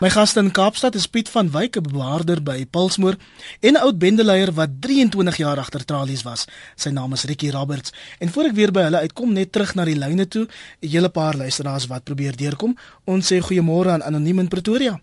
My 0.00 0.08
gaste 0.08 0.40
in 0.40 0.48
Kaapstad 0.56 0.94
is 0.96 1.04
Piet 1.06 1.28
van 1.28 1.50
Wyk, 1.52 1.76
'n 1.76 1.84
bewaarder 1.84 2.40
by 2.40 2.64
Pulsmoor 2.64 3.16
en 3.60 3.74
'n 3.74 3.76
oud 3.76 3.98
bendeleier 3.98 4.52
wat 4.52 4.80
23 4.80 5.36
jaar 5.36 5.58
agter 5.58 5.84
tralies 5.84 6.22
was. 6.24 6.46
Sy 6.76 6.88
naam 6.88 7.12
is 7.12 7.24
Ricky 7.24 7.50
Roberts. 7.50 7.92
En 8.18 8.28
voor 8.28 8.44
ek 8.44 8.54
weer 8.54 8.72
by 8.72 8.80
hulle 8.80 8.98
uitkom, 8.98 9.32
net 9.32 9.52
terug 9.52 9.74
na 9.74 9.84
die 9.84 9.98
lyne 9.98 10.28
toe, 10.28 10.46
'n 10.80 10.88
hele 10.88 11.08
paar 11.08 11.36
luisteraars 11.36 11.86
wat 11.86 12.04
probeer 12.04 12.36
deurkom. 12.36 12.76
Ons 13.04 13.32
sê 13.32 13.40
goeiemôre 13.40 13.90
aan 13.90 14.02
Anoniem 14.02 14.38
in 14.38 14.48
Pretoria. 14.48 15.00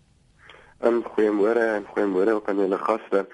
Ehm 0.81 0.93
um, 0.93 1.03
goeiemôre 1.03 1.75
en 1.77 1.85
goeiemôre 1.93 2.33
ook 2.33 2.49
aan 2.49 2.57
julle 2.57 2.77
gaste. 2.77 3.27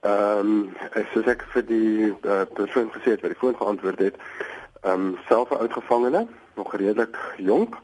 Ehm 0.00 0.38
um, 0.40 0.76
soos 1.12 1.26
ek 1.26 1.44
vir 1.52 1.66
die 1.66 2.14
uh, 2.24 2.48
persoon 2.54 2.88
gesê 2.90 3.10
het 3.10 3.20
wat 3.20 3.30
die 3.30 3.40
foon 3.40 3.56
geantwoord 3.56 3.98
het, 3.98 4.16
ehm 4.82 4.92
um, 4.92 5.18
self 5.28 5.50
'n 5.50 5.60
oud 5.60 5.72
gevangene 5.72 6.26
nog 6.58 6.74
redelik 6.76 7.16
jonk. 7.36 7.78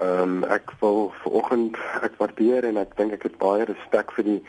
Ehm 0.00 0.42
um, 0.42 0.44
ek 0.52 0.72
wil 0.80 1.12
vanoggend 1.22 1.76
ek 2.04 2.18
waardeer 2.20 2.64
en 2.68 2.76
ek 2.76 2.96
dink 2.96 3.14
ek 3.16 3.22
het 3.28 3.38
baie 3.40 3.64
respek 3.64 4.12
vir 4.18 4.24
die 4.24 4.40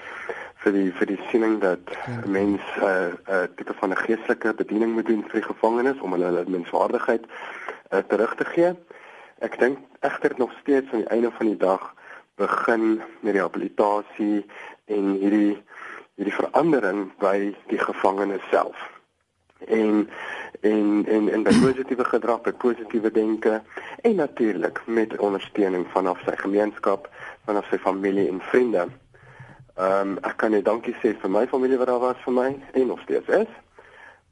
vir 0.64 0.74
die 0.76 0.90
vir 1.00 1.08
die 1.14 1.20
siening 1.30 1.60
dat 1.64 1.94
ja. 1.94 2.18
mens 2.26 2.64
'n 2.76 2.84
uh, 2.84 3.14
uh, 3.36 3.44
tipe 3.56 3.74
van 3.80 3.94
'n 3.96 4.04
geestelike 4.04 4.54
bediening 4.54 4.94
moet 4.94 5.08
doen 5.08 5.24
vir 5.30 5.40
die 5.40 5.50
gevangenes 5.52 6.02
om 6.04 6.12
hulle 6.12 6.44
menswaardigheid 6.48 7.24
uh, 7.28 8.00
terug 8.12 8.36
te 8.36 8.46
gee. 8.46 8.74
Ek 9.40 9.60
dink 9.60 9.80
egter 10.00 10.34
nog 10.38 10.52
steeds 10.62 10.92
aan 10.92 11.06
die 11.06 11.14
einde 11.16 11.32
van 11.32 11.46
die 11.46 11.58
dag 11.58 11.94
begin 12.36 13.02
met 13.20 13.34
rehabilitasie 13.34 14.46
en 14.86 15.16
hierdie 15.22 15.64
hierdie 16.18 16.34
verandering 16.34 17.12
by 17.22 17.56
die 17.70 17.80
gevangenes 17.80 18.44
self. 18.50 18.97
En 19.66 20.10
en 20.62 21.06
en 21.08 21.30
en 21.30 21.44
by 21.44 21.54
positiewe 21.62 22.06
gedrag, 22.06 22.42
by 22.42 22.52
positiewe 22.52 23.12
denke 23.12 23.62
en 24.02 24.16
natuurlik 24.16 24.82
met 24.86 25.18
ondersteuning 25.18 25.88
vanaf 25.94 26.22
sy 26.26 26.36
gemeenskap, 26.36 27.10
vanaf 27.46 27.68
sy 27.70 27.78
familie 27.78 28.28
en 28.28 28.42
vriende. 28.42 28.88
Ehm 29.78 30.02
um, 30.02 30.18
ek 30.22 30.38
kan 30.38 30.52
net 30.52 30.66
dankie 30.66 30.96
sê 31.02 31.14
vir 31.22 31.30
my 31.30 31.48
familie 31.48 31.78
wat 31.78 31.88
daar 31.88 32.02
was 32.02 32.22
vir 32.26 32.34
my 32.34 32.50
en 32.74 32.88
nog 32.88 33.02
steeds 33.06 33.28
is. 33.28 33.52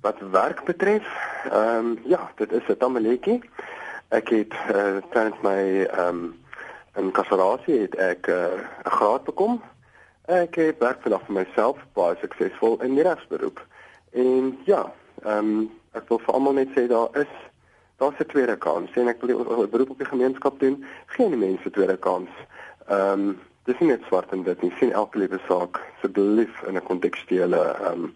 Wat 0.02 0.22
werk 0.32 0.64
betref, 0.66 1.06
ehm 1.52 1.78
um, 1.78 2.00
ja, 2.06 2.32
dit 2.36 2.52
is 2.52 2.68
'n 2.68 2.78
tamaletjie. 2.78 3.42
Ek 4.10 4.30
het 4.30 4.54
uh, 4.74 4.98
tans 5.14 5.38
my 5.42 5.86
ehm 5.86 6.08
um, 6.08 6.34
in 6.96 7.12
kaserasie 7.12 7.80
het 7.80 7.96
ek 7.96 8.28
eh, 8.28 8.36
'n 8.36 8.88
uh, 8.88 8.92
graad 8.98 9.24
bekom. 9.24 9.62
Ek 10.26 10.56
het 10.56 10.78
werk 10.80 11.02
vanaf 11.02 11.26
vir 11.26 11.36
myself 11.36 11.78
baie 11.94 12.16
suksesvol 12.22 12.82
in 12.82 12.96
die 12.96 13.04
regsberoep. 13.04 13.60
En 14.12 14.58
ja, 14.66 14.94
ehm 15.26 15.38
um, 15.38 15.70
ek 15.94 16.10
wil 16.10 16.20
vir 16.20 16.34
almal 16.34 16.54
net 16.54 16.70
sê 16.76 16.88
daar 16.88 17.10
is 17.22 17.32
daar's 18.00 18.20
'n 18.20 18.32
tweede 18.34 18.58
kans. 18.58 18.92
Sien 18.94 19.08
ek 19.08 19.22
wil 19.22 19.40
'n 19.40 19.70
beroep 19.70 19.90
op 19.90 19.98
die 19.98 20.14
gemeenskap 20.14 20.60
doen, 20.60 20.86
geen 21.06 21.40
mense 21.40 21.70
tweede 21.72 21.98
kans. 21.98 22.30
Ehm 22.88 23.20
um, 23.20 23.40
dis 23.66 23.80
nie 23.80 23.90
net 23.90 24.04
swart 24.08 24.32
en 24.32 24.44
wit 24.44 24.62
nie. 24.62 24.74
Sien 24.80 24.92
elke 24.92 25.18
liewe 25.18 25.40
saak 25.48 25.82
asseblief 25.96 26.62
in 26.68 26.76
'n 26.76 26.84
kontekstuele 26.84 27.62
ehm 27.82 28.04
um, 28.04 28.16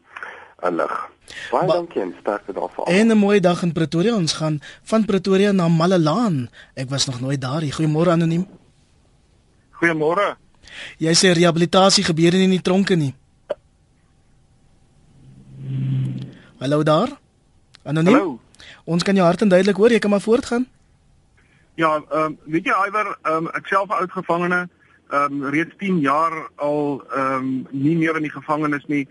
aanlig. 0.60 1.10
Baie 1.52 1.67
ba 1.67 1.74
dankie 1.74 2.02
en 2.02 2.15
sterkte 2.19 2.54
daarvoor. 2.54 2.86
En 2.86 3.08
'n 3.08 3.17
mooi 3.17 3.39
dag 3.39 3.62
in 3.62 3.72
Pretoria. 3.72 4.15
Ons 4.15 4.34
gaan 4.34 4.60
van 4.84 5.06
Pretoria 5.06 5.52
na 5.52 5.67
Malelaan. 5.67 6.50
Ek 6.74 6.89
was 6.89 7.06
nog 7.06 7.19
nooit 7.22 7.41
daar 7.41 7.62
nie. 7.62 7.74
Goeiemôre 7.74 8.10
anoniem. 8.10 8.48
Goeiemôre. 9.72 10.36
Jy 10.98 11.13
sê 11.13 11.32
rehabilitasie 11.34 12.04
gebeur 12.04 12.32
nie 12.32 12.43
in 12.43 12.58
die 12.58 12.62
tronke 12.62 12.95
nie. 12.95 13.13
Hallo 16.60 16.84
daar. 16.84 17.08
Anoniem. 17.84 18.13
Hallo. 18.13 18.39
Ons 18.84 19.04
kan 19.04 19.15
jou 19.15 19.26
hart 19.26 19.41
en 19.41 19.48
duidelik 19.48 19.78
hoor, 19.80 19.91
jy 19.95 20.00
kan 20.00 20.10
maar 20.10 20.22
voortgaan. 20.22 20.65
Ja, 21.80 22.02
ehm 22.10 22.26
um, 22.26 22.38
weet 22.43 22.67
jy 22.67 22.76
Iwer, 22.88 23.17
ehm 23.22 23.36
um, 23.36 23.48
ek 23.56 23.67
self 23.72 23.88
'n 23.88 24.00
oud 24.02 24.12
gevangene, 24.12 24.67
ehm 25.10 25.38
um, 25.38 25.45
reeds 25.56 25.78
10 25.78 26.00
jaar 26.00 26.50
al 26.56 27.04
ehm 27.15 27.36
um, 27.36 27.67
nie 27.72 27.95
meer 27.98 28.15
in 28.15 28.28
die 28.28 28.36
gevangenis 28.36 28.86
nie. 28.86 29.08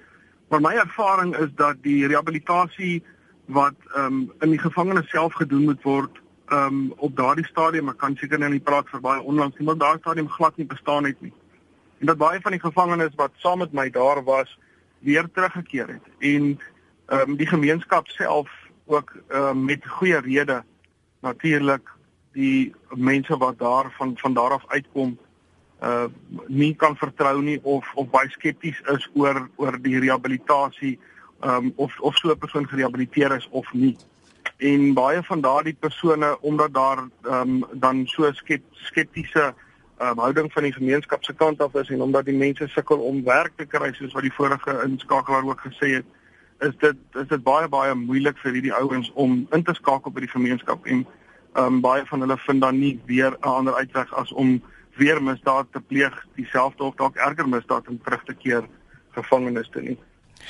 Maar 0.49 0.61
my 0.61 0.75
ervaring 0.75 1.37
is 1.37 1.49
dat 1.55 1.77
die 1.83 2.07
rehabilitasie 2.07 3.03
wat 3.47 3.81
ehm 3.95 4.05
um, 4.05 4.33
in 4.41 4.51
die 4.51 4.65
gevangenis 4.67 5.09
self 5.09 5.33
gedoen 5.33 5.65
moet 5.65 5.83
word, 5.83 6.21
ehm 6.49 6.65
um, 6.65 6.93
op 6.97 7.17
daardie 7.17 7.49
stadium, 7.49 7.89
ek 7.89 7.99
kan 7.99 8.17
seker 8.17 8.39
nou 8.39 8.51
nie 8.51 8.61
praat 8.71 8.89
vir 8.89 9.01
baie 9.01 9.23
onlangs 9.23 9.57
nie, 9.57 9.67
maar 9.67 9.77
daardie 9.77 10.05
stadium 10.05 10.29
glad 10.29 10.57
nie 10.57 10.67
bestaan 10.67 11.05
het 11.05 11.21
nie. 11.21 11.33
En 11.99 12.07
dat 12.07 12.17
baie 12.19 12.41
van 12.41 12.53
die 12.53 12.61
gevangenes 12.61 13.15
wat 13.17 13.33
saam 13.37 13.59
met 13.59 13.73
my 13.73 13.91
daar 13.91 14.25
was, 14.25 14.59
weer 15.01 15.31
teruggekeer 15.33 15.89
het. 15.89 16.05
En 16.19 16.59
ehm 17.09 17.31
um, 17.31 17.37
die 17.37 17.47
gemeenskap 17.47 18.09
self 18.09 18.51
ook 18.87 19.17
ehm 19.29 19.43
um, 19.43 19.65
met 19.65 19.87
goeie 19.87 20.21
rede 20.21 20.65
natuurlik 21.21 21.91
die 22.33 22.75
mense 22.89 23.37
wat 23.37 23.59
daar 23.59 23.93
van 23.97 24.13
van 24.17 24.35
daar 24.35 24.51
af 24.51 24.65
uitkom 24.67 25.19
uh 25.83 26.05
nie 26.47 26.75
kan 26.75 26.97
vertrou 26.97 27.43
nie 27.43 27.61
of 27.63 27.87
of 27.95 28.11
baie 28.11 28.31
skepties 28.31 28.81
is 28.95 29.11
oor 29.15 29.49
oor 29.57 29.79
die 29.83 29.99
rehabilitasie 29.99 30.99
ehm 31.41 31.55
um, 31.65 31.73
of 31.77 32.01
of 32.01 32.17
so 32.17 32.31
'n 32.31 32.39
persoon 32.39 32.69
gerehabiliteer 32.69 33.37
is 33.37 33.49
of 33.51 33.73
nie. 33.73 33.97
En 34.57 34.95
baie 34.95 35.23
van 35.23 35.41
daardie 35.41 35.77
persone 35.79 36.41
omdat 36.41 36.75
daar 36.75 36.99
ehm 37.23 37.41
um, 37.41 37.65
dan 37.73 38.07
so 38.07 38.33
skep, 38.33 38.63
skeptiese 38.73 39.55
ehm 39.99 40.11
um, 40.11 40.19
houding 40.19 40.53
van 40.53 40.63
die 40.63 40.73
gemeenskap 40.73 41.25
se 41.25 41.35
kant 41.35 41.63
af 41.63 41.75
is 41.75 41.89
en 41.89 42.03
omdat 42.03 42.25
die 42.25 42.37
mense 42.37 42.69
sukkel 42.69 42.99
om 42.99 43.25
werk 43.25 43.53
te 43.57 43.67
kry 43.67 43.93
soos 43.93 44.13
wat 44.13 44.23
die 44.23 44.33
vorige 44.33 44.83
inskakelaar 44.85 45.45
ook 45.45 45.61
gesê 45.61 45.95
het, 45.95 46.07
is 46.61 46.75
dit 46.79 46.97
is 47.15 47.29
dit 47.29 47.43
baie 47.43 47.69
baie 47.69 47.95
moeilik 47.95 48.39
vir 48.43 48.53
hierdie 48.53 48.75
ouens 48.75 49.11
om 49.15 49.47
in 49.53 49.63
te 49.63 49.75
skakel 49.75 50.11
by 50.11 50.21
die 50.21 50.35
gemeenskap 50.35 50.87
en 50.87 51.07
ehm 51.55 51.65
um, 51.65 51.81
baie 51.81 52.05
van 52.07 52.21
hulle 52.21 52.37
vind 52.47 52.61
dan 52.61 52.79
nie 52.79 53.01
weer 53.07 53.33
'n 53.33 53.55
ander 53.59 53.75
uitweg 53.75 54.15
as 54.15 54.33
om 54.33 54.61
weer 54.97 55.23
misdaad 55.23 55.67
te 55.73 55.81
pleeg, 55.81 56.27
dieselfde 56.35 56.85
of 56.85 56.95
dalk 56.95 57.17
erger 57.17 57.49
misdaad 57.49 57.89
om 57.89 58.01
terug 58.03 58.25
te 58.25 58.35
keer 58.35 58.67
gevangenes 59.11 59.69
toe 59.73 59.83
nie. 59.83 59.99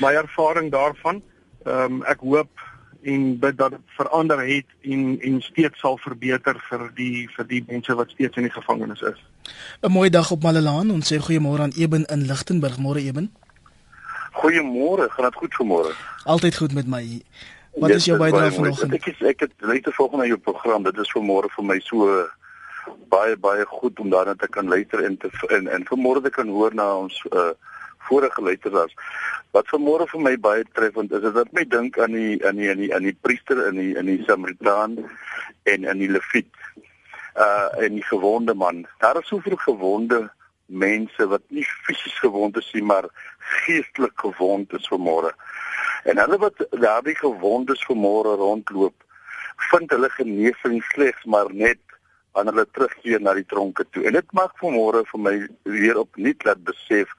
My 0.01 0.13
ervaring 0.13 0.73
daarvan, 0.73 1.23
ehm 1.65 2.01
um, 2.01 2.03
ek 2.03 2.21
hoop 2.21 2.67
en 3.03 3.39
bid 3.39 3.59
dat 3.59 3.71
dit 3.71 3.81
verander 3.97 4.41
het 4.47 4.67
en 4.83 5.21
en 5.21 5.41
steeds 5.43 5.79
sal 5.79 5.99
verbeter 6.03 6.57
vir 6.71 6.89
die 6.95 7.29
vir 7.37 7.47
die 7.47 7.65
mense 7.67 7.95
wat 7.95 8.11
steeds 8.11 8.37
in 8.37 8.49
die 8.49 8.57
gevangenis 8.57 9.01
is. 9.01 9.21
'n 9.83 9.93
Mooi 9.93 10.11
dag 10.11 10.31
op 10.31 10.43
Malelaan. 10.43 10.91
Ons 10.91 11.13
sê 11.13 11.19
goeiemôre 11.19 11.61
aan 11.61 11.77
Eben 11.77 12.05
in 12.05 12.27
Lichtenburg. 12.27 12.79
Môre 12.79 13.01
Eben. 13.01 13.31
Goeiemôre, 14.39 15.09
gaan 15.11 15.25
dit 15.25 15.35
goed 15.35 15.55
vanmôre? 15.55 15.93
Altyd 16.25 16.57
goed 16.57 16.75
met 16.75 16.87
my. 16.87 17.05
Wat 17.79 17.91
is 17.91 18.05
jou 18.07 18.19
bydrae 18.19 18.51
vanoggend? 18.55 18.95
Ek 18.95 19.07
is 19.11 19.23
ek 19.27 19.47
het 19.47 19.55
net 19.67 19.83
te 19.87 19.95
volg 19.95 20.15
na 20.19 20.27
jou 20.29 20.39
program. 20.39 20.85
Dit 20.87 20.99
is 21.03 21.11
vanmôre 21.15 21.51
vir 21.55 21.67
my 21.67 21.79
so 21.87 22.07
baie 23.13 23.37
baie 23.37 23.67
goed 23.69 23.99
om 24.01 24.11
daarna 24.11 24.35
te 24.39 24.49
kan 24.49 24.71
luister 24.71 25.03
en 25.05 25.19
te 25.21 25.31
en, 25.55 25.67
en 25.69 25.87
vanmôre 25.91 26.23
te 26.25 26.33
kan 26.35 26.49
hoor 26.55 26.75
na 26.75 26.87
ons 27.05 27.19
uh 27.33 27.51
vorige 28.09 28.41
luisteraars. 28.41 28.95
Wat 29.53 29.69
vanmôre 29.69 30.07
vir 30.09 30.23
my 30.25 30.35
baie 30.41 30.65
treffend 30.73 31.13
is, 31.13 31.27
is 31.29 31.35
dat 31.35 31.51
my 31.53 31.67
dink 31.69 31.99
aan 32.01 32.15
die 32.17 32.39
aan 32.47 32.57
die 32.57 32.71
aan 32.71 32.81
die 32.81 32.95
aan 32.95 33.05
die 33.11 33.17
priester 33.27 33.67
in 33.67 33.77
die 33.77 33.91
in 34.01 34.07
die 34.09 34.23
Samaritaan 34.25 34.97
en 35.69 35.85
in 35.85 35.99
die 36.05 36.11
Leviet. 36.15 36.55
Uh 37.35 37.69
en 37.85 37.99
die 37.99 38.07
gewonde 38.07 38.55
man. 38.55 38.87
Daar 39.03 39.19
is 39.21 39.29
soveel 39.29 39.59
gewonde 39.67 40.29
mense 40.69 41.27
wat 41.27 41.43
nie 41.49 41.65
fisies 41.65 42.19
gewond 42.21 42.57
is 42.57 42.69
nie, 42.73 42.85
maar 42.85 43.09
geestelik 43.65 44.17
gewond 44.21 44.73
is 44.73 44.89
vanmôre. 44.93 45.33
En 46.05 46.21
hulle 46.21 46.39
wat 46.39 46.61
daardie 46.71 47.17
gewondes 47.17 47.85
vanmôre 47.89 48.37
rondloop, 48.39 48.95
vind 49.71 49.91
hulle 49.91 50.11
genesing 50.11 50.83
slegs 50.93 51.25
maar 51.25 51.51
net 51.53 51.81
wanneer 52.37 52.55
hulle 52.55 52.71
terugkeer 52.73 53.21
na 53.21 53.35
die 53.35 53.47
tronke 53.49 53.85
toe. 53.91 54.05
En 54.07 54.15
dit 54.17 54.37
maak 54.37 54.55
vanmôre 54.63 55.03
vir 55.11 55.23
my 55.25 55.35
weer 55.65 55.99
opnuut 55.99 56.45
laat 56.47 56.63
besef 56.69 57.15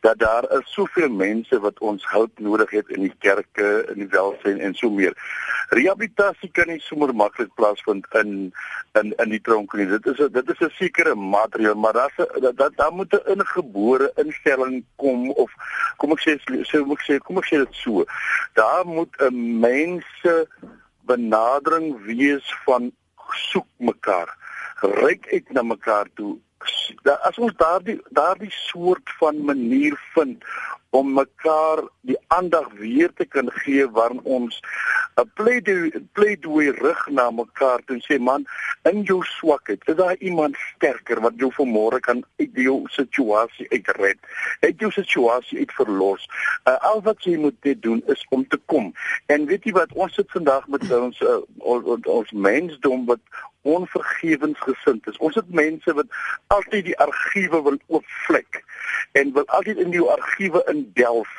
dat 0.00 0.18
daar 0.18 0.46
is 0.58 0.72
soveel 0.72 1.08
mense 1.10 1.60
wat 1.60 1.78
ons 1.78 2.06
hulp 2.10 2.38
nodig 2.38 2.70
het 2.70 2.88
in 2.88 3.06
die 3.06 3.14
kerke, 3.18 3.68
in 3.92 4.02
die 4.04 4.10
welsyn 4.12 4.60
en 4.60 4.74
so 4.74 4.90
meer. 4.90 5.14
Rehabilitasie 5.74 6.50
kan 6.52 6.70
nie 6.70 6.80
sommer 6.80 7.14
maklik 7.14 7.50
plaasvind 7.58 8.06
in 8.20 8.52
in 9.00 9.12
in 9.16 9.34
die 9.34 9.40
tronk 9.40 9.74
nie. 9.76 9.86
Dit 9.90 10.06
is 10.06 10.20
a, 10.20 10.28
dit 10.28 10.50
is 10.54 10.60
'n 10.66 10.70
sekere 10.78 11.14
materiaal, 11.14 11.74
maar 11.74 11.92
daar's 11.92 12.16
dat 12.16 12.56
daar 12.56 12.74
da 12.76 12.90
moet 12.90 13.12
'n 13.12 13.38
ingebore 13.38 14.12
instelling 14.16 14.84
kom 14.96 15.30
of 15.30 15.52
kom 15.96 16.12
ek 16.12 16.20
sê 16.20 16.38
sê 16.70 16.78
kom 16.78 16.92
ek 16.92 17.04
sê 17.08 17.18
kom 17.18 17.38
ek 17.38 17.48
sê 17.50 17.56
dit 17.64 17.74
so. 17.74 18.04
Daar 18.54 18.86
moet 18.86 19.14
'n 19.20 19.60
mense 19.60 20.48
benadering 21.04 22.04
wees 22.04 22.54
van 22.64 22.92
soek 23.32 23.66
mekaar 23.76 24.36
ryk 24.80 25.26
uit 25.32 25.50
na 25.50 25.62
mekaar 25.62 26.06
toe 26.14 26.38
as 27.28 27.38
ons 27.38 27.54
daardie 27.56 28.00
daardie 28.10 28.52
soort 28.52 29.14
van 29.20 29.44
manier 29.44 29.96
vind 30.14 30.44
om 30.90 31.12
mekaar 31.12 31.82
die 32.00 32.16
aandag 32.26 32.68
weer 32.80 33.12
te 33.14 33.24
kan 33.24 33.50
gee 33.62 33.88
waarin 33.98 34.20
ons 34.24 34.60
'n 35.20 35.30
pleidooi 35.34 35.90
pleidooi 36.12 36.70
rig 36.70 37.06
na 37.08 37.30
mekaar 37.30 37.80
toe 37.86 37.98
sê 38.06 38.18
man 38.18 38.46
in 38.90 39.02
jou 39.02 39.20
swakheid 39.24 39.82
is 39.84 39.96
daar 39.96 40.16
iemand 40.16 40.56
sterker 40.56 41.20
wat 41.20 41.32
jou 41.36 41.50
vanmôre 41.58 42.00
kan 42.00 42.24
uit 42.36 42.54
jou 42.54 42.82
situasie 42.86 43.66
uitred 43.70 44.18
uit 44.60 44.80
jou 44.80 44.90
situasie 44.92 45.58
uit 45.58 45.72
verlos? 45.72 46.28
Uh, 46.64 46.76
al 46.90 47.02
wat 47.02 47.24
jy 47.24 47.36
moet 47.36 47.56
dit 47.60 47.82
doen 47.82 48.02
is 48.06 48.24
om 48.28 48.46
te 48.48 48.60
kom. 48.66 48.92
En 49.26 49.46
weet 49.46 49.64
jy 49.64 49.72
wat 49.76 49.92
ons 49.92 50.14
sit 50.14 50.30
vandag 50.30 50.66
met 50.68 50.84
ons 50.92 51.20
uh, 51.20 51.38
ons, 51.58 52.06
ons 52.06 52.32
mensdom 52.32 53.06
wat 53.06 53.22
onvergewensgesind 53.76 55.08
is. 55.10 55.18
Ons 55.24 55.38
het 55.40 55.50
mense 55.50 55.94
wat 56.00 56.18
altyd 56.54 56.84
die 56.90 56.98
argiewe 56.98 57.62
wil 57.62 57.78
oopvlek 57.86 58.62
en 59.18 59.32
wil 59.32 59.46
altyd 59.58 59.80
in 59.84 59.92
die 59.94 60.02
argiewe 60.02 60.62
indelf 60.72 61.30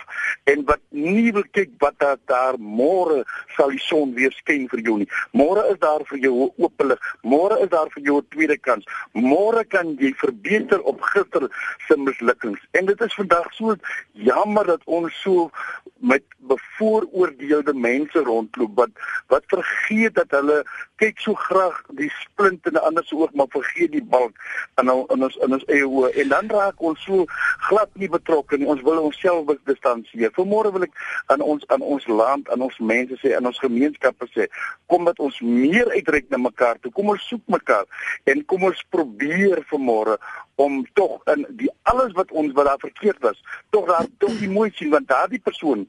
en 0.52 0.64
wat 0.66 0.82
nie 0.90 1.32
wil 1.34 1.46
kyk 1.52 1.72
wat 1.84 1.98
daar, 2.02 2.18
daar 2.32 2.58
môre 2.58 3.24
sal 3.56 3.74
die 3.74 3.82
son 3.84 4.14
weer 4.18 4.34
skyn 4.38 4.68
vir 4.72 4.82
jou 4.86 4.98
nie. 5.02 5.10
Môre 5.38 5.66
is 5.74 5.80
daar 5.84 6.06
vir 6.10 6.20
jou 6.26 6.34
'n 6.46 6.52
oop 6.58 6.84
lig. 6.90 7.00
Môre 7.24 7.60
is 7.64 7.70
daar 7.70 7.90
vir 7.94 8.04
jou 8.04 8.18
'n 8.22 8.28
tweede 8.30 8.58
kans. 8.58 8.86
Môre 9.14 9.64
kan 9.68 9.96
jy 10.00 10.14
verbeter 10.14 10.82
op 10.82 11.02
gister 11.02 11.50
se 11.88 11.98
mislukkings. 11.98 12.62
En 12.72 12.86
dit 12.86 13.02
is 13.02 13.14
vandag 13.14 13.54
so 13.54 13.76
jammer 14.14 14.66
dat 14.66 14.82
ons 14.86 15.22
so 15.22 15.52
met 16.00 16.24
bevooroordeelde 16.38 17.74
mense 17.74 18.20
rondloop 18.20 18.76
wat 18.76 18.90
wat 19.28 19.44
vergeet 19.48 20.16
dat 20.16 20.32
hulle 20.32 20.64
kyk 20.96 21.20
so 21.20 21.34
graag 21.34 21.82
die 21.90 22.12
splint 22.24 22.65
in 22.67 22.74
'n 22.74 22.86
ander 22.88 23.03
se 23.05 23.15
oog 23.15 23.34
maar 23.34 23.49
vergeet 23.49 23.91
die 23.91 24.03
balk 24.03 24.36
in 24.82 24.88
in 24.88 25.24
ons 25.24 25.36
in 25.36 25.53
ons 25.53 25.65
eie 25.65 25.88
oë. 25.88 26.09
En 26.22 26.28
dan 26.30 26.49
raak 26.49 26.82
ons 26.82 27.03
so 27.03 27.26
glad 27.67 27.89
nie 27.93 28.09
betrokke 28.09 28.57
nie. 28.57 28.67
Ons 28.67 28.82
wil 28.82 29.01
onsself 29.01 29.45
distansieer. 29.63 30.32
Vanmôre 30.32 30.72
wil 30.72 30.88
ek 30.88 30.93
aan 31.26 31.41
ons 31.41 31.67
aan 31.67 31.82
ons 31.82 32.07
land 32.07 32.49
aan 32.49 32.61
ons 32.61 32.78
mense 32.78 33.15
sê 33.22 33.36
aan 33.36 33.45
ons 33.45 33.59
gemeenskappe 33.59 34.28
sê 34.36 34.47
kom 34.86 35.05
dat 35.05 35.20
ons 35.20 35.39
meer 35.39 35.89
uitreik 35.89 36.30
na 36.30 36.38
mekaar 36.38 36.80
toe. 36.80 36.91
Kom 36.91 37.09
ons 37.09 37.28
soek 37.28 37.45
mekaar 37.45 37.86
en 38.24 38.45
kom 38.45 38.63
ons 38.63 38.86
probeer 38.89 39.65
vanmôre 39.72 40.17
om 40.59 40.88
tog 40.93 41.22
in 41.32 41.45
die 41.49 41.72
alles 41.91 42.11
wat 42.17 42.32
ons 42.32 42.53
wat 42.57 42.67
daar 42.67 42.82
verkeerd 42.84 43.20
was 43.24 43.39
tog 43.70 43.88
daar 43.88 44.07
tog 44.17 44.34
die 44.43 44.49
mooi 44.49 44.70
sien 44.76 44.91
want 44.95 45.07
daardie 45.07 45.39
persoon 45.39 45.86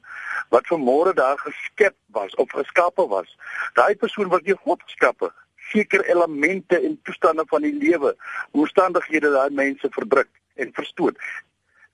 wat 0.55 0.69
vanmôre 0.71 1.13
daar 1.13 1.39
geskep 1.43 1.95
was 2.17 2.35
of 2.43 2.55
geskape 2.59 3.07
was 3.15 3.35
daai 3.79 3.95
persoon 4.03 4.31
wat 4.31 4.47
deur 4.47 4.59
God 4.63 4.83
geskape 4.87 5.31
sekere 5.71 6.07
elemente 6.09 6.79
en 6.79 6.99
toestande 7.03 7.45
van 7.49 7.65
die 7.67 7.73
lewe 7.73 8.15
omstandighede 8.51 9.31
daai 9.31 9.49
mense 9.63 9.89
verdruk 9.95 10.29
en 10.55 10.75
verstoot 10.75 11.17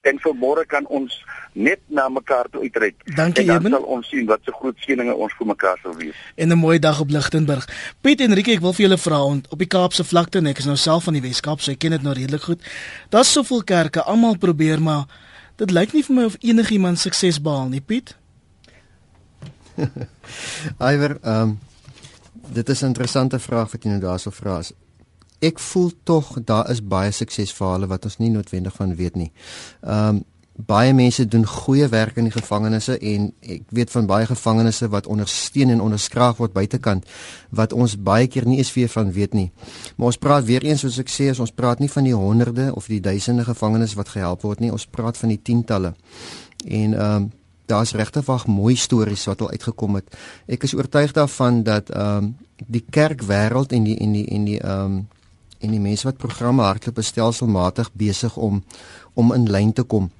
en 0.07 0.19
vanmôre 0.23 0.63
kan 0.69 0.85
ons 0.93 1.13
net 1.57 1.81
na 1.91 2.07
mekaar 2.09 2.47
toe 2.51 2.61
uitreik. 2.61 2.99
Dankie, 3.15 3.43
en 3.43 3.47
dan 3.47 3.59
Eben. 3.59 3.71
sal 3.75 3.87
ons 3.97 4.09
sien 4.11 4.25
wat 4.29 4.43
se 4.43 4.51
so 4.51 4.59
groot 4.59 4.77
seëninge 4.85 5.15
ons 5.15 5.33
vir 5.39 5.49
mekaar 5.51 5.79
sal 5.83 5.95
wees. 5.99 6.15
En 6.35 6.51
'n 6.51 6.57
mooi 6.57 6.79
dag 6.79 6.99
op 6.99 7.09
Lichtenburg. 7.09 7.67
Piet 8.01 8.21
en 8.21 8.33
Rieke, 8.33 8.51
ek 8.51 8.61
wil 8.61 8.73
vir 8.73 8.85
julle 8.87 8.97
vra 8.97 9.19
op 9.49 9.59
die 9.59 9.67
Kaapse 9.67 10.03
vlakte 10.03 10.37
en 10.37 10.47
ek 10.47 10.57
is 10.57 10.65
nou 10.65 10.75
self 10.75 11.03
van 11.03 11.13
die 11.13 11.21
Wes-Kaap, 11.21 11.61
so 11.61 11.71
ek 11.71 11.79
ken 11.79 11.91
dit 11.91 12.01
nou 12.01 12.13
redelik 12.13 12.41
goed. 12.41 12.61
Daar's 13.09 13.31
soveel 13.31 13.63
kerke, 13.63 14.03
almal 14.03 14.37
probeer 14.37 14.81
maar 14.81 15.05
dit 15.55 15.71
lyk 15.71 15.93
nie 15.93 16.03
vir 16.03 16.15
my 16.15 16.23
of 16.23 16.35
enigiemand 16.39 16.99
sukses 16.99 17.41
behaal 17.41 17.69
nie, 17.69 17.81
Piet. 17.81 18.15
Iwer, 20.79 21.17
ehm 21.23 21.41
um, 21.41 21.59
dit 22.53 22.69
is 22.69 22.81
'n 22.81 22.85
interessante 22.85 23.39
vraag 23.39 23.71
wat 23.71 23.83
jy 23.83 23.89
nou 23.89 24.01
daarso 24.01 24.29
vra. 24.29 24.61
Ek 25.39 25.59
voel 25.59 25.91
tog 26.03 26.37
daar 26.43 26.69
is 26.69 26.87
baie 26.87 27.11
suksesverhale 27.11 27.87
wat 27.87 28.03
ons 28.03 28.17
nie 28.17 28.29
noodwendig 28.29 28.73
van 28.73 28.95
weet 28.95 29.15
nie. 29.15 29.31
Ehm 29.81 30.07
um, 30.07 30.23
baie 30.65 30.93
mense 30.93 31.27
doen 31.27 31.45
goeie 31.45 31.87
werk 31.87 32.17
in 32.17 32.23
die 32.23 32.33
gevangenisse 32.33 32.97
en 32.97 33.27
ek 33.45 33.61
weet 33.69 33.91
van 33.93 34.07
baie 34.09 34.25
gevangenisse 34.25 34.89
wat 34.89 35.07
ondersteun 35.07 35.69
en 35.69 35.81
onderskraag 35.81 36.37
word 36.37 36.53
buitekant 36.53 37.05
wat 37.49 37.73
ons 37.73 37.93
baie 38.01 38.27
keer 38.27 38.47
nie 38.47 38.57
eens 38.57 38.73
weer 38.73 38.89
van 38.89 39.11
weet 39.11 39.33
nie. 39.33 39.51
Maar 39.95 40.05
ons 40.05 40.17
praat 40.17 40.45
weer 40.45 40.65
eens 40.65 40.81
soos 40.81 40.97
ek 40.97 41.13
sê, 41.13 41.29
ons 41.39 41.53
praat 41.53 41.79
nie 41.79 41.91
van 41.91 42.03
die 42.03 42.15
honderde 42.15 42.71
of 42.75 42.89
die 42.89 42.99
duisende 42.99 43.45
gevangenes 43.45 43.93
wat 43.93 44.09
gehelp 44.09 44.41
word 44.41 44.59
nie, 44.59 44.71
ons 44.71 44.87
praat 44.89 45.17
van 45.17 45.29
die 45.29 45.41
tientalle. 45.41 45.93
En 46.65 46.93
ehm 46.93 47.15
um, 47.15 47.31
daar's 47.67 47.93
regtig 47.97 48.25
wag 48.25 48.47
mooi 48.47 48.75
stories 48.75 49.25
wat 49.25 49.41
al 49.41 49.49
uitgekom 49.49 49.99
het. 49.99 50.17
Ek 50.47 50.63
is 50.63 50.75
oortuig 50.75 51.13
daarvan 51.15 51.63
dat 51.63 51.89
ehm 51.89 52.23
um, 52.23 52.35
die 52.67 52.85
kerkwêreld 52.89 53.71
en 53.71 53.83
die 53.83 53.97
en 54.01 54.11
die 54.11 54.25
en 54.33 54.45
die 54.45 54.59
ehm 54.59 54.85
um, 54.85 55.07
en 55.59 55.73
die 55.73 55.81
mense 55.81 56.05
wat 56.05 56.17
programme 56.21 56.61
hardloop 56.61 57.01
stelselmatig 57.01 57.89
besig 57.93 58.37
om 58.37 58.63
om 59.13 59.33
in 59.33 59.49
lyn 59.49 59.73
te 59.73 59.83
kom. 59.83 60.11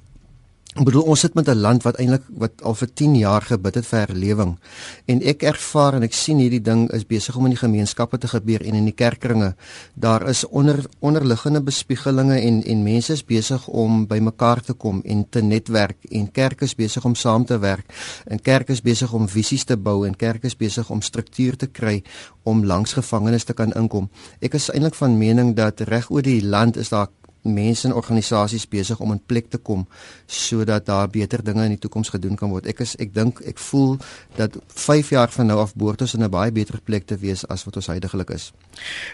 Ek 0.77 0.85
bedoel 0.85 1.07
ons 1.09 1.23
sit 1.23 1.33
met 1.33 1.47
'n 1.49 1.57
land 1.57 1.81
wat 1.81 1.95
eintlik 1.97 2.25
wat 2.37 2.61
al 2.61 2.75
vir 2.77 2.89
10 2.93 3.15
jaar 3.15 3.41
gebid 3.41 3.75
het 3.75 3.85
vir 3.85 3.99
herlewing. 3.99 4.59
En 5.07 5.21
ek 5.21 5.43
ervaar 5.43 5.93
en 5.93 6.03
ek 6.03 6.13
sien 6.13 6.37
hierdie 6.37 6.61
ding 6.61 6.91
is 6.93 7.05
besig 7.05 7.35
om 7.35 7.45
in 7.45 7.55
die 7.55 7.59
gemeenskappe 7.65 8.17
te 8.17 8.27
gebeur 8.27 8.61
en 8.61 8.75
in 8.75 8.85
die 8.85 8.93
kerkringe. 8.93 9.55
Daar 9.95 10.29
is 10.29 10.45
onder 10.45 10.85
onderliggende 10.99 11.61
bespiegelinge 11.61 12.39
en 12.39 12.63
en 12.63 12.83
mense 12.83 13.13
is 13.13 13.25
besig 13.25 13.67
om 13.67 14.07
bymekaar 14.07 14.61
te 14.61 14.73
kom 14.73 15.01
en 15.05 15.25
te 15.29 15.41
netwerk 15.41 15.97
en 16.11 16.31
kerke 16.31 16.65
is 16.65 16.75
besig 16.75 17.05
om 17.05 17.15
saam 17.15 17.45
te 17.45 17.57
werk. 17.59 17.85
En 18.27 18.41
kerke 18.41 18.71
is 18.71 18.81
besig 18.81 19.13
om 19.13 19.27
visies 19.27 19.63
te 19.63 19.77
bou 19.77 20.05
en 20.05 20.15
kerke 20.15 20.45
is 20.45 20.57
besig 20.57 20.89
om 20.89 21.01
struktuur 21.01 21.57
te 21.57 21.67
kry 21.67 22.03
om 22.43 22.65
langs 22.65 22.93
gevangenes 22.93 23.43
te 23.43 23.53
kan 23.53 23.73
inkom. 23.73 24.09
Ek 24.41 24.53
is 24.53 24.69
eintlik 24.69 24.95
van 24.95 25.17
mening 25.17 25.55
dat 25.55 25.81
reg 25.81 26.11
oor 26.11 26.21
die 26.21 26.45
land 26.45 26.77
is 26.77 26.89
daar 26.89 27.07
mense 27.41 27.87
en 27.87 27.93
organisasies 27.93 28.67
besig 28.67 28.99
om 28.99 29.11
in 29.11 29.21
plek 29.25 29.49
te 29.49 29.57
kom 29.57 29.85
sodat 30.25 30.85
daar 30.85 31.09
beter 31.09 31.43
dinge 31.43 31.63
in 31.63 31.75
die 31.75 31.79
toekoms 31.79 32.09
gedoen 32.09 32.35
kan 32.35 32.49
word. 32.49 32.67
Ek 32.67 32.81
is 32.83 32.95
ek 33.01 33.13
dink 33.13 33.41
ek 33.47 33.59
voel 33.69 33.97
dat 34.35 34.57
5 34.67 35.09
jaar 35.15 35.31
van 35.31 35.51
nou 35.51 35.59
af 35.61 35.75
behoort 35.75 36.01
ons 36.01 36.13
in 36.13 36.23
'n 36.23 36.29
baie 36.29 36.51
beter 36.51 36.79
plek 36.83 37.05
te 37.05 37.17
wees 37.17 37.47
as 37.47 37.63
wat 37.63 37.75
ons 37.75 37.87
heidaglik 37.87 38.29
is. 38.29 38.51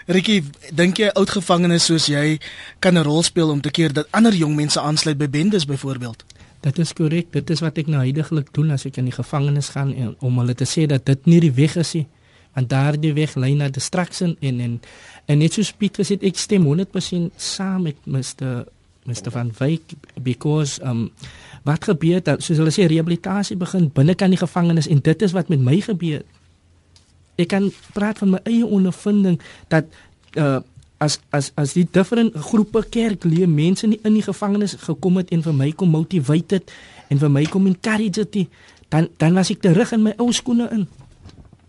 Ricky, 0.06 0.42
dink 0.72 0.98
jy 0.98 1.10
oud 1.14 1.30
gevangenes 1.30 1.84
soos 1.84 2.06
jy 2.06 2.38
kan 2.80 2.98
'n 2.98 3.04
rol 3.04 3.22
speel 3.22 3.50
om 3.50 3.60
te 3.60 3.70
keer 3.70 3.92
dat 3.92 4.06
ander 4.10 4.34
jong 4.34 4.56
mense 4.56 4.80
aansluit 4.80 5.18
by 5.18 5.28
bendes 5.28 5.64
byvoorbeeld? 5.64 6.24
Dit 6.60 6.78
is 6.78 6.92
korrek. 6.92 7.32
Dit 7.32 7.50
is 7.50 7.60
wat 7.60 7.78
ek 7.78 7.86
nou 7.86 8.00
heidaglik 8.00 8.52
doen 8.52 8.70
as 8.70 8.86
ek 8.86 8.96
in 8.96 9.04
die 9.04 9.12
gevangenis 9.12 9.68
gaan 9.68 9.94
en 9.94 10.16
om 10.20 10.38
hulle 10.38 10.54
te 10.54 10.64
sê 10.64 10.86
dat 10.86 11.04
dit 11.04 11.26
nie 11.26 11.40
die 11.40 11.52
weg 11.52 11.76
is 11.76 11.92
nie 11.94 12.06
want 12.54 12.70
daardie 12.70 13.12
weg 13.12 13.34
lei 13.34 13.54
na 13.54 13.68
distraction 13.68 14.36
en 14.40 14.60
en 14.60 14.80
en 15.26 15.38
net 15.38 15.52
soos 15.52 15.72
Piet 15.72 15.98
gesê 16.00 16.18
ek 16.20 16.38
stem 16.38 16.66
100% 16.68 17.34
saam 17.36 17.88
met 17.88 17.98
Mr 18.06 18.64
Mr 19.04 19.30
van 19.30 19.52
Wyk 19.58 19.96
because 20.22 20.80
um 20.82 21.10
wat 21.64 21.84
gebeur 21.84 22.22
dan 22.22 22.40
soos 22.40 22.60
hulle 22.60 22.72
sê 22.74 22.86
rehabilitasie 22.88 23.56
begin 23.56 23.90
binne 23.94 24.14
kan 24.14 24.32
die 24.32 24.40
gevangenis 24.40 24.88
en 24.88 25.00
dit 25.04 25.22
is 25.22 25.32
wat 25.32 25.48
met 25.48 25.60
my 25.60 25.80
gebeur. 25.80 26.22
Ek 27.40 27.48
kan 27.50 27.70
praat 27.96 28.20
van 28.22 28.36
my 28.36 28.40
eie 28.44 28.66
ondervinding 28.66 29.40
dat 29.72 29.90
uh 30.36 30.60
as 31.04 31.18
as 31.34 31.50
as 31.58 31.74
die 31.74 31.86
different 31.90 32.36
groepe 32.48 32.84
kerklede 32.90 33.48
mense 33.50 33.86
nie 33.86 33.98
in 34.06 34.14
die 34.14 34.24
gevangenis 34.24 34.76
gekom 34.86 35.18
het 35.20 35.32
en 35.34 35.42
vir 35.42 35.56
my 35.56 35.72
kom 35.72 35.90
motivate 35.90 36.60
het 36.60 36.72
en 37.10 37.20
vir 37.20 37.32
my 37.32 37.44
kom 37.50 37.66
encourage 37.66 38.22
het 38.22 38.38
dan 38.88 39.08
dan 39.18 39.34
was 39.34 39.50
ek 39.50 39.60
terug 39.64 39.92
in 39.92 40.04
my 40.06 40.14
ou 40.22 40.30
skoene 40.32 40.68
in 40.70 40.86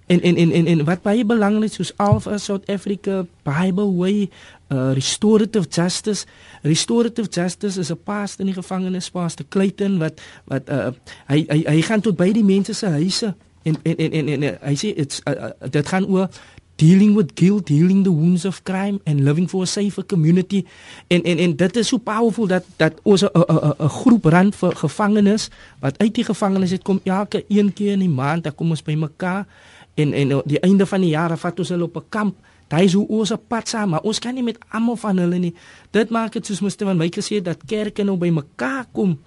En 0.06 0.22
en 0.22 0.36
en 0.36 0.52
en, 0.52 0.66
en 0.66 0.84
wat 0.86 1.02
baie 1.02 1.26
belangrik 1.26 1.74
soos 1.74 1.94
Alpha 1.98 2.38
South 2.38 2.70
Africa 2.70 3.26
Bible 3.44 3.96
Way 3.96 4.30
uh, 4.70 4.92
restorative 4.94 5.66
justice. 5.70 6.26
Restorative 6.62 7.30
justice 7.30 7.80
is 7.80 7.92
'n 7.92 8.04
pas 8.04 8.36
in 8.36 8.46
die 8.46 8.54
gevangenis 8.54 9.10
pas 9.10 9.34
te 9.34 9.46
Clayton 9.50 9.98
wat 9.98 10.22
wat 10.46 10.70
uh, 10.70 10.88
hy, 11.26 11.46
hy 11.48 11.64
hy 11.68 11.82
gaan 11.82 12.02
tot 12.02 12.18
by 12.18 12.32
die 12.32 12.44
mense 12.44 12.74
se 12.74 12.86
huise 12.86 13.36
en 13.64 13.76
en 13.84 13.98
en 13.98 14.12
en, 14.12 14.28
en, 14.28 14.44
en 14.44 14.58
hy 14.62 14.76
sê 14.76 14.94
dit's 14.94 15.22
uh, 15.26 15.34
uh, 15.34 15.70
dit 15.70 15.88
gaan 15.88 16.06
oor 16.06 16.30
dealing 16.76 17.16
with 17.16 17.32
guilt 17.36 17.70
healing 17.70 18.04
the 18.04 18.12
wounds 18.12 18.46
of 18.46 18.64
crime 18.64 19.00
and 19.06 19.24
living 19.24 19.48
for 19.48 19.64
a 19.64 19.66
safer 19.66 20.04
community. 20.04 20.66
En 21.08 21.24
en 21.24 21.38
en 21.38 21.56
dit 21.56 21.76
is 21.76 21.88
so 21.88 21.98
powerful 21.98 22.48
dat 22.48 22.66
dat 22.76 22.94
ons 23.04 23.24
'n 23.24 23.30
'n 23.80 23.90
groep 23.90 24.26
rand 24.26 24.56
vir 24.56 24.76
gevangenes 24.76 25.50
wat 25.80 25.98
uit 25.98 26.14
die 26.14 26.24
gevangenis 26.24 26.72
het 26.72 26.84
kom 26.84 27.00
elke 27.04 27.46
een 27.48 27.74
keer 27.74 27.92
in 27.92 28.00
die 28.00 28.10
maand 28.10 28.44
dan 28.44 28.56
kom 28.56 28.70
ons 28.70 28.84
by 28.84 28.94
mekaar 28.94 29.48
en 29.96 30.14
en 30.14 30.42
die 30.46 30.60
einde 30.60 30.86
van 30.86 31.02
die 31.02 31.10
jaar 31.10 31.38
vat 31.38 31.60
ons 31.60 31.70
hulle 31.70 31.84
op 31.84 31.98
'n 31.98 32.10
kamp. 32.10 32.36
Daai 32.68 32.84
is 32.84 32.94
hoe 32.94 33.08
ons 33.08 33.32
op 33.32 33.48
pad 33.48 33.68
saam, 33.68 33.90
maar 33.90 34.02
ons 34.02 34.20
kan 34.20 34.34
nie 34.34 34.44
met 34.44 34.58
almal 34.70 34.96
van 34.96 35.18
hulle 35.18 35.38
nie. 35.38 35.54
Dit 35.92 36.10
maak 36.10 36.32
dit 36.34 36.46
soos 36.46 36.62
moeste 36.62 36.86
van 36.86 36.98
my 36.98 37.10
gesê 37.10 37.42
dat 37.42 37.58
kerke 37.66 38.04
nou 38.04 38.18
by 38.18 38.30
mekaar 38.30 38.86
kom 38.92 39.20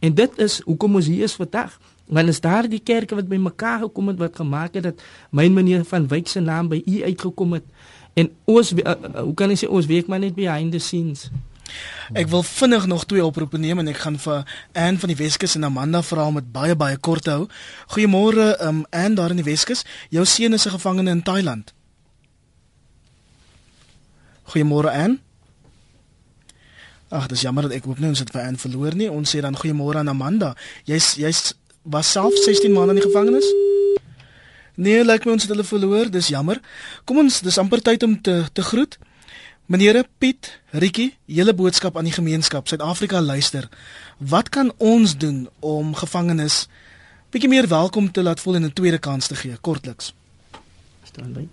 En 0.00 0.14
dit 0.14 0.38
is 0.40 0.60
hoekom 0.64 0.96
ons 0.96 1.06
hier 1.06 1.26
is 1.28 1.36
vandag. 1.36 1.76
Want 2.10 2.28
is 2.28 2.40
daar 2.40 2.68
die 2.68 2.80
kerke 2.80 3.14
wat 3.14 3.28
bymekaar 3.28 3.84
gekom 3.84 4.08
het 4.10 4.18
wat 4.18 4.36
gemaak 4.36 4.74
het 4.74 4.82
dat 4.88 5.02
my 5.30 5.46
meneer 5.48 5.84
van 5.84 6.08
Wyk 6.08 6.28
se 6.28 6.40
naam 6.40 6.68
by 6.68 6.80
u 6.86 7.02
uitgekom 7.04 7.52
het. 7.52 7.64
En 8.18 8.30
ons 8.44 8.72
uh, 8.72 8.78
uh, 8.80 9.20
hoe 9.20 9.34
kan 9.34 9.52
ek 9.52 9.60
sê 9.60 9.68
ons 9.68 9.86
werk 9.86 10.08
maar 10.08 10.18
net 10.18 10.34
behind 10.34 10.72
the 10.72 10.80
scenes. 10.82 11.28
Ek 12.12 12.28
wil 12.28 12.42
vinnig 12.42 12.86
nog 12.86 13.04
twee 13.06 13.24
oproepe 13.24 13.58
neem 13.58 13.78
en 13.78 13.88
ek 13.88 14.02
gaan 14.02 14.18
vir 14.18 14.44
Ann 14.72 14.98
van 14.98 15.12
die 15.12 15.16
Weskus 15.16 15.54
en 15.54 15.64
Amanda 15.64 16.02
vra 16.02 16.26
om 16.26 16.34
dit 16.34 16.52
baie 16.52 16.76
baie 16.76 16.96
kort 16.96 17.22
te 17.22 17.30
hou. 17.30 17.48
Goeiemôre, 17.94 18.56
um 18.66 18.84
Ann 18.90 19.14
daar 19.14 19.30
in 19.30 19.42
die 19.42 19.46
Weskus. 19.46 19.84
Jou 20.10 20.24
seun 20.24 20.52
is 20.52 20.66
'n 20.66 20.76
gevangene 20.78 21.10
in 21.10 21.22
Thailand. 21.22 21.72
Goeiemôre 24.50 24.90
Ann. 24.90 25.20
Ag, 27.10 27.26
dis 27.26 27.40
jammer 27.40 27.62
dat 27.62 27.72
ek 27.72 27.86
ook 27.86 27.98
nie 27.98 28.08
ons 28.08 28.18
het 28.18 28.30
vir 28.30 28.42
Ann 28.42 28.56
verloor 28.56 28.94
nie. 28.94 29.10
Ons 29.10 29.34
sê 29.34 29.40
dan 29.40 29.56
goeiemôre 29.56 29.96
aan 29.96 30.08
Amanda. 30.08 30.54
Jy's 30.84 31.14
jy's 31.14 31.54
was 31.82 32.10
self 32.10 32.34
16 32.44 32.72
maande 32.72 32.94
in 32.94 33.00
die 33.00 33.06
gevangenis? 33.08 33.46
Nee, 34.74 35.04
lyk 35.04 35.24
my 35.24 35.32
ons 35.32 35.42
het 35.42 35.50
hulle 35.50 35.66
verloor. 35.66 36.10
Dis 36.10 36.30
jammer. 36.32 36.60
Kom 37.04 37.18
ons, 37.18 37.40
dis 37.40 37.58
amper 37.58 37.82
tyd 37.82 38.02
om 38.06 38.14
te 38.22 38.44
te 38.52 38.62
groet. 38.62 38.98
Meneere 39.70 40.02
Piet, 40.18 40.48
Rikkie, 40.74 41.12
julle 41.30 41.52
boodskap 41.54 41.94
aan 41.94 42.08
die 42.08 42.14
gemeenskap 42.16 42.66
Suid-Afrika 42.66 43.20
luister. 43.22 43.68
Wat 44.18 44.48
kan 44.50 44.72
ons 44.82 45.14
doen 45.14 45.44
om 45.62 45.92
gevangenes 45.94 46.64
bietjie 47.30 47.52
meer 47.52 47.68
welkom 47.70 48.08
te 48.10 48.24
laat 48.26 48.42
voel 48.42 48.58
en 48.58 48.66
'n 48.66 48.72
tweede 48.72 48.98
kans 48.98 49.30
te 49.30 49.38
gee? 49.38 49.54
Kortliks. 49.60 50.14
Staan 51.06 51.32
by. 51.32 51.46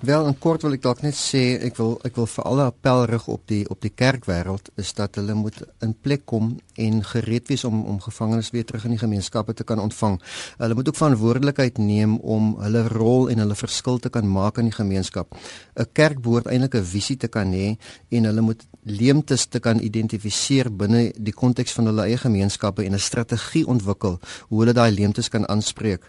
Wel, 0.00 0.26
en 0.26 0.36
kort 0.38 0.62
wil 0.62 0.76
ek 0.76 0.82
dalk 0.84 1.00
net 1.02 1.16
sê 1.18 1.40
ek 1.66 1.74
wil 1.80 1.96
ek 2.06 2.14
wil 2.14 2.28
vir 2.30 2.44
alle 2.46 2.66
appel 2.70 3.00
rig 3.10 3.24
op 3.32 3.40
die 3.50 3.64
op 3.66 3.80
die 3.82 3.90
kerkwêreld 3.90 4.68
is 4.78 4.92
dat 4.94 5.18
hulle 5.18 5.34
moet 5.34 5.58
in 5.82 5.94
plek 6.06 6.22
kom 6.30 6.52
en 6.78 7.00
gereed 7.02 7.50
wees 7.50 7.64
om 7.66 7.80
om 7.82 7.98
gevangenes 8.04 8.52
weer 8.54 8.66
terug 8.68 8.86
in 8.86 8.94
die 8.94 9.00
gemeenskappe 9.00 9.56
te 9.58 9.66
kan 9.66 9.82
ontvang. 9.82 10.20
Hulle 10.60 10.78
moet 10.78 10.92
ook 10.92 11.00
verantwoordelikheid 11.00 11.82
neem 11.82 12.14
om 12.22 12.54
hulle 12.62 12.84
rol 12.94 13.26
en 13.32 13.42
hulle 13.42 13.58
verskil 13.58 13.98
te 13.98 14.14
kan 14.14 14.30
maak 14.30 14.62
in 14.62 14.70
die 14.70 14.76
gemeenskap. 14.78 15.34
'n 15.74 15.90
Kerk 15.92 16.22
behoort 16.22 16.46
eintlik 16.46 16.78
'n 16.78 16.84
visie 16.84 17.16
te 17.16 17.28
kan 17.28 17.50
hê 17.52 17.76
en 18.08 18.24
hulle 18.24 18.40
moet 18.40 18.62
leemtes 18.82 19.46
te 19.46 19.58
kan 19.58 19.82
identifiseer 19.82 20.70
binne 20.70 21.12
die 21.16 21.34
konteks 21.34 21.72
van 21.72 21.86
hulle 21.86 22.06
eie 22.06 22.16
gemeenskappe 22.16 22.84
en 22.84 22.94
'n 22.94 22.98
strategie 22.98 23.66
ontwikkel 23.66 24.20
hoe 24.48 24.60
hulle 24.60 24.72
daai 24.72 24.92
leemtes 24.92 25.28
kan 25.28 25.48
aanspreek. 25.48 26.02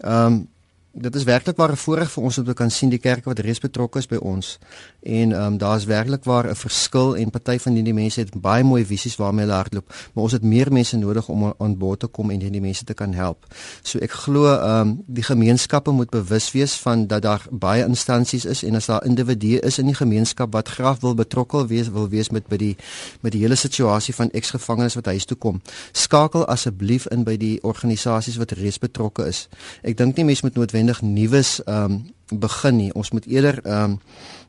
Ehm 0.00 0.26
um, 0.26 0.48
dit 0.94 1.14
is 1.14 1.24
werklik 1.24 1.56
waar 1.56 1.72
'n 1.72 1.76
voorreg 1.76 2.10
vir 2.10 2.22
ons 2.22 2.38
om 2.38 2.44
te 2.44 2.54
kan 2.54 2.70
sien 2.70 2.88
die 2.88 2.98
kerke 2.98 3.28
wat 3.28 3.38
reeds 3.38 3.60
betrokke 3.60 3.98
is 3.98 4.06
by 4.06 4.16
ons. 4.16 4.58
En 5.04 5.32
ehm 5.32 5.44
um, 5.44 5.58
daar 5.58 5.76
is 5.76 5.84
werklik 5.84 6.24
waar 6.24 6.48
'n 6.48 6.54
verskil 6.54 7.16
en 7.16 7.30
party 7.30 7.58
van 7.58 7.72
hierdie 7.72 7.94
mense 7.94 8.20
het 8.20 8.40
baie 8.40 8.64
mooi 8.64 8.86
visies 8.86 9.16
waarmee 9.16 9.44
hulle 9.44 9.56
hardloop, 9.56 9.94
maar 10.12 10.22
ons 10.22 10.32
het 10.32 10.42
meer 10.42 10.72
mense 10.72 10.96
nodig 10.96 11.28
om 11.28 11.54
aan 11.58 11.78
bod 11.78 12.00
te 12.00 12.06
kom 12.06 12.30
en 12.30 12.40
hierdie 12.40 12.60
mense 12.60 12.84
te 12.84 12.94
kan 12.94 13.12
help. 13.12 13.46
So 13.82 13.98
ek 13.98 14.10
glo 14.10 14.46
ehm 14.46 14.80
um, 14.80 15.02
die 15.06 15.22
gemeenskappe 15.22 15.90
moet 15.90 16.10
bewus 16.10 16.52
wees 16.52 16.74
van 16.74 17.06
dat 17.06 17.22
daar 17.22 17.46
baie 17.50 17.84
instansies 17.84 18.44
is 18.44 18.62
en 18.62 18.74
as 18.74 18.86
daar 18.86 19.04
individue 19.04 19.60
is 19.60 19.78
in 19.78 19.86
die 19.86 19.94
gemeenskap 19.94 20.52
wat 20.52 20.68
graag 20.68 21.00
wil 21.00 21.14
betrokke 21.14 21.66
wees 21.66 21.90
wil 21.90 22.08
wees 22.08 22.30
met 22.30 22.46
by 22.46 22.56
die 22.56 22.76
met 23.20 23.32
die 23.32 23.40
hele 23.40 23.54
situasie 23.54 24.14
van 24.14 24.30
eksgevangenes 24.30 24.94
wat 24.94 25.06
huis 25.06 25.24
toe 25.24 25.36
kom. 25.36 25.60
Skakel 25.92 26.46
asseblief 26.46 27.06
in 27.06 27.24
by 27.24 27.36
die 27.36 27.62
organisasies 27.62 28.36
wat 28.36 28.50
reeds 28.50 28.78
betrokke 28.78 29.26
is. 29.26 29.48
Ek 29.82 29.96
dink 29.96 30.16
nie 30.16 30.24
mense 30.24 30.44
moet 30.44 30.54
noodwendig 30.54 31.02
nuus 31.02 31.60
ehm 31.64 31.84
um, 31.84 32.04
begin 32.40 32.76
nie. 32.76 32.92
Ons 32.94 33.10
moet 33.10 33.26
eerder 33.26 33.60
ehm 33.64 33.84
um, 33.90 33.98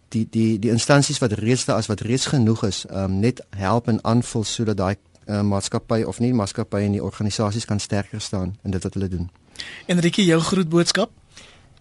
die 0.10 0.28
die 0.30 0.60
die 0.60 0.72
instansies 0.72 1.20
wat 1.20 1.32
reeds 1.32 1.66
daar 1.66 1.80
is 1.80 1.90
wat 1.92 2.02
reeds 2.02 2.26
genoeg 2.26 2.64
is, 2.68 2.86
um, 2.92 3.20
net 3.20 3.42
help 3.50 3.88
en 3.88 4.00
aanvul 4.04 4.44
sodat 4.44 4.78
daai 4.78 4.96
uh, 5.28 5.42
maatskappy 5.42 6.04
of 6.04 6.20
nie 6.20 6.34
maatskappy 6.34 6.86
en 6.86 6.98
die 6.98 7.04
organisasies 7.04 7.66
kan 7.66 7.80
sterker 7.80 8.22
staan 8.22 8.56
in 8.64 8.72
dit 8.72 8.84
wat 8.84 8.94
hulle 8.94 9.10
doen. 9.10 9.30
Enrique, 9.88 10.26
jou 10.26 10.40
groet 10.42 10.70
boodskap. 10.70 11.12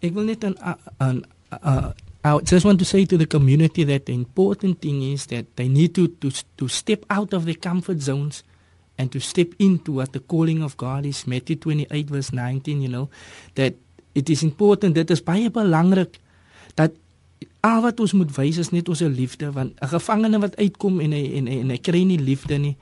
Ek 0.01 0.14
wil 0.14 0.29
net 0.31 0.45
aan 0.45 0.59
aan 0.99 1.22
uh, 1.62 1.93
I 2.25 2.39
just 2.41 2.64
want 2.64 2.79
to 2.79 2.87
say 2.89 3.05
to 3.05 3.18
the 3.18 3.27
community 3.27 3.85
that 3.85 4.07
the 4.07 4.14
important 4.14 4.81
thing 4.81 5.03
is 5.03 5.27
that 5.27 5.45
they 5.57 5.68
need 5.68 5.95
to 5.95 6.09
to 6.20 6.33
to 6.57 6.68
step 6.68 7.05
out 7.11 7.35
of 7.35 7.45
their 7.45 7.61
comfort 7.61 8.01
zones 8.01 8.43
and 8.97 9.12
to 9.12 9.20
step 9.20 9.53
into 9.59 9.93
what 10.01 10.12
the 10.12 10.20
calling 10.20 10.62
of 10.62 10.77
God 10.77 11.05
is 11.05 11.27
Matthew 11.27 11.57
28 11.57 12.09
verse 12.09 12.33
19 12.33 12.81
you 12.81 12.89
know 12.89 13.11
that 13.55 13.75
it 14.14 14.31
is 14.31 14.43
important 14.43 14.95
dit 14.95 15.11
is 15.11 15.20
baie 15.20 15.51
belangrik 15.51 16.16
dat 16.81 16.97
al 17.65 17.81
wat 17.85 18.01
ons 18.01 18.12
moet 18.12 18.33
wys 18.37 18.61
is 18.61 18.73
net 18.75 18.89
ons 18.93 19.01
liefde 19.01 19.53
want 19.53 19.73
'n 19.81 19.89
gevangene 19.97 20.39
wat 20.39 20.57
uitkom 20.57 21.01
en 21.01 21.12
hy 21.12 21.25
en, 21.41 21.49
en 21.49 21.71
hy 21.71 21.79
kry 21.79 22.03
nie 22.05 22.21
liefde 22.21 22.59
nie 22.59 22.77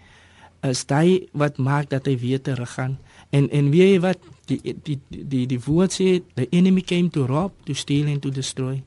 is 0.63 0.87
daai 0.87 1.27
wat 1.33 1.59
maak 1.59 1.91
dat 1.91 2.07
hy 2.07 2.19
weer 2.19 2.41
terug 2.41 2.75
gaan 2.75 2.99
en 3.31 3.51
en 3.51 3.71
weet 3.71 3.95
jy 3.97 4.01
wat? 4.01 4.19
Die 4.47 4.61
die 4.85 4.99
die 5.09 5.47
die 5.49 5.61
woord 5.65 5.95
sê 5.95 6.21
the 6.37 6.47
enemy 6.51 6.83
came 6.85 7.11
to 7.11 7.27
rob 7.27 7.53
to 7.65 7.75
steal 7.75 8.09
and 8.13 8.23
to 8.23 8.31
destroy. 8.31 8.83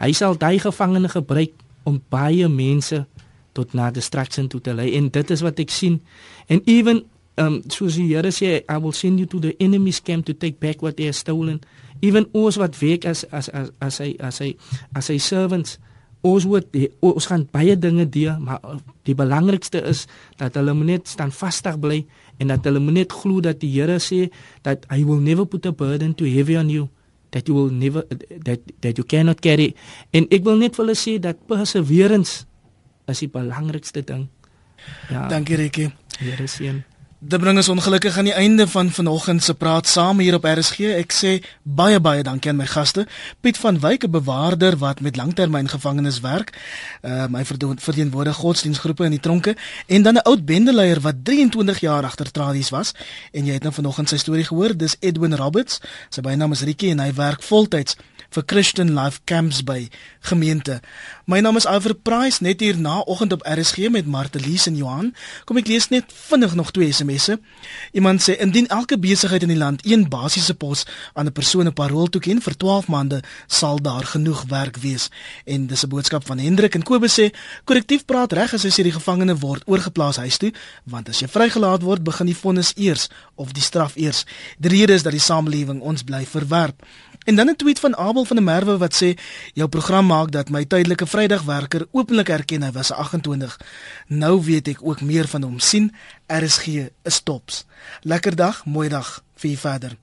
Hy 0.00 0.12
sal 0.16 0.38
daai 0.38 0.58
gevangene 0.58 1.10
gebruik 1.12 1.52
om 1.84 2.00
baie 2.10 2.48
mense 2.48 3.04
tot 3.52 3.74
na 3.76 3.90
destruction 3.92 4.48
toe 4.48 4.60
te 4.60 4.74
lei. 4.74 4.94
En 4.96 5.10
dit 5.12 5.30
is 5.30 5.42
wat 5.44 5.60
ek 5.60 5.70
sien. 5.70 6.00
En 6.48 6.62
even 6.64 7.04
um 7.40 7.60
soos 7.68 7.98
die 8.00 8.08
Here 8.14 8.32
sê 8.32 8.62
I 8.64 8.78
will 8.80 8.96
send 8.96 9.20
you 9.20 9.28
to 9.28 9.40
the 9.40 9.54
enemy's 9.60 10.00
camp 10.00 10.26
to 10.26 10.34
take 10.34 10.60
back 10.60 10.82
what 10.82 10.96
they 10.96 11.04
have 11.10 11.16
stolen 11.16 11.60
even 12.02 12.28
ons 12.36 12.58
wat 12.60 12.76
werk 12.82 13.06
as 13.08 13.24
as 13.30 13.48
as 13.54 13.72
as 13.80 14.02
hy 14.02 14.12
as 14.20 14.42
hy 14.42 14.52
as 14.98 15.08
hy 15.12 15.18
servants 15.22 15.78
ons 16.22 16.46
word 16.46 16.68
die, 16.74 16.88
ons 17.02 17.26
gaan 17.30 17.46
baie 17.50 17.74
dinge 17.78 18.06
doen 18.10 18.42
maar 18.46 18.82
die 19.06 19.14
belangrikste 19.18 19.82
is 19.90 20.06
dat 20.38 20.58
hulle 20.58 20.74
net 20.78 21.10
staan 21.10 21.34
vastig 21.34 21.78
bly 21.82 22.02
en 22.38 22.52
dat 22.54 22.66
hulle 22.66 22.82
net 22.90 23.12
glo 23.12 23.42
dat 23.42 23.62
die 23.62 23.70
Here 23.74 23.98
sê 24.02 24.28
dat 24.66 24.86
hy 24.90 25.02
will 25.06 25.22
never 25.22 25.46
put 25.46 25.66
a 25.66 25.72
burden 25.72 26.14
to 26.14 26.26
heavy 26.26 26.58
on 26.58 26.70
you 26.70 26.88
that 27.32 27.48
you 27.48 27.56
will 27.56 27.72
never 27.72 28.04
that 28.44 28.60
that 28.80 28.98
you 28.98 29.04
cannot 29.04 29.40
carry. 29.40 29.72
En 30.12 30.28
ek 30.30 30.44
wil 30.46 30.60
net 30.60 30.76
vir 30.76 30.84
hulle 30.84 30.96
sê 30.98 31.16
dat 31.18 31.40
perseverance 31.48 32.44
is 33.10 33.24
die 33.24 33.32
belangrikste 33.32 34.04
ding. 34.06 34.28
Ja. 35.10 35.26
Dankie 35.32 35.58
Ricky. 35.58 35.90
Here 36.20 36.46
seën 36.46 36.82
Dit 37.22 37.38
bring 37.38 37.54
ons 37.54 37.68
ongelukkig 37.70 38.16
aan 38.18 38.26
die 38.26 38.34
einde 38.34 38.64
van 38.66 38.88
vanoggend 38.90 39.42
se 39.42 39.54
praat 39.54 39.86
saam 39.86 40.18
hier 40.18 40.34
op 40.34 40.44
RSG. 40.44 40.88
Ek 40.98 41.12
sê 41.14 41.36
baie 41.62 42.00
baie 42.02 42.24
dankie 42.26 42.50
aan 42.50 42.58
my 42.58 42.66
gaste. 42.66 43.04
Piet 43.40 43.60
van 43.62 43.78
Wyk, 43.78 44.02
'n 44.04 44.10
bewaarder 44.10 44.76
wat 44.78 45.00
met 45.00 45.16
langtermyn 45.16 45.68
gevangenes 45.68 46.18
werk. 46.20 46.50
Ehm 47.02 47.34
uh, 47.34 47.38
hy 47.38 47.44
verteenwoordig 47.78 48.34
godsdienstgroepe 48.34 49.04
in 49.04 49.14
die 49.14 49.20
tronke 49.20 49.54
en 49.86 50.02
dan 50.02 50.14
'n 50.14 50.26
oud 50.26 50.44
bendeleier 50.44 51.00
wat 51.00 51.24
23 51.24 51.80
jaar 51.80 52.04
agter 52.04 52.30
tralies 52.30 52.70
was. 52.70 52.92
En 53.32 53.46
jy 53.46 53.52
het 53.52 53.62
nou 53.62 53.74
vanoggend 53.74 54.08
sy 54.08 54.16
storie 54.16 54.44
gehoor. 54.44 54.76
Dis 54.76 54.96
Edwin 55.00 55.34
Roberts. 55.34 55.80
Sy 56.10 56.20
bynaam 56.20 56.52
is 56.52 56.62
Ricky 56.62 56.90
en 56.90 56.98
hy 56.98 57.14
werk 57.14 57.42
voltyds 57.42 57.96
vir 58.32 58.44
Christian 58.48 58.94
Life 58.94 59.20
Camps 59.24 59.60
by 59.64 59.88
gemeente. 60.20 60.80
My 61.24 61.40
naam 61.40 61.56
is 61.56 61.66
Alfred 61.66 62.02
Price 62.02 62.42
net 62.42 62.60
hier 62.60 62.78
na 62.80 63.00
oggend 63.00 63.32
op 63.32 63.44
RSG 63.44 63.90
met 63.92 64.06
Martelies 64.06 64.66
en 64.66 64.76
Johan. 64.76 65.10
Kom 65.44 65.60
ek 65.60 65.68
lees 65.68 65.88
net 65.92 66.12
vinnig 66.28 66.54
nog 66.56 66.72
twee 66.72 66.92
SMS'e. 66.92 67.38
Iemand 67.92 68.24
sê 68.24 68.38
indien 68.40 68.68
elke 68.72 68.98
besigheid 68.98 69.44
in 69.44 69.52
die 69.52 69.58
land 69.60 69.84
een 69.86 70.06
basiese 70.08 70.54
pos 70.54 70.86
aan 71.12 71.26
'n 71.26 71.32
persoon 71.32 71.66
'n 71.66 71.72
parol 71.72 72.08
toeken 72.08 72.40
vir 72.42 72.56
12 72.56 72.88
maande, 72.88 73.22
sal 73.46 73.80
daar 73.80 74.04
genoeg 74.04 74.44
werk 74.48 74.76
wees. 74.76 75.10
En 75.44 75.66
dis 75.66 75.84
'n 75.84 75.88
boodskap 75.88 76.26
van 76.26 76.38
Hendrik 76.38 76.74
en 76.74 76.82
Kobus 76.82 77.20
sê 77.20 77.30
korrektief 77.64 78.04
praat 78.04 78.32
reg 78.32 78.54
as 78.54 78.62
hy 78.62 78.70
sê 78.70 78.82
die 78.82 78.92
gevangene 78.92 79.36
word 79.38 79.62
oorgeplaas 79.66 80.16
huis 80.16 80.36
toe, 80.36 80.52
want 80.84 81.08
as 81.08 81.20
jy 81.20 81.28
vrygelaat 81.28 81.82
word, 81.82 82.02
begin 82.02 82.26
die 82.26 82.36
vonnis 82.36 82.72
eers 82.76 83.08
of 83.34 83.52
die 83.52 83.62
straf 83.62 83.96
eers. 83.96 84.24
Die 84.58 84.70
rede 84.70 84.92
is 84.92 85.02
dat 85.02 85.12
die 85.12 85.20
samelewing 85.20 85.80
ons 85.80 86.02
bly 86.02 86.26
verwerp. 86.26 86.82
En 87.24 87.34
dan 87.34 87.48
'n 87.48 87.56
tweet 87.56 87.78
van 87.78 87.96
Abel 87.96 88.24
van 88.24 88.36
der 88.36 88.44
Merwe 88.44 88.76
wat 88.76 88.94
sê 89.02 89.18
jou 89.52 89.68
program 89.68 90.06
maak 90.06 90.30
dat 90.30 90.48
my 90.48 90.64
tydelike 90.64 91.06
Vrydagwerker 91.06 91.86
openlik 91.90 92.28
erken 92.28 92.62
hy 92.62 92.70
was 92.70 92.92
28. 92.92 93.60
Nou 94.06 94.42
weet 94.44 94.68
ek 94.68 94.78
ook 94.82 95.00
meer 95.00 95.28
van 95.28 95.42
hom 95.42 95.58
sien. 95.58 95.94
RSG 96.26 96.66
is 97.02 97.20
tops. 97.22 97.64
Lekker 98.00 98.36
dag, 98.36 98.64
mooi 98.64 98.88
dag 98.88 99.24
vir 99.34 99.56
verder. 99.56 100.01